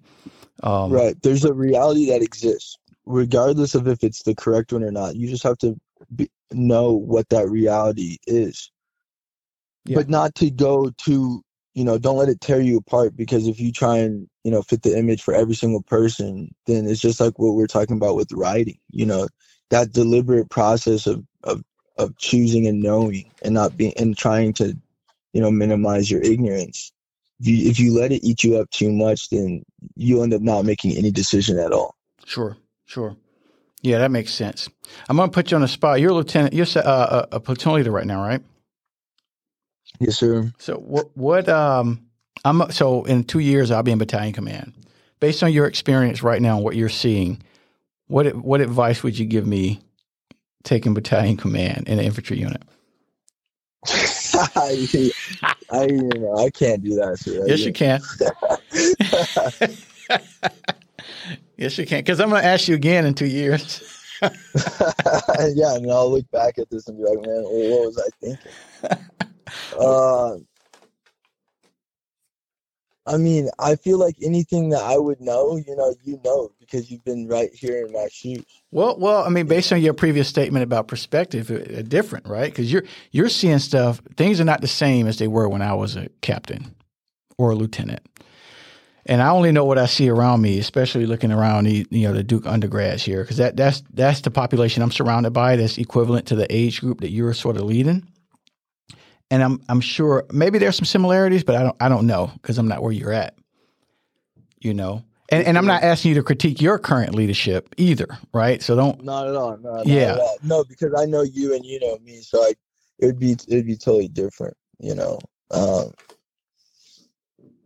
um, 0.62 0.92
right? 0.92 1.20
There's 1.22 1.44
a 1.44 1.52
reality 1.52 2.10
that 2.10 2.22
exists, 2.22 2.78
regardless 3.06 3.74
of 3.74 3.88
if 3.88 4.04
it's 4.04 4.22
the 4.22 4.34
correct 4.34 4.72
one 4.72 4.84
or 4.84 4.92
not. 4.92 5.16
You 5.16 5.28
just 5.28 5.42
have 5.42 5.58
to 5.58 5.76
be, 6.14 6.30
know 6.52 6.92
what 6.92 7.28
that 7.30 7.48
reality 7.48 8.18
is 8.26 8.70
yeah. 9.88 9.96
but 9.96 10.08
not 10.08 10.34
to 10.36 10.50
go 10.50 10.90
to 11.04 11.42
you 11.74 11.84
know 11.84 11.98
don't 11.98 12.16
let 12.16 12.28
it 12.28 12.40
tear 12.40 12.60
you 12.60 12.76
apart 12.76 13.16
because 13.16 13.48
if 13.48 13.58
you 13.58 13.72
try 13.72 13.98
and 13.98 14.28
you 14.48 14.54
know 14.54 14.62
fit 14.62 14.80
the 14.80 14.96
image 14.96 15.22
for 15.22 15.34
every 15.34 15.54
single 15.54 15.82
person 15.82 16.54
then 16.64 16.86
it's 16.86 17.02
just 17.02 17.20
like 17.20 17.38
what 17.38 17.54
we're 17.54 17.66
talking 17.66 17.96
about 17.96 18.16
with 18.16 18.32
writing 18.32 18.78
you 18.88 19.04
know 19.04 19.28
that 19.68 19.92
deliberate 19.92 20.48
process 20.48 21.06
of 21.06 21.22
of 21.44 21.62
of 21.98 22.16
choosing 22.16 22.66
and 22.66 22.80
knowing 22.80 23.30
and 23.42 23.52
not 23.52 23.76
being 23.76 23.92
and 23.98 24.16
trying 24.16 24.52
to 24.54 24.74
you 25.32 25.40
know 25.40 25.50
minimize 25.50 26.10
your 26.10 26.22
ignorance. 26.22 26.92
If 27.40 27.46
you, 27.46 27.70
if 27.70 27.78
you 27.78 27.92
let 27.92 28.10
it 28.10 28.24
eat 28.24 28.42
you 28.42 28.56
up 28.56 28.70
too 28.70 28.90
much 28.90 29.28
then 29.28 29.62
you 29.94 30.22
end 30.22 30.32
up 30.32 30.42
not 30.42 30.64
making 30.64 30.96
any 30.96 31.10
decision 31.10 31.58
at 31.58 31.72
all. 31.72 31.94
Sure 32.24 32.56
sure. 32.86 33.16
Yeah 33.82 33.98
that 33.98 34.10
makes 34.10 34.32
sense. 34.32 34.68
I'm 35.08 35.16
going 35.16 35.28
to 35.28 35.34
put 35.34 35.50
you 35.50 35.56
on 35.56 35.60
the 35.60 35.68
spot. 35.68 36.00
You're 36.00 36.12
a 36.12 36.14
lieutenant 36.14 36.54
you're 36.54 36.66
uh, 36.76 37.26
a, 37.30 37.36
a 37.36 37.40
platoon 37.40 37.74
leader 37.74 37.90
right 37.90 38.06
now 38.06 38.22
right? 38.22 38.40
Yes, 40.00 40.16
sir. 40.16 40.52
So 40.58 40.76
what 40.76 41.16
what 41.16 41.48
um 41.48 42.07
I'm 42.44 42.70
so 42.70 43.04
in 43.04 43.24
two 43.24 43.40
years 43.40 43.70
I'll 43.70 43.82
be 43.82 43.92
in 43.92 43.98
battalion 43.98 44.32
command. 44.32 44.72
Based 45.20 45.42
on 45.42 45.52
your 45.52 45.66
experience 45.66 46.22
right 46.22 46.40
now 46.40 46.56
and 46.56 46.64
what 46.64 46.76
you're 46.76 46.88
seeing, 46.88 47.42
what 48.06 48.34
what 48.36 48.60
advice 48.60 49.02
would 49.02 49.18
you 49.18 49.26
give 49.26 49.46
me 49.46 49.80
taking 50.62 50.94
battalion 50.94 51.36
command 51.36 51.88
in 51.88 51.98
an 51.98 52.04
infantry 52.04 52.38
unit? 52.38 52.62
I, 54.34 54.86
I, 55.70 55.84
you 55.84 56.10
know, 56.16 56.36
I 56.36 56.50
can't 56.50 56.82
do 56.82 56.94
that. 56.96 57.44
Yes, 57.46 57.60
you 57.60 57.72
can. 57.72 58.00
yes, 61.56 61.78
you 61.78 61.86
can. 61.86 62.00
Because 62.00 62.20
I'm 62.20 62.28
going 62.28 62.42
to 62.42 62.48
ask 62.48 62.68
you 62.68 62.74
again 62.74 63.06
in 63.06 63.14
two 63.14 63.26
years. 63.26 63.82
yeah, 64.22 64.28
and 65.76 65.90
I'll 65.90 66.10
look 66.10 66.28
back 66.32 66.58
at 66.58 66.68
this 66.70 66.88
and 66.88 66.98
be 66.98 67.04
like, 67.04 67.20
man, 67.20 67.42
what 67.44 67.86
was 67.86 67.98
I 67.98 68.08
thinking? 68.20 68.52
Uh, 69.78 70.36
I 73.08 73.16
mean, 73.16 73.48
I 73.58 73.76
feel 73.76 73.98
like 73.98 74.16
anything 74.22 74.68
that 74.68 74.82
I 74.82 74.98
would 74.98 75.20
know, 75.20 75.56
you 75.56 75.74
know, 75.74 75.94
you 76.04 76.20
know, 76.24 76.52
because 76.60 76.90
you've 76.90 77.04
been 77.04 77.26
right 77.26 77.50
here 77.54 77.86
in 77.86 77.92
my 77.92 78.06
shoes. 78.12 78.44
Well, 78.70 78.98
well, 78.98 79.24
I 79.24 79.30
mean, 79.30 79.46
based 79.46 79.72
on 79.72 79.80
your 79.80 79.94
previous 79.94 80.28
statement 80.28 80.62
about 80.62 80.88
perspective, 80.88 81.50
uh, 81.50 81.82
different, 81.82 82.28
right? 82.28 82.52
Because 82.52 82.70
you're 82.70 82.84
you're 83.10 83.30
seeing 83.30 83.60
stuff. 83.60 84.02
Things 84.16 84.40
are 84.42 84.44
not 84.44 84.60
the 84.60 84.68
same 84.68 85.06
as 85.06 85.18
they 85.18 85.26
were 85.26 85.48
when 85.48 85.62
I 85.62 85.72
was 85.72 85.96
a 85.96 86.10
captain 86.20 86.74
or 87.38 87.52
a 87.52 87.54
lieutenant. 87.54 88.02
And 89.06 89.22
I 89.22 89.30
only 89.30 89.52
know 89.52 89.64
what 89.64 89.78
I 89.78 89.86
see 89.86 90.10
around 90.10 90.42
me, 90.42 90.58
especially 90.58 91.06
looking 91.06 91.32
around 91.32 91.64
the 91.64 91.86
you 91.90 92.06
know 92.06 92.12
the 92.12 92.22
Duke 92.22 92.46
undergrads 92.46 93.02
here, 93.02 93.22
because 93.22 93.38
that 93.38 93.56
that's 93.56 93.82
that's 93.94 94.20
the 94.20 94.30
population 94.30 94.82
I'm 94.82 94.92
surrounded 94.92 95.30
by. 95.30 95.56
That's 95.56 95.78
equivalent 95.78 96.26
to 96.26 96.36
the 96.36 96.46
age 96.54 96.82
group 96.82 97.00
that 97.00 97.10
you're 97.10 97.32
sort 97.32 97.56
of 97.56 97.62
leading 97.62 98.06
and 99.30 99.42
I'm 99.42 99.60
I'm 99.68 99.80
sure 99.80 100.24
maybe 100.32 100.58
there's 100.58 100.76
some 100.76 100.84
similarities, 100.84 101.44
but 101.44 101.56
I 101.56 101.62
don't 101.62 101.76
I 101.80 101.88
don't 101.88 102.06
know 102.06 102.30
because 102.34 102.58
I'm 102.58 102.68
not 102.68 102.82
where 102.82 102.92
you're 102.92 103.12
at. 103.12 103.34
You 104.60 104.74
know, 104.74 105.04
and 105.30 105.46
and 105.46 105.56
I'm 105.56 105.66
not 105.66 105.82
asking 105.82 106.10
you 106.10 106.14
to 106.16 106.22
critique 106.22 106.60
your 106.60 106.78
current 106.78 107.14
leadership 107.14 107.74
either, 107.76 108.08
right? 108.32 108.62
So 108.62 108.74
don't. 108.74 109.04
Not 109.04 109.28
at 109.28 109.36
all. 109.36 109.56
No, 109.58 109.82
Yeah. 109.84 110.16
all. 110.20 110.38
No, 110.42 110.64
because 110.64 110.92
I 110.96 111.04
know 111.04 111.22
you 111.22 111.54
and 111.54 111.64
you 111.64 111.78
know 111.80 111.98
me, 112.02 112.20
so 112.22 112.42
I, 112.42 112.54
it 112.98 113.06
would 113.06 113.18
be 113.18 113.32
it 113.32 113.54
would 113.54 113.66
be 113.66 113.76
totally 113.76 114.08
different. 114.08 114.56
You 114.80 114.94
know. 114.94 115.18
Um, 115.50 115.92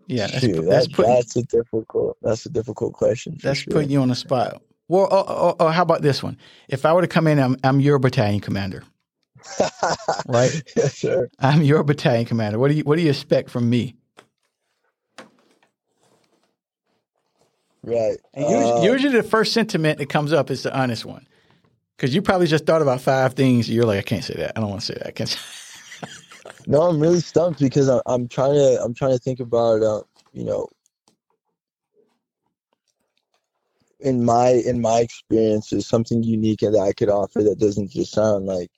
Yeah, 0.06 0.26
that's, 0.26 0.40
shoot, 0.40 0.66
that's 0.68 0.86
that- 0.88 0.94
putting 0.94 1.14
that's 1.14 1.36
a 1.36 1.42
difficult 1.44 2.16
that's 2.22 2.44
a 2.46 2.50
difficult 2.50 2.92
question. 2.92 3.38
that's 3.42 3.60
sure. 3.60 3.72
putting 3.72 3.90
you 3.90 4.02
on 4.02 4.08
the 4.08 4.14
spot. 4.14 4.60
Well, 4.88 5.08
oh, 5.10 5.24
oh, 5.26 5.56
oh, 5.58 5.68
how 5.68 5.82
about 5.82 6.02
this 6.02 6.22
one? 6.22 6.36
If 6.68 6.84
I 6.84 6.92
were 6.92 7.00
to 7.00 7.08
come 7.08 7.26
in, 7.26 7.38
I'm 7.38 7.56
I'm 7.64 7.80
your 7.80 7.98
battalion 7.98 8.40
commander, 8.40 8.82
right? 10.26 10.52
yes, 10.76 10.96
sir. 10.96 11.28
I'm 11.38 11.62
your 11.62 11.82
battalion 11.84 12.26
commander. 12.26 12.58
What 12.58 12.70
do 12.70 12.74
you 12.76 12.84
what 12.84 12.96
do 12.96 13.02
you 13.02 13.10
expect 13.10 13.50
from 13.50 13.70
me? 13.70 13.96
Right. 17.84 18.18
And 18.34 18.48
usually, 18.48 18.80
Uh, 18.80 18.82
usually 18.82 19.16
the 19.16 19.22
first 19.22 19.52
sentiment 19.52 19.98
that 19.98 20.08
comes 20.08 20.32
up 20.32 20.50
is 20.50 20.62
the 20.62 20.76
honest 20.76 21.04
one. 21.04 21.26
Because 21.96 22.14
you 22.14 22.22
probably 22.22 22.46
just 22.48 22.66
thought 22.66 22.82
about 22.82 23.00
five 23.00 23.34
things. 23.34 23.70
You're 23.70 23.86
like, 23.86 23.98
I 23.98 24.02
can't 24.02 24.24
say 24.24 24.34
that. 24.34 24.52
I 24.56 24.60
don't 24.60 24.70
want 24.70 24.82
to 24.82 24.86
say 24.86 24.94
that. 24.94 25.06
I 25.08 25.10
can't. 25.12 25.28
Say 25.28 25.38
No, 26.66 26.82
I'm 26.82 27.00
really 27.00 27.20
stumped 27.20 27.60
because 27.60 27.88
I'm, 27.88 28.02
I'm 28.06 28.28
trying 28.28 28.54
to 28.54 28.82
I'm 28.82 28.94
trying 28.94 29.12
to 29.12 29.18
think 29.18 29.40
about 29.40 29.82
uh, 29.82 30.02
you 30.32 30.44
know 30.44 30.68
in 34.00 34.24
my 34.24 34.50
in 34.50 34.80
my 34.80 35.00
experience 35.00 35.72
is 35.72 35.88
something 35.88 36.22
unique 36.22 36.60
that 36.60 36.76
I 36.78 36.92
could 36.92 37.08
offer 37.08 37.42
that 37.42 37.58
doesn't 37.58 37.90
just 37.90 38.12
sound 38.12 38.46
like 38.46 38.70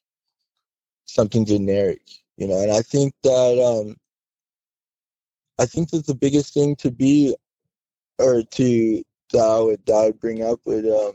something 1.07 1.45
generic, 1.45 2.03
you 2.37 2.47
know. 2.49 2.61
And 2.61 2.73
I 2.73 2.83
think 2.83 3.15
that 3.23 3.59
um 3.59 3.97
I 5.59 5.67
think 5.67 5.91
that 5.91 6.07
the 6.07 6.15
biggest 6.15 6.55
thing 6.55 6.77
to 6.77 6.91
be 6.91 7.37
or 8.19 8.43
to 8.43 9.03
that 9.33 9.43
I 9.43 9.59
would 9.61 9.87
that 9.87 9.95
I 9.95 10.07
would 10.07 10.21
bring 10.21 10.43
up 10.43 10.61
would 10.65 10.87
um 10.87 11.13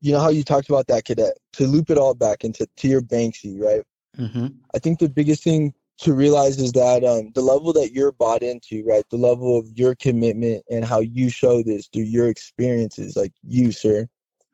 you 0.00 0.12
know 0.12 0.20
how 0.20 0.30
you 0.30 0.42
talked 0.42 0.68
about 0.68 0.86
that 0.88 1.04
cadet 1.04 1.36
to 1.54 1.66
loop 1.66 1.90
it 1.90 1.98
all 1.98 2.14
back 2.14 2.44
into 2.44 2.66
to 2.76 2.88
your 2.88 3.02
Banksy, 3.02 3.60
right? 3.60 3.82
mm-hmm. 4.18 4.46
I 4.74 4.78
think 4.78 4.98
the 4.98 5.08
biggest 5.08 5.42
thing 5.42 5.74
to 5.98 6.14
realize 6.14 6.58
is 6.58 6.72
that 6.72 7.04
um, 7.04 7.30
the 7.34 7.42
level 7.42 7.74
that 7.74 7.92
you're 7.92 8.12
bought 8.12 8.42
into, 8.42 8.82
right? 8.86 9.04
The 9.10 9.18
level 9.18 9.58
of 9.58 9.68
your 9.78 9.94
commitment 9.94 10.64
and 10.70 10.84
how 10.84 11.00
you 11.00 11.28
show 11.28 11.62
this 11.62 11.88
through 11.88 12.04
your 12.04 12.28
experiences, 12.28 13.16
like 13.16 13.32
you, 13.42 13.72
sir, 13.72 14.08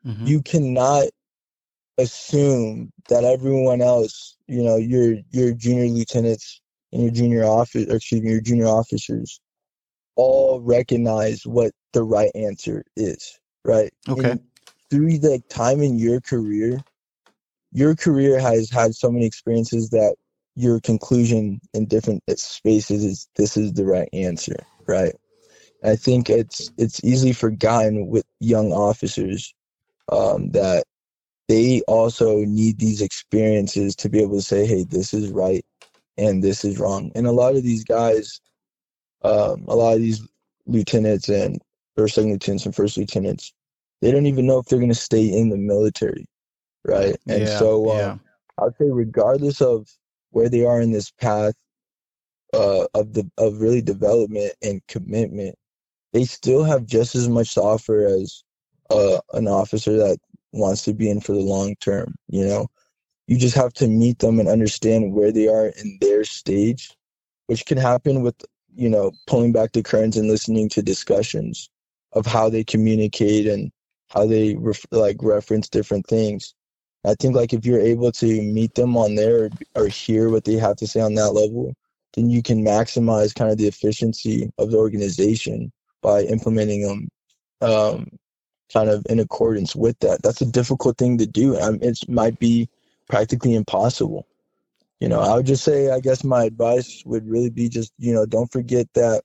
Mm-hmm. 0.05 0.25
you 0.25 0.41
cannot 0.41 1.07
assume 1.97 2.91
that 3.09 3.23
everyone 3.23 3.81
else, 3.81 4.35
you 4.47 4.63
know, 4.63 4.75
your 4.77 5.15
your 5.31 5.53
junior 5.53 5.85
lieutenants 5.85 6.61
and 6.91 7.03
your 7.03 7.11
junior 7.11 7.43
office, 7.43 7.87
or 7.89 7.95
excuse 7.97 8.21
me, 8.21 8.31
your 8.31 8.41
junior 8.41 8.67
officers, 8.67 9.39
all 10.15 10.61
recognize 10.61 11.45
what 11.45 11.71
the 11.93 12.03
right 12.03 12.31
answer 12.35 12.83
is, 12.95 13.39
right? 13.65 13.91
Okay. 14.09 14.31
And 14.31 14.39
through 14.89 15.19
the 15.19 15.41
time 15.49 15.81
in 15.81 15.97
your 15.97 16.21
career, 16.21 16.79
your 17.71 17.95
career 17.95 18.39
has 18.39 18.69
had 18.69 18.95
so 18.95 19.11
many 19.11 19.25
experiences 19.25 19.89
that 19.89 20.15
your 20.55 20.79
conclusion 20.79 21.59
in 21.73 21.85
different 21.85 22.23
spaces 22.35 23.03
is 23.03 23.29
this 23.35 23.57
is 23.57 23.73
the 23.73 23.85
right 23.85 24.09
answer, 24.13 24.55
right? 24.87 25.13
I 25.83 25.95
think 25.95 26.29
it's 26.29 26.71
it's 26.77 27.03
easily 27.03 27.33
forgotten 27.33 28.07
with 28.07 28.25
young 28.39 28.71
officers 28.71 29.53
um, 30.11 30.49
that 30.51 30.85
they 31.47 31.81
also 31.87 32.39
need 32.39 32.79
these 32.79 33.01
experiences 33.01 33.95
to 33.97 34.09
be 34.09 34.21
able 34.21 34.35
to 34.35 34.41
say, 34.41 34.65
"Hey, 34.65 34.83
this 34.83 35.13
is 35.13 35.29
right 35.29 35.65
and 36.17 36.43
this 36.43 36.65
is 36.65 36.79
wrong." 36.79 37.11
And 37.15 37.27
a 37.27 37.31
lot 37.31 37.55
of 37.55 37.63
these 37.63 37.83
guys, 37.83 38.41
um, 39.23 39.65
a 39.67 39.75
lot 39.75 39.93
of 39.93 39.99
these 39.99 40.21
lieutenants 40.65 41.29
and 41.29 41.61
or 41.97 42.07
second 42.07 42.31
lieutenants 42.31 42.65
and 42.65 42.75
first 42.75 42.97
lieutenants, 42.97 43.53
they 44.01 44.11
don't 44.11 44.27
even 44.27 44.45
know 44.45 44.59
if 44.59 44.65
they're 44.65 44.79
going 44.79 44.89
to 44.89 44.95
stay 44.95 45.25
in 45.25 45.49
the 45.49 45.57
military, 45.57 46.27
right? 46.85 47.15
And 47.27 47.43
yeah, 47.43 47.59
so, 47.59 47.89
um, 47.91 47.97
yeah. 48.59 48.65
I'd 48.65 48.75
say 48.77 48.89
regardless 48.91 49.61
of 49.61 49.87
where 50.31 50.49
they 50.49 50.65
are 50.65 50.81
in 50.81 50.91
this 50.91 51.11
path 51.11 51.55
uh, 52.53 52.85
of 52.93 53.13
the 53.13 53.29
of 53.37 53.61
really 53.61 53.81
development 53.81 54.53
and 54.61 54.81
commitment, 54.87 55.55
they 56.13 56.25
still 56.25 56.63
have 56.63 56.85
just 56.85 57.15
as 57.15 57.29
much 57.29 57.55
to 57.55 57.61
offer 57.61 58.05
as 58.05 58.43
uh, 58.89 59.19
an 59.33 59.47
officer 59.47 59.97
that 59.97 60.17
wants 60.51 60.83
to 60.83 60.93
be 60.93 61.09
in 61.09 61.21
for 61.21 61.33
the 61.33 61.39
long 61.39 61.75
term. 61.77 62.15
You 62.27 62.45
know, 62.45 62.67
you 63.27 63.37
just 63.37 63.55
have 63.55 63.73
to 63.73 63.87
meet 63.87 64.19
them 64.19 64.39
and 64.39 64.49
understand 64.49 65.13
where 65.13 65.31
they 65.31 65.47
are 65.47 65.67
in 65.67 65.97
their 66.01 66.23
stage, 66.23 66.91
which 67.47 67.65
can 67.65 67.77
happen 67.77 68.21
with 68.21 68.35
you 68.75 68.89
know 68.89 69.11
pulling 69.27 69.51
back 69.51 69.71
the 69.73 69.83
curtains 69.83 70.17
and 70.17 70.27
listening 70.27 70.69
to 70.69 70.81
discussions 70.81 71.69
of 72.13 72.25
how 72.25 72.49
they 72.49 72.63
communicate 72.63 73.47
and 73.47 73.71
how 74.09 74.25
they 74.25 74.55
ref- 74.55 74.85
like 74.91 75.17
reference 75.21 75.69
different 75.69 76.05
things. 76.07 76.53
I 77.05 77.15
think 77.15 77.35
like 77.35 77.53
if 77.53 77.65
you're 77.65 77.79
able 77.79 78.11
to 78.13 78.41
meet 78.41 78.75
them 78.75 78.97
on 78.97 79.15
there 79.15 79.49
or, 79.75 79.87
hear 79.87 80.29
what 80.29 80.43
they 80.43 80.55
have 80.55 80.75
to 80.77 80.87
say 80.87 80.99
on 80.99 81.13
that 81.15 81.31
level, 81.31 81.73
then 82.13 82.29
you 82.29 82.41
can 82.41 82.65
maximize 82.65 83.33
kind 83.33 83.51
of 83.51 83.57
the 83.57 83.67
efficiency 83.67 84.51
of 84.57 84.71
the 84.71 84.77
organization 84.77 85.71
by 86.01 86.21
implementing 86.23 86.81
them 86.81 87.09
um, 87.61 88.07
kind 88.71 88.89
of 88.89 89.05
in 89.09 89.19
accordance 89.19 89.75
with 89.75 89.97
that. 89.99 90.21
That's 90.23 90.41
a 90.41 90.45
difficult 90.45 90.97
thing 90.97 91.17
to 91.19 91.25
do. 91.25 91.57
Um, 91.59 91.79
it 91.81 91.99
might 92.09 92.39
be 92.39 92.69
practically 93.09 93.55
impossible. 93.55 94.27
You 94.99 95.07
know, 95.07 95.19
I 95.19 95.35
would 95.35 95.45
just 95.45 95.63
say, 95.63 95.91
I 95.91 95.99
guess 95.99 96.23
my 96.23 96.45
advice 96.45 97.03
would 97.05 97.27
really 97.27 97.49
be 97.51 97.69
just, 97.69 97.93
you 97.99 98.13
know, 98.13 98.25
don't 98.25 98.51
forget 98.51 98.87
that 98.93 99.23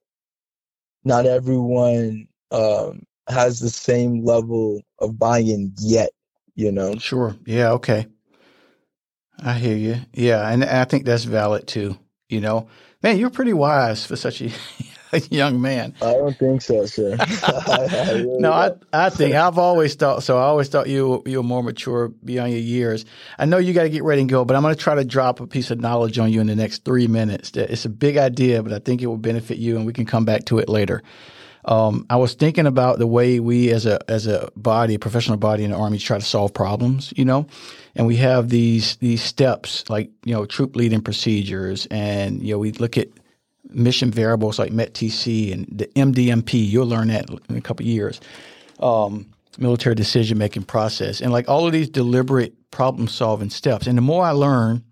not 1.04 1.26
everyone 1.26 2.28
um, 2.50 3.02
has 3.28 3.60
the 3.60 3.70
same 3.70 4.24
level 4.24 4.82
of 4.98 5.18
buy-in 5.18 5.72
yet. 5.78 6.10
You 6.54 6.70
know, 6.70 6.96
Sure. 6.98 7.34
Yeah. 7.46 7.72
Okay. 7.72 8.06
I 9.42 9.54
hear 9.54 9.76
you. 9.76 9.96
Yeah, 10.12 10.48
and 10.48 10.64
I 10.64 10.84
think 10.84 11.04
that's 11.04 11.24
valid 11.24 11.66
too. 11.66 11.98
You 12.28 12.40
know, 12.40 12.68
man, 13.02 13.18
you're 13.18 13.30
pretty 13.30 13.52
wise 13.54 14.04
for 14.06 14.16
such 14.16 14.42
a 14.42 14.50
young 15.30 15.60
man. 15.60 15.94
I 16.00 16.12
don't 16.14 16.36
think 16.36 16.62
so, 16.62 16.86
sir. 16.86 17.16
I, 17.20 17.88
I 17.90 18.12
really 18.12 18.38
No, 18.38 18.52
I, 18.52 18.68
don't. 18.68 18.82
I 18.92 19.10
think 19.10 19.34
I've 19.34 19.58
always 19.58 19.94
thought 19.94 20.22
so. 20.22 20.38
I 20.38 20.42
always 20.42 20.68
thought 20.68 20.88
you 20.88 21.22
you 21.26 21.38
were 21.38 21.42
more 21.42 21.62
mature 21.62 22.08
beyond 22.24 22.52
your 22.52 22.60
years. 22.60 23.04
I 23.38 23.44
know 23.44 23.58
you 23.58 23.72
got 23.72 23.82
to 23.82 23.90
get 23.90 24.04
ready 24.04 24.22
and 24.22 24.30
go, 24.30 24.44
but 24.44 24.56
I'm 24.56 24.62
going 24.62 24.74
to 24.74 24.80
try 24.80 24.94
to 24.94 25.04
drop 25.04 25.40
a 25.40 25.46
piece 25.46 25.70
of 25.70 25.80
knowledge 25.80 26.18
on 26.18 26.32
you 26.32 26.40
in 26.40 26.46
the 26.46 26.56
next 26.56 26.84
three 26.84 27.06
minutes. 27.06 27.52
It's 27.54 27.84
a 27.84 27.90
big 27.90 28.16
idea, 28.16 28.62
but 28.62 28.72
I 28.72 28.78
think 28.78 29.02
it 29.02 29.06
will 29.06 29.18
benefit 29.18 29.58
you, 29.58 29.76
and 29.76 29.86
we 29.86 29.92
can 29.92 30.06
come 30.06 30.24
back 30.24 30.44
to 30.46 30.58
it 30.58 30.68
later. 30.68 31.02
Um, 31.64 32.06
I 32.10 32.16
was 32.16 32.34
thinking 32.34 32.66
about 32.66 32.98
the 32.98 33.06
way 33.06 33.38
we, 33.38 33.70
as 33.70 33.86
a 33.86 33.98
as 34.10 34.26
a 34.26 34.50
body, 34.56 34.98
professional 34.98 35.36
body 35.36 35.64
in 35.64 35.70
the 35.70 35.76
army, 35.76 35.98
try 35.98 36.18
to 36.18 36.24
solve 36.24 36.52
problems. 36.52 37.12
You 37.16 37.24
know, 37.24 37.46
and 37.94 38.06
we 38.06 38.16
have 38.16 38.48
these 38.48 38.96
these 38.96 39.22
steps 39.22 39.88
like 39.88 40.10
you 40.24 40.34
know 40.34 40.46
troop 40.46 40.74
leading 40.74 41.02
procedures, 41.02 41.86
and 41.90 42.42
you 42.42 42.54
know 42.54 42.58
we 42.58 42.72
look 42.72 42.96
at 42.98 43.08
mission 43.74 44.10
variables 44.10 44.58
like 44.58 44.72
METTC 44.72 45.52
and 45.52 45.66
the 45.70 45.86
MDMP. 45.96 46.68
You'll 46.68 46.86
learn 46.86 47.08
that 47.08 47.28
in 47.48 47.56
a 47.56 47.60
couple 47.60 47.86
years. 47.86 48.20
Um, 48.80 49.32
military 49.58 49.94
decision 49.94 50.38
making 50.38 50.64
process, 50.64 51.20
and 51.20 51.32
like 51.32 51.48
all 51.48 51.66
of 51.66 51.72
these 51.72 51.88
deliberate 51.88 52.54
problem 52.70 53.06
solving 53.08 53.50
steps. 53.50 53.86
And 53.86 53.96
the 53.96 54.02
more 54.02 54.24
I 54.24 54.30
learn, 54.30 54.82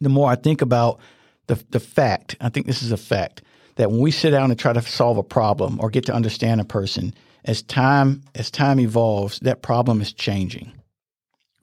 the 0.00 0.08
more 0.08 0.30
I 0.30 0.36
think 0.36 0.62
about 0.62 1.00
the 1.46 1.62
the 1.70 1.80
fact. 1.80 2.36
I 2.40 2.48
think 2.48 2.66
this 2.66 2.82
is 2.82 2.92
a 2.92 2.96
fact 2.96 3.42
that 3.76 3.90
when 3.90 4.00
we 4.00 4.10
sit 4.10 4.30
down 4.30 4.50
and 4.50 4.58
try 4.58 4.72
to 4.72 4.82
solve 4.82 5.18
a 5.18 5.22
problem 5.22 5.78
or 5.80 5.90
get 5.90 6.06
to 6.06 6.14
understand 6.14 6.60
a 6.60 6.64
person, 6.64 7.14
as 7.44 7.62
time 7.62 8.22
as 8.34 8.50
time 8.50 8.80
evolves, 8.80 9.38
that 9.40 9.62
problem 9.62 10.00
is 10.00 10.12
changing. 10.12 10.72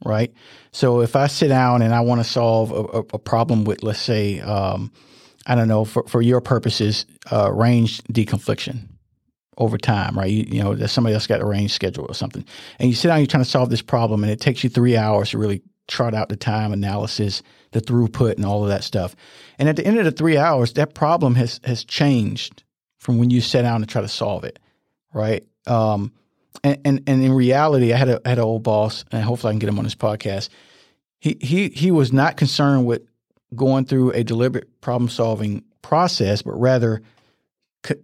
Right. 0.04 0.34
So 0.72 1.02
if 1.02 1.16
I 1.16 1.28
sit 1.28 1.50
down 1.50 1.82
and 1.84 1.94
I 1.94 2.02
want 2.02 2.22
to 2.22 2.30
solve 2.30 2.72
a, 2.72 2.76
a, 2.76 3.00
a 3.00 3.20
problem 3.20 3.66
with, 3.66 3.84
let's 3.84 4.00
say, 4.00 4.40
um, 4.40 4.92
I 5.46 5.56
don't 5.56 5.68
know, 5.68 5.86
for, 5.86 6.04
for 6.08 6.22
your 6.22 6.42
purposes, 6.42 7.06
uh, 7.32 7.52
range 7.52 8.02
deconfliction 8.04 8.88
over 9.58 9.78
time, 9.78 10.18
right? 10.18 10.30
You, 10.30 10.46
you 10.48 10.64
know, 10.64 10.76
there's 10.76 10.92
somebody 10.92 11.14
else 11.14 11.28
got 11.28 11.42
a 11.42 11.46
range 11.46 11.72
schedule 11.72 12.06
or 12.08 12.14
something, 12.14 12.46
and 12.80 12.90
you 12.90 12.96
sit 12.96 13.08
down, 13.08 13.20
you're 13.20 13.28
trying 13.28 13.44
to 13.44 13.50
solve 13.50 13.70
this 13.70 13.82
problem, 13.82 14.24
and 14.24 14.32
it 14.32 14.40
takes 14.40 14.64
you 14.64 14.70
three 14.70 14.98
hours 14.98 15.32
to 15.32 15.38
really 15.38 15.62
chart 15.88 16.14
out 16.14 16.30
the 16.30 16.38
time 16.38 16.72
analysis, 16.72 17.44
the 17.72 17.82
throughput, 17.82 18.36
and 18.36 18.46
all 18.46 18.64
of 18.64 18.70
that 18.70 18.84
stuff. 18.84 19.16
And 19.60 19.68
at 19.68 19.76
the 19.76 19.86
end 19.86 19.98
of 19.98 20.06
the 20.06 20.12
three 20.12 20.38
hours, 20.38 20.74
that 20.74 20.94
problem 20.94 21.36
has 21.36 21.60
has 21.64 21.84
changed 21.84 22.64
from 23.00 23.18
when 23.18 23.30
you 23.30 23.42
sat 23.42 23.64
down 23.64 23.82
to 23.82 23.88
try 23.88 24.02
to 24.02 24.08
solve 24.08 24.44
it, 24.44 24.60
right? 25.14 25.44
Um, 25.68 26.12
and, 26.64 26.80
and 26.86 27.04
and 27.08 27.24
in 27.24 27.34
reality, 27.34 27.94
I 27.94 27.98
had 27.98 28.10
a 28.10 28.22
I 28.26 28.30
had 28.30 28.38
an 28.38 28.44
old 28.44 28.64
boss, 28.64 29.06
and 29.12 29.24
hopefully 29.24 29.52
I 29.52 29.54
can 29.54 29.60
get 29.60 29.70
him 29.70 29.80
on 29.80 29.84
this 29.84 29.96
podcast. 29.96 30.50
He 31.20 31.38
he 31.42 31.70
he 31.70 31.92
was 31.92 32.14
not 32.14 32.38
concerned 32.38 32.86
with 32.86 33.02
going 33.56 33.86
through 33.86 34.12
a 34.12 34.24
deliberate 34.24 34.82
problem 34.82 35.10
solving 35.10 35.64
process, 35.82 36.42
but 36.42 36.54
rather, 36.60 37.02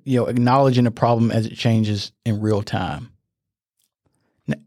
you 0.04 0.20
know, 0.20 0.26
acknowledging 0.26 0.84
the 0.84 0.92
problem 0.92 1.32
as 1.32 1.46
it 1.46 1.56
changes 1.56 2.12
in 2.26 2.42
real 2.42 2.62
time, 2.62 3.12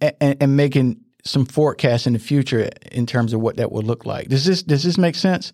and, 0.01 0.37
and, 0.41 0.57
making 0.57 1.01
some 1.24 1.45
forecasts 1.45 2.07
in 2.07 2.12
the 2.12 2.18
future 2.18 2.70
in 2.93 3.07
terms 3.07 3.33
of 3.33 3.41
what 3.41 3.57
that 3.57 3.72
would 3.72 3.87
look 3.87 4.07
like. 4.07 4.28
Does 4.28 4.45
this 4.45 4.62
does 4.62 4.83
this 4.83 4.99
make 4.99 5.14
sense? 5.14 5.53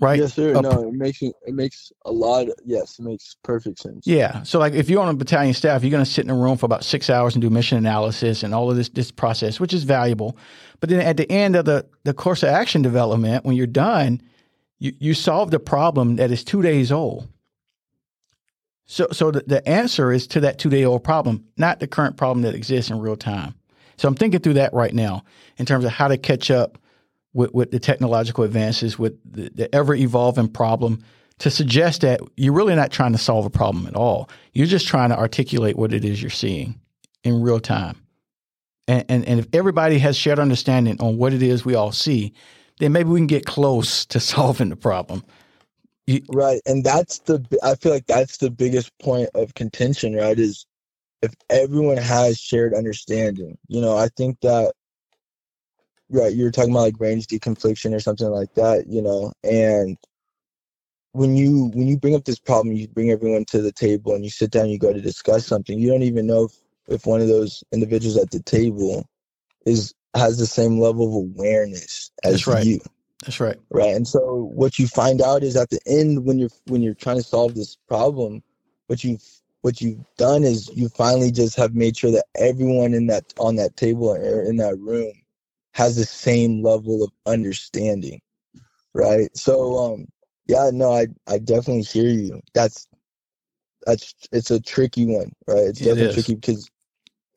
right? 0.00 0.18
Yes, 0.18 0.34
sir. 0.34 0.56
A 0.56 0.62
no, 0.62 0.88
it 0.88 0.94
makes 0.94 1.22
it, 1.22 1.34
it 1.46 1.54
makes 1.54 1.92
a 2.04 2.12
lot. 2.12 2.48
Of, 2.48 2.54
yes, 2.64 2.98
it 2.98 3.02
makes 3.02 3.36
perfect 3.42 3.78
sense. 3.78 4.06
Yeah. 4.06 4.42
So 4.42 4.58
like 4.58 4.72
if 4.74 4.88
you're 4.90 5.02
on 5.02 5.08
a 5.08 5.14
battalion 5.14 5.54
staff, 5.54 5.82
you're 5.82 5.90
going 5.90 6.04
to 6.04 6.10
sit 6.10 6.24
in 6.24 6.30
a 6.30 6.36
room 6.36 6.56
for 6.56 6.66
about 6.66 6.84
six 6.84 7.08
hours 7.10 7.34
and 7.34 7.42
do 7.42 7.50
mission 7.50 7.78
analysis 7.78 8.42
and 8.42 8.54
all 8.54 8.70
of 8.70 8.76
this 8.76 8.88
this 8.88 9.10
process, 9.10 9.60
which 9.60 9.72
is 9.72 9.84
valuable. 9.84 10.36
But 10.80 10.90
then 10.90 11.00
at 11.00 11.16
the 11.16 11.30
end 11.30 11.56
of 11.56 11.64
the 11.64 11.86
the 12.04 12.14
course 12.14 12.42
of 12.42 12.48
action 12.50 12.82
development, 12.82 13.44
when 13.44 13.56
you're 13.56 13.66
done, 13.66 14.20
you 14.84 14.92
you 14.98 15.14
solved 15.14 15.54
a 15.54 15.58
problem 15.58 16.16
that 16.16 16.30
is 16.30 16.44
two 16.44 16.60
days 16.60 16.92
old. 16.92 17.26
So 18.84 19.08
so 19.12 19.30
the, 19.30 19.42
the 19.46 19.66
answer 19.66 20.12
is 20.12 20.26
to 20.28 20.40
that 20.40 20.58
two 20.58 20.68
day 20.68 20.84
old 20.84 21.02
problem, 21.02 21.44
not 21.56 21.80
the 21.80 21.86
current 21.86 22.18
problem 22.18 22.42
that 22.42 22.54
exists 22.54 22.90
in 22.90 23.00
real 23.00 23.16
time. 23.16 23.54
So 23.96 24.06
I'm 24.08 24.14
thinking 24.14 24.40
through 24.40 24.54
that 24.54 24.74
right 24.74 24.92
now 24.92 25.24
in 25.56 25.64
terms 25.64 25.84
of 25.84 25.92
how 25.92 26.08
to 26.08 26.18
catch 26.18 26.50
up 26.50 26.78
with, 27.32 27.54
with 27.54 27.70
the 27.70 27.78
technological 27.78 28.44
advances, 28.44 28.98
with 28.98 29.18
the, 29.24 29.50
the 29.54 29.74
ever 29.74 29.94
evolving 29.94 30.48
problem 30.48 31.02
to 31.38 31.50
suggest 31.50 32.02
that 32.02 32.20
you're 32.36 32.52
really 32.52 32.74
not 32.74 32.90
trying 32.90 33.12
to 33.12 33.18
solve 33.18 33.46
a 33.46 33.50
problem 33.50 33.86
at 33.86 33.96
all. 33.96 34.28
You're 34.52 34.66
just 34.66 34.86
trying 34.86 35.10
to 35.10 35.18
articulate 35.18 35.76
what 35.76 35.92
it 35.92 36.04
is 36.04 36.20
you're 36.20 36.30
seeing 36.30 36.78
in 37.22 37.40
real 37.40 37.60
time. 37.60 37.96
And, 38.86 39.04
and, 39.08 39.24
and 39.26 39.40
if 39.40 39.46
everybody 39.52 39.98
has 39.98 40.16
shared 40.16 40.38
understanding 40.38 41.00
on 41.00 41.16
what 41.16 41.32
it 41.32 41.42
is 41.42 41.64
we 41.64 41.74
all 41.74 41.92
see, 41.92 42.34
then 42.84 42.92
maybe 42.92 43.08
we 43.08 43.18
can 43.18 43.26
get 43.26 43.46
close 43.46 44.04
to 44.06 44.20
solving 44.20 44.68
the 44.68 44.76
problem. 44.76 45.24
You, 46.06 46.20
Right, 46.28 46.60
and 46.66 46.84
that's 46.84 47.20
the 47.20 47.44
I 47.62 47.74
feel 47.76 47.92
like 47.92 48.06
that's 48.06 48.36
the 48.36 48.50
biggest 48.50 48.96
point 48.98 49.30
of 49.34 49.54
contention, 49.54 50.14
right? 50.14 50.38
Is 50.38 50.66
if 51.22 51.32
everyone 51.48 51.96
has 51.96 52.38
shared 52.38 52.74
understanding. 52.74 53.56
You 53.68 53.80
know, 53.80 53.96
I 53.96 54.08
think 54.08 54.40
that 54.42 54.74
right, 56.10 56.34
you 56.34 56.44
were 56.44 56.50
talking 56.50 56.72
about 56.72 56.82
like 56.82 57.00
range 57.00 57.26
deconfliction 57.26 57.94
or 57.94 58.00
something 58.00 58.28
like 58.28 58.52
that, 58.54 58.86
you 58.86 59.00
know, 59.00 59.32
and 59.42 59.96
when 61.12 61.36
you 61.36 61.70
when 61.74 61.86
you 61.86 61.96
bring 61.96 62.14
up 62.14 62.24
this 62.24 62.38
problem, 62.38 62.76
you 62.76 62.88
bring 62.88 63.10
everyone 63.10 63.44
to 63.46 63.62
the 63.62 63.72
table 63.72 64.14
and 64.14 64.24
you 64.24 64.30
sit 64.30 64.50
down, 64.50 64.68
you 64.68 64.78
go 64.78 64.92
to 64.92 65.00
discuss 65.00 65.46
something. 65.46 65.78
You 65.78 65.88
don't 65.88 66.02
even 66.02 66.26
know 66.26 66.44
if, 66.44 66.52
if 66.88 67.06
one 67.06 67.22
of 67.22 67.28
those 67.28 67.64
individuals 67.72 68.18
at 68.18 68.30
the 68.30 68.42
table 68.42 69.06
is 69.64 69.94
has 70.14 70.38
the 70.38 70.46
same 70.46 70.78
level 70.78 71.08
of 71.08 71.14
awareness 71.14 72.10
as 72.24 72.32
That's 72.32 72.46
right. 72.46 72.66
you 72.66 72.80
that's 73.24 73.40
right. 73.40 73.58
right 73.70 73.94
and 73.94 74.06
so 74.06 74.50
what 74.54 74.78
you 74.78 74.86
find 74.86 75.20
out 75.22 75.42
is 75.42 75.56
at 75.56 75.70
the 75.70 75.80
end 75.86 76.24
when 76.24 76.38
you're 76.38 76.50
when 76.66 76.82
you're 76.82 76.94
trying 76.94 77.16
to 77.16 77.22
solve 77.22 77.54
this 77.54 77.76
problem 77.88 78.42
what 78.86 79.02
you've 79.02 79.22
what 79.62 79.80
you've 79.80 80.04
done 80.18 80.44
is 80.44 80.68
you 80.74 80.90
finally 80.90 81.30
just 81.30 81.56
have 81.56 81.74
made 81.74 81.96
sure 81.96 82.10
that 82.10 82.26
everyone 82.36 82.92
in 82.92 83.06
that 83.06 83.24
on 83.38 83.56
that 83.56 83.76
table 83.76 84.10
or 84.10 84.42
in 84.42 84.56
that 84.56 84.78
room 84.78 85.12
has 85.72 85.96
the 85.96 86.04
same 86.04 86.62
level 86.62 87.02
of 87.02 87.10
understanding 87.26 88.20
right 88.92 89.34
so 89.34 89.78
um 89.78 90.06
yeah 90.46 90.70
no 90.72 90.92
i 90.92 91.06
i 91.28 91.38
definitely 91.38 91.82
hear 91.82 92.08
you 92.10 92.40
that's 92.52 92.86
that's 93.86 94.14
it's 94.32 94.50
a 94.50 94.60
tricky 94.60 95.06
one 95.06 95.32
right 95.48 95.64
it's 95.64 95.80
definitely 95.80 96.08
is. 96.08 96.14
tricky 96.14 96.34
because 96.34 96.68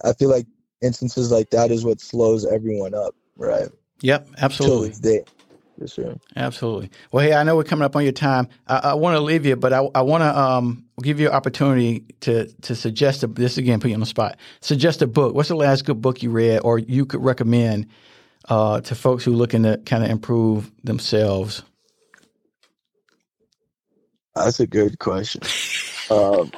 i 0.03 0.11
feel 0.13 0.29
like 0.29 0.45
instances 0.81 1.31
like 1.31 1.49
that 1.51 1.71
is 1.71 1.85
what 1.85 1.99
slows 2.01 2.45
everyone 2.45 2.93
up 2.93 3.15
right 3.37 3.69
Yep, 4.01 4.29
absolutely. 4.37 4.91
day 5.01 5.23
yes 5.77 5.93
sir 5.93 6.15
Absolutely. 6.35 6.91
Well, 7.11 7.25
hey, 7.25 7.33
I 7.33 7.43
know 7.43 7.55
we're 7.55 7.63
coming 7.63 7.83
up 7.83 7.95
on 7.95 8.03
your 8.03 8.11
time. 8.11 8.47
I, 8.67 8.77
I 8.77 8.93
want 8.93 9.15
to 9.15 9.21
leave 9.21 9.45
you, 9.45 9.55
but 9.55 9.73
I, 9.73 9.87
I 9.95 10.01
want 10.01 10.21
to 10.21 10.37
um, 10.37 10.85
give 11.01 11.19
you 11.19 11.27
an 11.29 11.33
opportunity 11.33 12.05
to 12.21 12.47
to 12.61 12.75
suggest 12.75 13.23
a, 13.23 13.27
this 13.27 13.57
again, 13.57 13.79
put 13.79 13.89
you 13.89 13.95
on 13.95 13.99
the 13.99 14.05
spot. 14.05 14.37
Suggest 14.61 15.01
a 15.01 15.07
book. 15.07 15.33
What's 15.33 15.49
the 15.49 15.55
last 15.55 15.85
good 15.85 16.01
book 16.01 16.21
you 16.21 16.29
read, 16.29 16.59
or 16.63 16.79
you 16.79 17.05
could 17.05 17.23
recommend 17.23 17.87
uh, 18.49 18.81
to 18.81 18.95
folks 18.95 19.23
who 19.23 19.33
are 19.33 19.37
looking 19.37 19.63
to 19.63 19.77
kind 19.85 20.03
of 20.03 20.11
improve 20.11 20.71
themselves? 20.83 21.63
That's 24.35 24.59
a 24.59 24.67
good 24.67 24.99
question. 24.99 25.41
Um, 26.11 26.51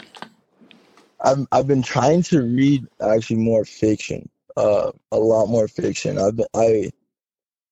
I've 1.22 1.46
I've 1.52 1.68
been 1.68 1.82
trying 1.82 2.24
to 2.24 2.42
read 2.42 2.86
actually 3.02 3.38
more 3.38 3.66
fiction, 3.66 4.30
uh, 4.56 4.92
a 5.12 5.18
lot 5.18 5.48
more 5.48 5.68
fiction. 5.68 6.18
I've 6.18 6.40
I 6.56 6.92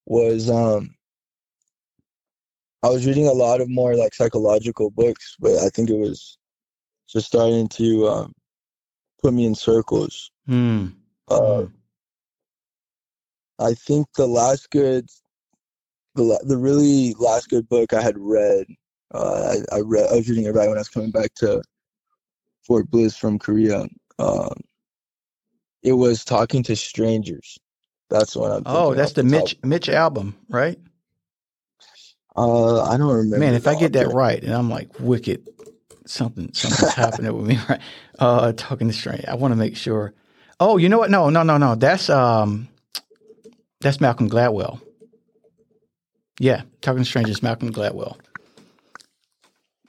was 0.05 0.49
um 0.49 0.95
I 2.83 2.89
was 2.89 3.05
reading 3.05 3.27
a 3.27 3.33
lot 3.33 3.61
of 3.61 3.69
more 3.69 3.95
like 3.95 4.13
psychological 4.13 4.89
books, 4.91 5.35
but 5.39 5.57
I 5.57 5.69
think 5.69 5.89
it 5.89 5.97
was 5.97 6.37
just 7.09 7.27
starting 7.27 7.67
to 7.69 8.07
um, 8.07 8.33
put 9.21 9.33
me 9.33 9.45
in 9.45 9.55
circles. 9.55 10.31
Hmm. 10.45 10.87
Uh, 11.27 11.65
I 13.59 13.73
think 13.73 14.07
the 14.15 14.27
last 14.27 14.69
good, 14.69 15.09
the 16.15 16.39
the 16.45 16.57
really 16.57 17.15
last 17.17 17.49
good 17.49 17.67
book 17.67 17.93
I 17.93 18.01
had 18.01 18.17
read, 18.17 18.67
uh, 19.13 19.55
I, 19.71 19.77
I 19.77 19.79
read. 19.81 20.09
I 20.11 20.15
was 20.15 20.29
reading 20.29 20.45
it 20.45 20.53
right 20.53 20.67
when 20.67 20.77
I 20.77 20.81
was 20.81 20.89
coming 20.89 21.11
back 21.11 21.33
to 21.35 21.61
Fort 22.67 22.91
Bliss 22.91 23.17
from 23.17 23.39
Korea. 23.39 23.87
Um, 24.19 24.55
it 25.83 25.93
was 25.93 26.25
talking 26.25 26.63
to 26.63 26.75
strangers. 26.75 27.57
That's 28.09 28.35
what 28.35 28.51
I'm. 28.51 28.63
Oh, 28.65 28.93
that's 28.95 29.13
the 29.13 29.23
top. 29.23 29.31
Mitch 29.31 29.57
Mitch 29.63 29.87
Albom, 29.87 30.35
right? 30.49 30.79
Uh, 32.35 32.83
I 32.83 32.97
don't 32.97 33.09
remember. 33.13 33.39
Man, 33.39 33.55
if 33.55 33.67
I 33.67 33.75
get 33.75 33.93
that 33.93 34.09
right, 34.09 34.43
and 34.43 34.53
I'm 34.53 34.69
like 34.69 34.89
wicked, 34.99 35.47
something 36.07 36.53
something's 36.53 36.93
happening 36.95 37.35
with 37.37 37.47
me, 37.47 37.59
right? 37.69 37.81
Uh, 38.19 38.53
talking 38.53 38.87
to 38.87 38.93
strange. 38.93 39.25
I 39.25 39.35
want 39.35 39.53
to 39.53 39.57
make 39.57 39.77
sure. 39.77 40.13
Oh, 40.59 40.77
you 40.77 40.89
know 40.89 40.99
what? 40.99 41.11
No, 41.11 41.29
no, 41.29 41.43
no, 41.43 41.57
no. 41.57 41.75
That's 41.75 42.09
um, 42.09 42.69
that's 43.81 44.01
Malcolm 44.01 44.29
Gladwell. 44.29 44.81
Yeah, 46.39 46.63
talking 46.81 47.03
to 47.03 47.09
strangers, 47.09 47.43
Malcolm 47.43 47.73
Gladwell. 47.73 48.17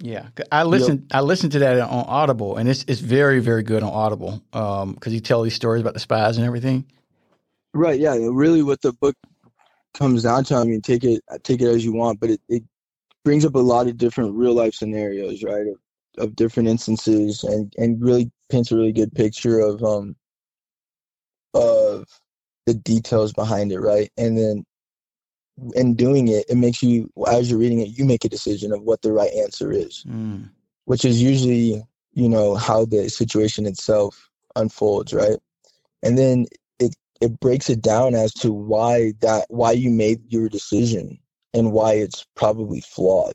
Yeah, 0.01 0.29
I 0.53 0.63
listened. 0.63 1.09
I 1.11 1.23
listened 1.23 1.53
to 1.53 1.59
that 1.59 1.81
on 1.81 2.05
Audible, 2.07 2.57
and 2.57 2.69
it's 2.69 2.85
it's 2.87 3.01
very 3.01 3.41
very 3.41 3.65
good 3.65 3.83
on 3.83 3.93
Audible 3.93 4.43
because 4.53 5.13
he 5.13 5.21
tell 5.21 5.43
these 5.43 5.55
stories 5.55 5.81
about 5.81 5.95
the 5.95 6.01
spies 6.01 6.37
and 6.37 6.47
everything. 6.47 6.87
Right. 7.75 7.99
Yeah. 7.99 8.17
Really, 8.21 8.63
what 8.63 8.81
the 8.81 8.93
book 8.93 9.17
comes 9.95 10.23
down 10.23 10.45
to, 10.45 10.55
I 10.57 10.65
mean, 10.65 10.81
take 10.83 11.03
it 11.05 11.23
take 11.43 11.61
it 11.61 11.69
as 11.69 11.85
you 11.85 11.93
want, 11.93 12.21
but 12.21 12.31
it, 12.31 12.41
it 12.49 12.63
brings 13.25 13.45
up 13.45 13.57
a 13.57 13.59
lot 13.59 13.89
of 13.89 13.97
different 13.97 14.35
real 14.37 14.55
life 14.55 14.75
scenarios, 14.75 15.43
right? 15.43 15.67
Of, 15.67 15.77
of 16.19 16.37
different 16.37 16.69
instances, 16.69 17.43
and 17.43 17.73
and 17.77 18.01
really 18.01 18.31
paints 18.51 18.71
a 18.71 18.77
really 18.77 18.93
good 18.93 19.13
picture 19.13 19.59
of 19.59 19.83
um 19.83 20.15
of 21.55 22.07
the 22.67 22.75
details 22.75 23.33
behind 23.33 23.73
it, 23.73 23.81
right? 23.81 24.11
And 24.17 24.39
then 24.39 24.65
in 25.75 25.95
doing 25.95 26.29
it, 26.29 26.45
it 26.49 26.57
makes 26.57 26.83
you 26.83 27.11
as 27.31 27.51
you're 27.51 27.59
reading 27.59 27.81
it, 27.81 27.99
you 27.99 28.05
make 28.05 28.25
a 28.25 28.29
decision 28.29 28.73
of 28.73 28.83
what 28.83 29.03
the 29.03 29.13
right 29.13 29.33
answer 29.33 29.73
is, 29.73 30.05
Mm. 30.07 30.51
which 30.85 31.05
is 31.05 31.23
usually 31.23 31.83
you 32.13 32.29
know 32.29 32.55
how 32.55 32.85
the 32.85 33.09
situation 33.09 33.67
itself 33.67 34.29
unfolds, 34.57 35.13
right? 35.13 35.39
And 36.03 36.19
then 36.19 36.47
it 36.79 36.95
it 37.21 37.39
breaks 37.41 37.69
it 37.71 37.83
down 37.83 38.15
as 38.15 38.33
to 38.35 38.53
why 38.53 39.13
that 39.21 39.47
why 39.49 39.73
you 39.73 39.91
made 39.91 40.21
your 40.33 40.49
decision 40.49 41.19
and 41.55 41.73
why 41.73 41.93
it's 41.95 42.27
probably 42.35 42.81
flawed 42.81 43.33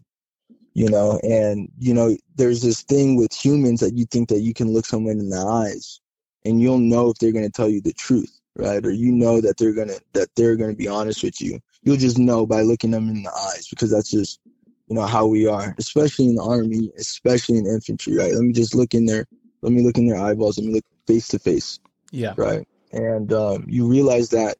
you 0.73 0.89
know 0.89 1.19
and 1.23 1.69
you 1.77 1.93
know 1.93 2.15
there's 2.35 2.61
this 2.61 2.81
thing 2.83 3.15
with 3.15 3.33
humans 3.33 3.79
that 3.79 3.95
you 3.95 4.05
think 4.05 4.29
that 4.29 4.41
you 4.41 4.53
can 4.53 4.71
look 4.71 4.85
someone 4.85 5.19
in 5.19 5.29
the 5.29 5.37
eyes 5.37 5.99
and 6.45 6.61
you'll 6.61 6.77
know 6.79 7.09
if 7.09 7.17
they're 7.17 7.31
going 7.31 7.45
to 7.45 7.51
tell 7.51 7.69
you 7.69 7.81
the 7.81 7.93
truth 7.93 8.39
right 8.55 8.85
or 8.85 8.91
you 8.91 9.11
know 9.11 9.41
that 9.41 9.57
they're 9.57 9.73
going 9.73 9.87
to 9.87 9.99
that 10.13 10.29
they're 10.35 10.55
going 10.55 10.69
to 10.69 10.75
be 10.75 10.87
honest 10.87 11.23
with 11.23 11.39
you 11.41 11.59
you'll 11.83 11.97
just 11.97 12.17
know 12.17 12.45
by 12.45 12.61
looking 12.61 12.91
them 12.91 13.09
in 13.09 13.23
the 13.23 13.31
eyes 13.31 13.67
because 13.69 13.91
that's 13.91 14.09
just 14.09 14.39
you 14.87 14.95
know 14.95 15.05
how 15.05 15.25
we 15.25 15.47
are 15.47 15.75
especially 15.77 16.25
in 16.25 16.35
the 16.35 16.43
army 16.43 16.91
especially 16.97 17.57
in 17.57 17.65
infantry 17.65 18.15
right 18.15 18.33
let 18.33 18.43
me 18.43 18.53
just 18.53 18.75
look 18.75 18.93
in 18.93 19.05
their 19.05 19.25
let 19.61 19.71
me 19.71 19.81
look 19.83 19.97
in 19.97 20.07
their 20.07 20.19
eyeballs 20.19 20.57
let 20.57 20.67
me 20.67 20.73
look 20.73 20.85
face 21.07 21.27
to 21.29 21.39
face 21.39 21.79
Yeah, 22.11 22.33
right? 22.37 22.67
And 22.91 23.33
um, 23.33 23.65
you 23.67 23.87
realize 23.87 24.29
that 24.29 24.57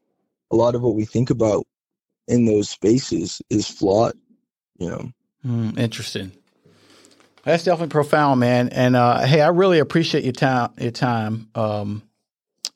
a 0.51 0.55
lot 0.55 0.75
of 0.75 0.81
what 0.81 0.95
we 0.95 1.05
think 1.05 1.29
about 1.29 1.65
in 2.27 2.45
those 2.45 2.69
spaces 2.69 3.41
is 3.49 3.67
flawed, 3.67 4.13
you 4.77 4.89
know. 4.89 5.11
Mm, 5.45 5.77
interesting. 5.77 6.31
That's 7.43 7.63
definitely 7.63 7.91
profound, 7.91 8.39
man. 8.39 8.69
And 8.69 8.95
uh, 8.95 9.25
hey, 9.25 9.41
I 9.41 9.49
really 9.49 9.79
appreciate 9.79 10.23
your 10.23 10.33
time. 10.33 10.71
Your 10.79 10.91
time. 10.91 11.49
Um, 11.53 12.03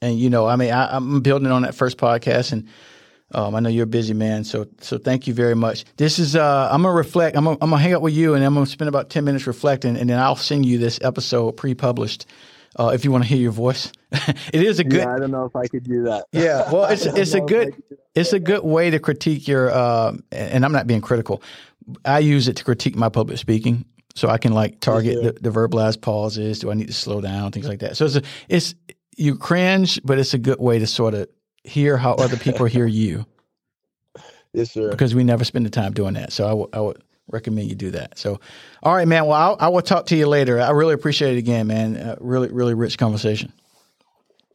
and 0.02 0.20
you 0.20 0.30
know, 0.30 0.46
I 0.46 0.58
mean, 0.58 0.72
I, 0.72 0.96
I'm 0.96 1.22
building 1.22 1.52
on 1.52 1.62
that 1.64 1.74
first 1.74 1.98
podcast, 1.98 2.52
and 2.52 2.68
um, 3.34 3.56
I 3.56 3.60
know 3.60 3.70
you're 3.70 3.84
a 3.84 3.88
busy 3.88 4.14
man, 4.14 4.44
so 4.44 4.68
so 4.80 4.98
thank 4.98 5.28
you 5.28 5.34
very 5.34 5.56
much. 5.56 5.84
This 5.98 6.18
is 6.18 6.36
uh, 6.36 6.70
I'm 6.72 6.84
gonna 6.84 6.96
reflect. 6.96 7.36
I'm 7.36 7.44
gonna, 7.44 7.58
I'm 7.62 7.70
gonna 7.70 7.82
hang 7.82 7.94
out 7.94 8.02
with 8.02 8.14
you, 8.14 8.36
and 8.36 8.44
I'm 8.44 8.54
gonna 8.54 8.66
spend 8.66 8.88
about 8.88 9.10
ten 9.10 9.26
minutes 9.26 9.48
reflecting, 9.48 9.98
and 9.98 10.10
then 10.10 10.18
I'll 10.18 10.38
send 10.38 10.66
you 10.66 10.78
this 10.78 11.00
episode 11.02 11.54
pre-published. 11.54 12.26
Uh, 12.80 12.92
if 12.94 13.04
you 13.04 13.12
want 13.12 13.24
to 13.24 13.28
hear 13.28 13.40
your 13.40 13.52
voice, 13.52 13.92
it 14.12 14.64
is 14.64 14.80
a 14.80 14.84
good. 14.84 15.06
I 15.06 15.18
don't 15.18 15.32
know 15.32 15.46
if 15.46 15.56
I 15.56 15.68
could 15.68 15.84
do 15.84 16.04
that. 16.04 16.26
Yeah, 16.32 16.72
well, 16.72 16.86
it's 16.86 17.06
it's 17.06 17.34
a 17.34 17.42
good 17.42 17.68
I 17.68 17.72
could 17.72 17.90
do 17.90 17.96
that. 17.96 18.00
it's 18.16 18.34
a 18.34 18.40
good 18.40 18.64
way 18.64 18.92
to 18.92 19.00
critique 19.00 19.48
your. 19.48 19.72
Uh, 19.72 20.16
and 20.32 20.64
I'm 20.64 20.72
not 20.72 20.88
being 20.88 21.02
critical. 21.02 21.44
I 22.06 22.20
use 22.20 22.48
it 22.48 22.56
to 22.58 22.64
critique 22.64 22.96
my 22.96 23.10
public 23.10 23.40
speaking, 23.40 23.84
so 24.16 24.30
I 24.30 24.38
can 24.38 24.54
like 24.54 24.80
target 24.80 25.16
sir. 25.16 25.32
the, 25.34 25.50
the 25.50 25.50
verbalized 25.50 26.00
pauses. 26.02 26.60
Do 26.60 26.72
I 26.72 26.76
need 26.76 26.88
to 26.88 26.94
slow 26.94 27.20
down? 27.20 27.52
Things 27.52 27.68
like 27.68 27.80
that. 27.80 27.98
So 27.98 28.06
it's 28.06 28.16
a, 28.16 28.22
it's 28.48 28.76
you 29.18 29.36
cringe, 29.36 30.00
but 30.06 30.18
it's 30.18 30.34
a 30.34 30.38
good 30.38 30.60
way 30.60 30.80
to 30.80 30.88
sort 30.88 31.14
of 31.14 31.28
hear 31.68 31.98
how 31.98 32.14
other 32.14 32.38
people 32.38 32.66
hear 32.66 32.86
you 33.02 33.26
Yes, 34.54 34.72
sir. 34.72 34.90
because 34.90 35.14
we 35.14 35.24
never 35.24 35.44
spend 35.44 35.66
the 35.66 35.70
time 35.70 35.94
doing 35.94 36.14
that. 36.16 36.32
So 36.34 36.70
I 36.74 36.80
would 36.80 37.04
recommend 37.30 37.70
you 37.70 37.76
do 37.76 37.92
that. 37.92 38.18
So, 38.18 38.40
all 38.82 38.96
right, 38.96 39.08
man. 39.08 39.26
Well, 39.26 39.34
I'll, 39.40 39.58
I 39.60 39.68
will 39.68 39.82
talk 39.82 40.06
to 40.08 40.16
you 40.16 40.28
later. 40.28 40.60
I 40.60 40.72
really 40.72 40.94
appreciate 40.94 41.36
it 41.36 41.38
again, 41.40 41.68
man. 41.68 41.98
Uh, 41.98 42.16
really, 42.20 42.50
really 42.50 42.74
rich 42.74 42.98
conversation. 42.98 43.52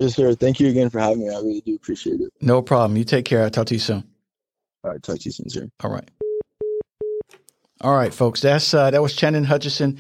Yes, 0.01 0.17
sir. 0.17 0.35
Thank 0.35 0.59
you 0.59 0.69
again 0.69 0.91
for 0.91 0.99
having 0.99 1.21
me. 1.21 1.29
I 1.29 1.37
really 1.39 1.61
do 1.61 1.75
appreciate 1.77 2.21
it. 2.21 2.33
No 2.41 2.63
problem. 2.63 2.97
You 2.97 3.05
take 3.05 3.25
care. 3.25 3.43
I'll 3.45 3.51
talk 3.51 3.67
to 3.67 3.75
you 3.75 3.81
soon. 3.81 4.03
All 4.83 4.91
right. 4.91 5.03
Talk 5.03 5.19
to 5.19 5.25
you 5.25 5.31
soon, 5.31 5.49
sir. 5.49 5.69
All 5.85 5.91
right. 5.93 6.09
All 7.83 7.95
right, 7.95 8.13
folks. 8.13 8.41
That's 8.41 8.75
uh, 8.75 8.91
that 8.91 9.03
was 9.03 9.15
Chandon 9.15 9.45
Hutchinson, 9.45 9.99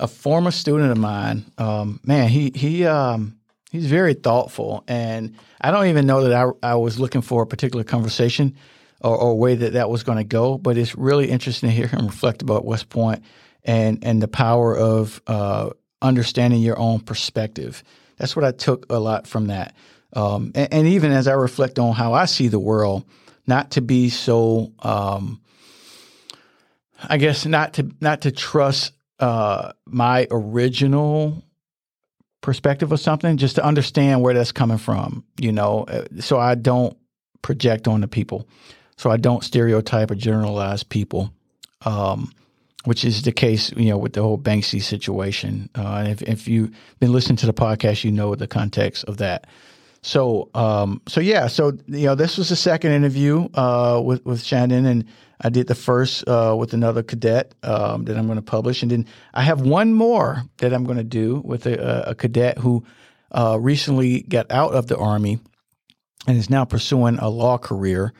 a 0.00 0.08
former 0.08 0.50
student 0.50 0.90
of 0.90 0.98
mine. 0.98 1.44
Um, 1.58 2.00
man, 2.04 2.28
he 2.28 2.50
he 2.54 2.84
um, 2.86 3.37
he's 3.70 3.86
very 3.86 4.14
thoughtful, 4.14 4.84
and 4.88 5.36
I 5.60 5.70
don't 5.70 5.86
even 5.86 6.06
know 6.06 6.24
that 6.24 6.32
I 6.32 6.72
I 6.72 6.74
was 6.76 6.98
looking 6.98 7.22
for 7.22 7.42
a 7.42 7.46
particular 7.46 7.84
conversation 7.84 8.56
or, 9.00 9.16
or 9.16 9.38
way 9.38 9.54
that 9.54 9.74
that 9.74 9.90
was 9.90 10.02
going 10.02 10.18
to 10.18 10.24
go, 10.24 10.58
but 10.58 10.76
it's 10.76 10.96
really 10.96 11.30
interesting 11.30 11.70
to 11.70 11.74
hear 11.74 11.86
him 11.86 12.06
reflect 12.06 12.42
about 12.42 12.64
West 12.64 12.88
Point 12.88 13.22
and 13.64 14.04
and 14.04 14.22
the 14.22 14.28
power 14.28 14.76
of 14.76 15.20
uh, 15.26 15.70
understanding 16.02 16.60
your 16.60 16.78
own 16.78 17.00
perspective. 17.00 17.82
That's 18.16 18.34
what 18.34 18.44
I 18.44 18.52
took 18.52 18.86
a 18.90 18.98
lot 18.98 19.26
from 19.26 19.46
that, 19.48 19.74
um, 20.12 20.52
and, 20.54 20.72
and, 20.72 20.86
even 20.88 21.12
as 21.12 21.28
I 21.28 21.34
reflect 21.34 21.78
on 21.78 21.94
how 21.94 22.12
I 22.14 22.24
see 22.24 22.48
the 22.48 22.58
world, 22.58 23.04
not 23.46 23.72
to 23.72 23.80
be 23.80 24.08
so. 24.10 24.72
Um, 24.80 25.40
I 27.00 27.16
guess 27.16 27.46
not 27.46 27.74
to 27.74 27.88
not 28.00 28.22
to 28.22 28.32
trust 28.32 28.92
uh, 29.20 29.72
my 29.86 30.26
original 30.32 31.44
perspective 32.48 32.92
of 32.92 32.98
something, 32.98 33.36
just 33.36 33.56
to 33.56 33.62
understand 33.62 34.22
where 34.22 34.32
that's 34.32 34.52
coming 34.52 34.78
from. 34.78 35.22
You 35.38 35.52
know, 35.52 35.84
uh, 35.84 36.04
so 36.18 36.38
I 36.38 36.54
don't 36.54 36.96
project 37.42 37.86
on 37.86 38.00
the 38.00 38.08
people, 38.08 38.48
so 38.96 39.10
I 39.10 39.18
don't 39.18 39.44
stereotype 39.44 40.10
or 40.10 40.14
generalize 40.14 40.82
people, 40.82 41.30
um, 41.84 42.32
which 42.84 43.04
is 43.04 43.20
the 43.20 43.32
case. 43.32 43.70
You 43.76 43.90
know, 43.90 43.98
with 43.98 44.14
the 44.14 44.22
whole 44.22 44.38
Banksy 44.38 44.80
situation. 44.80 45.68
Uh, 45.74 46.06
if 46.08 46.22
if 46.22 46.48
you've 46.48 46.74
been 47.00 47.12
listening 47.12 47.36
to 47.36 47.46
the 47.46 47.52
podcast, 47.52 48.02
you 48.02 48.10
know 48.10 48.34
the 48.34 48.48
context 48.48 49.04
of 49.04 49.18
that. 49.18 49.46
So, 50.00 50.48
um, 50.54 51.02
so 51.06 51.20
yeah, 51.20 51.48
so 51.48 51.76
you 51.86 52.06
know, 52.06 52.14
this 52.14 52.38
was 52.38 52.48
the 52.48 52.56
second 52.56 52.92
interview 52.92 53.46
uh, 53.52 54.00
with 54.02 54.24
with 54.24 54.42
Chandon, 54.42 54.86
and 54.86 55.04
I 55.40 55.50
did 55.50 55.68
the 55.68 55.74
first 55.74 56.26
uh, 56.26 56.56
with 56.58 56.74
another 56.74 57.02
cadet 57.02 57.54
um, 57.62 58.04
that 58.04 58.16
I'm 58.16 58.26
going 58.26 58.36
to 58.36 58.42
publish, 58.42 58.82
and 58.82 58.90
then 58.90 59.06
I 59.34 59.42
have 59.42 59.60
one 59.60 59.92
more 59.92 60.42
that 60.58 60.72
I'm 60.72 60.84
going 60.84 60.98
to 60.98 61.04
do 61.04 61.42
with 61.44 61.66
a, 61.66 62.10
a 62.10 62.14
cadet 62.14 62.58
who 62.58 62.84
uh, 63.30 63.58
recently 63.60 64.22
got 64.22 64.50
out 64.50 64.72
of 64.74 64.86
the 64.86 64.96
army 64.96 65.38
and 66.26 66.36
is 66.36 66.50
now 66.50 66.64
pursuing 66.64 67.18
a 67.18 67.28
law 67.28 67.58
career. 67.58 68.12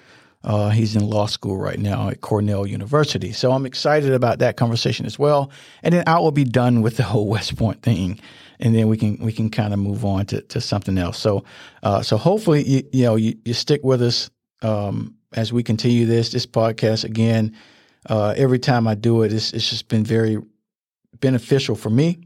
Uh, 0.44 0.70
he's 0.70 0.94
in 0.94 1.04
law 1.04 1.26
school 1.26 1.58
right 1.58 1.80
now 1.80 2.08
at 2.08 2.20
Cornell 2.20 2.66
University, 2.66 3.32
so 3.32 3.50
I'm 3.50 3.66
excited 3.66 4.12
about 4.12 4.38
that 4.38 4.56
conversation 4.56 5.04
as 5.04 5.18
well. 5.18 5.50
And 5.82 5.92
then 5.92 6.04
I 6.06 6.20
will 6.20 6.30
be 6.30 6.44
done 6.44 6.80
with 6.80 6.96
the 6.96 7.02
whole 7.02 7.26
West 7.28 7.56
Point 7.56 7.82
thing, 7.82 8.20
and 8.60 8.74
then 8.74 8.88
we 8.88 8.96
can 8.96 9.18
we 9.18 9.32
can 9.32 9.50
kind 9.50 9.72
of 9.72 9.80
move 9.80 10.04
on 10.04 10.26
to, 10.26 10.40
to 10.42 10.60
something 10.60 10.96
else. 10.96 11.18
So 11.18 11.44
uh, 11.82 12.02
so 12.02 12.16
hopefully 12.16 12.62
you, 12.62 12.82
you 12.92 13.04
know 13.04 13.16
you, 13.16 13.36
you 13.44 13.52
stick 13.52 13.82
with 13.82 14.00
us. 14.00 14.30
Um, 14.62 15.17
as 15.32 15.52
we 15.52 15.62
continue 15.62 16.06
this 16.06 16.30
this 16.30 16.46
podcast 16.46 17.04
again. 17.04 17.56
Uh, 18.06 18.32
every 18.36 18.58
time 18.58 18.86
I 18.86 18.94
do 18.94 19.22
it, 19.22 19.32
it's, 19.32 19.52
it's 19.52 19.68
just 19.68 19.88
been 19.88 20.04
very 20.04 20.38
beneficial 21.20 21.74
for 21.74 21.90
me, 21.90 22.20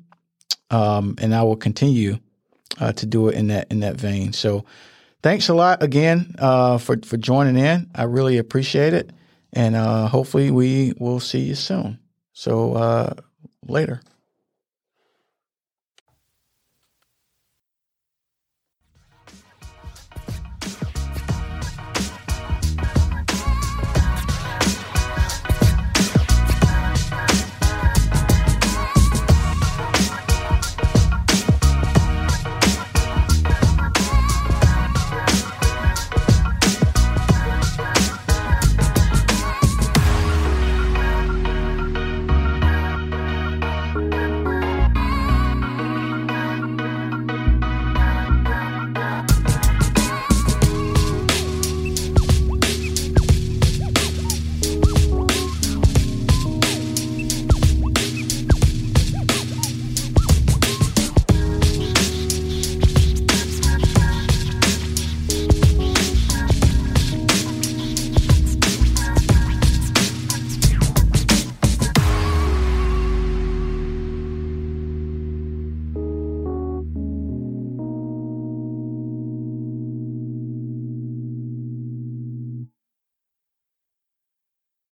um, 0.70 1.16
and 1.18 1.34
I 1.34 1.42
will 1.42 1.56
continue 1.56 2.18
uh, 2.78 2.92
to 2.92 3.06
do 3.06 3.28
it 3.28 3.34
in 3.34 3.48
that 3.48 3.70
in 3.70 3.80
that 3.80 3.96
vein. 3.96 4.32
So, 4.32 4.64
thanks 5.22 5.48
a 5.48 5.54
lot 5.54 5.82
again 5.82 6.34
uh, 6.38 6.78
for 6.78 6.96
for 7.04 7.16
joining 7.16 7.56
in. 7.56 7.90
I 7.94 8.04
really 8.04 8.38
appreciate 8.38 8.92
it, 8.92 9.10
and 9.52 9.74
uh, 9.74 10.08
hopefully 10.08 10.50
we 10.50 10.94
will 10.98 11.20
see 11.20 11.40
you 11.40 11.54
soon. 11.54 11.98
So 12.32 12.74
uh, 12.74 13.14
later. 13.66 14.00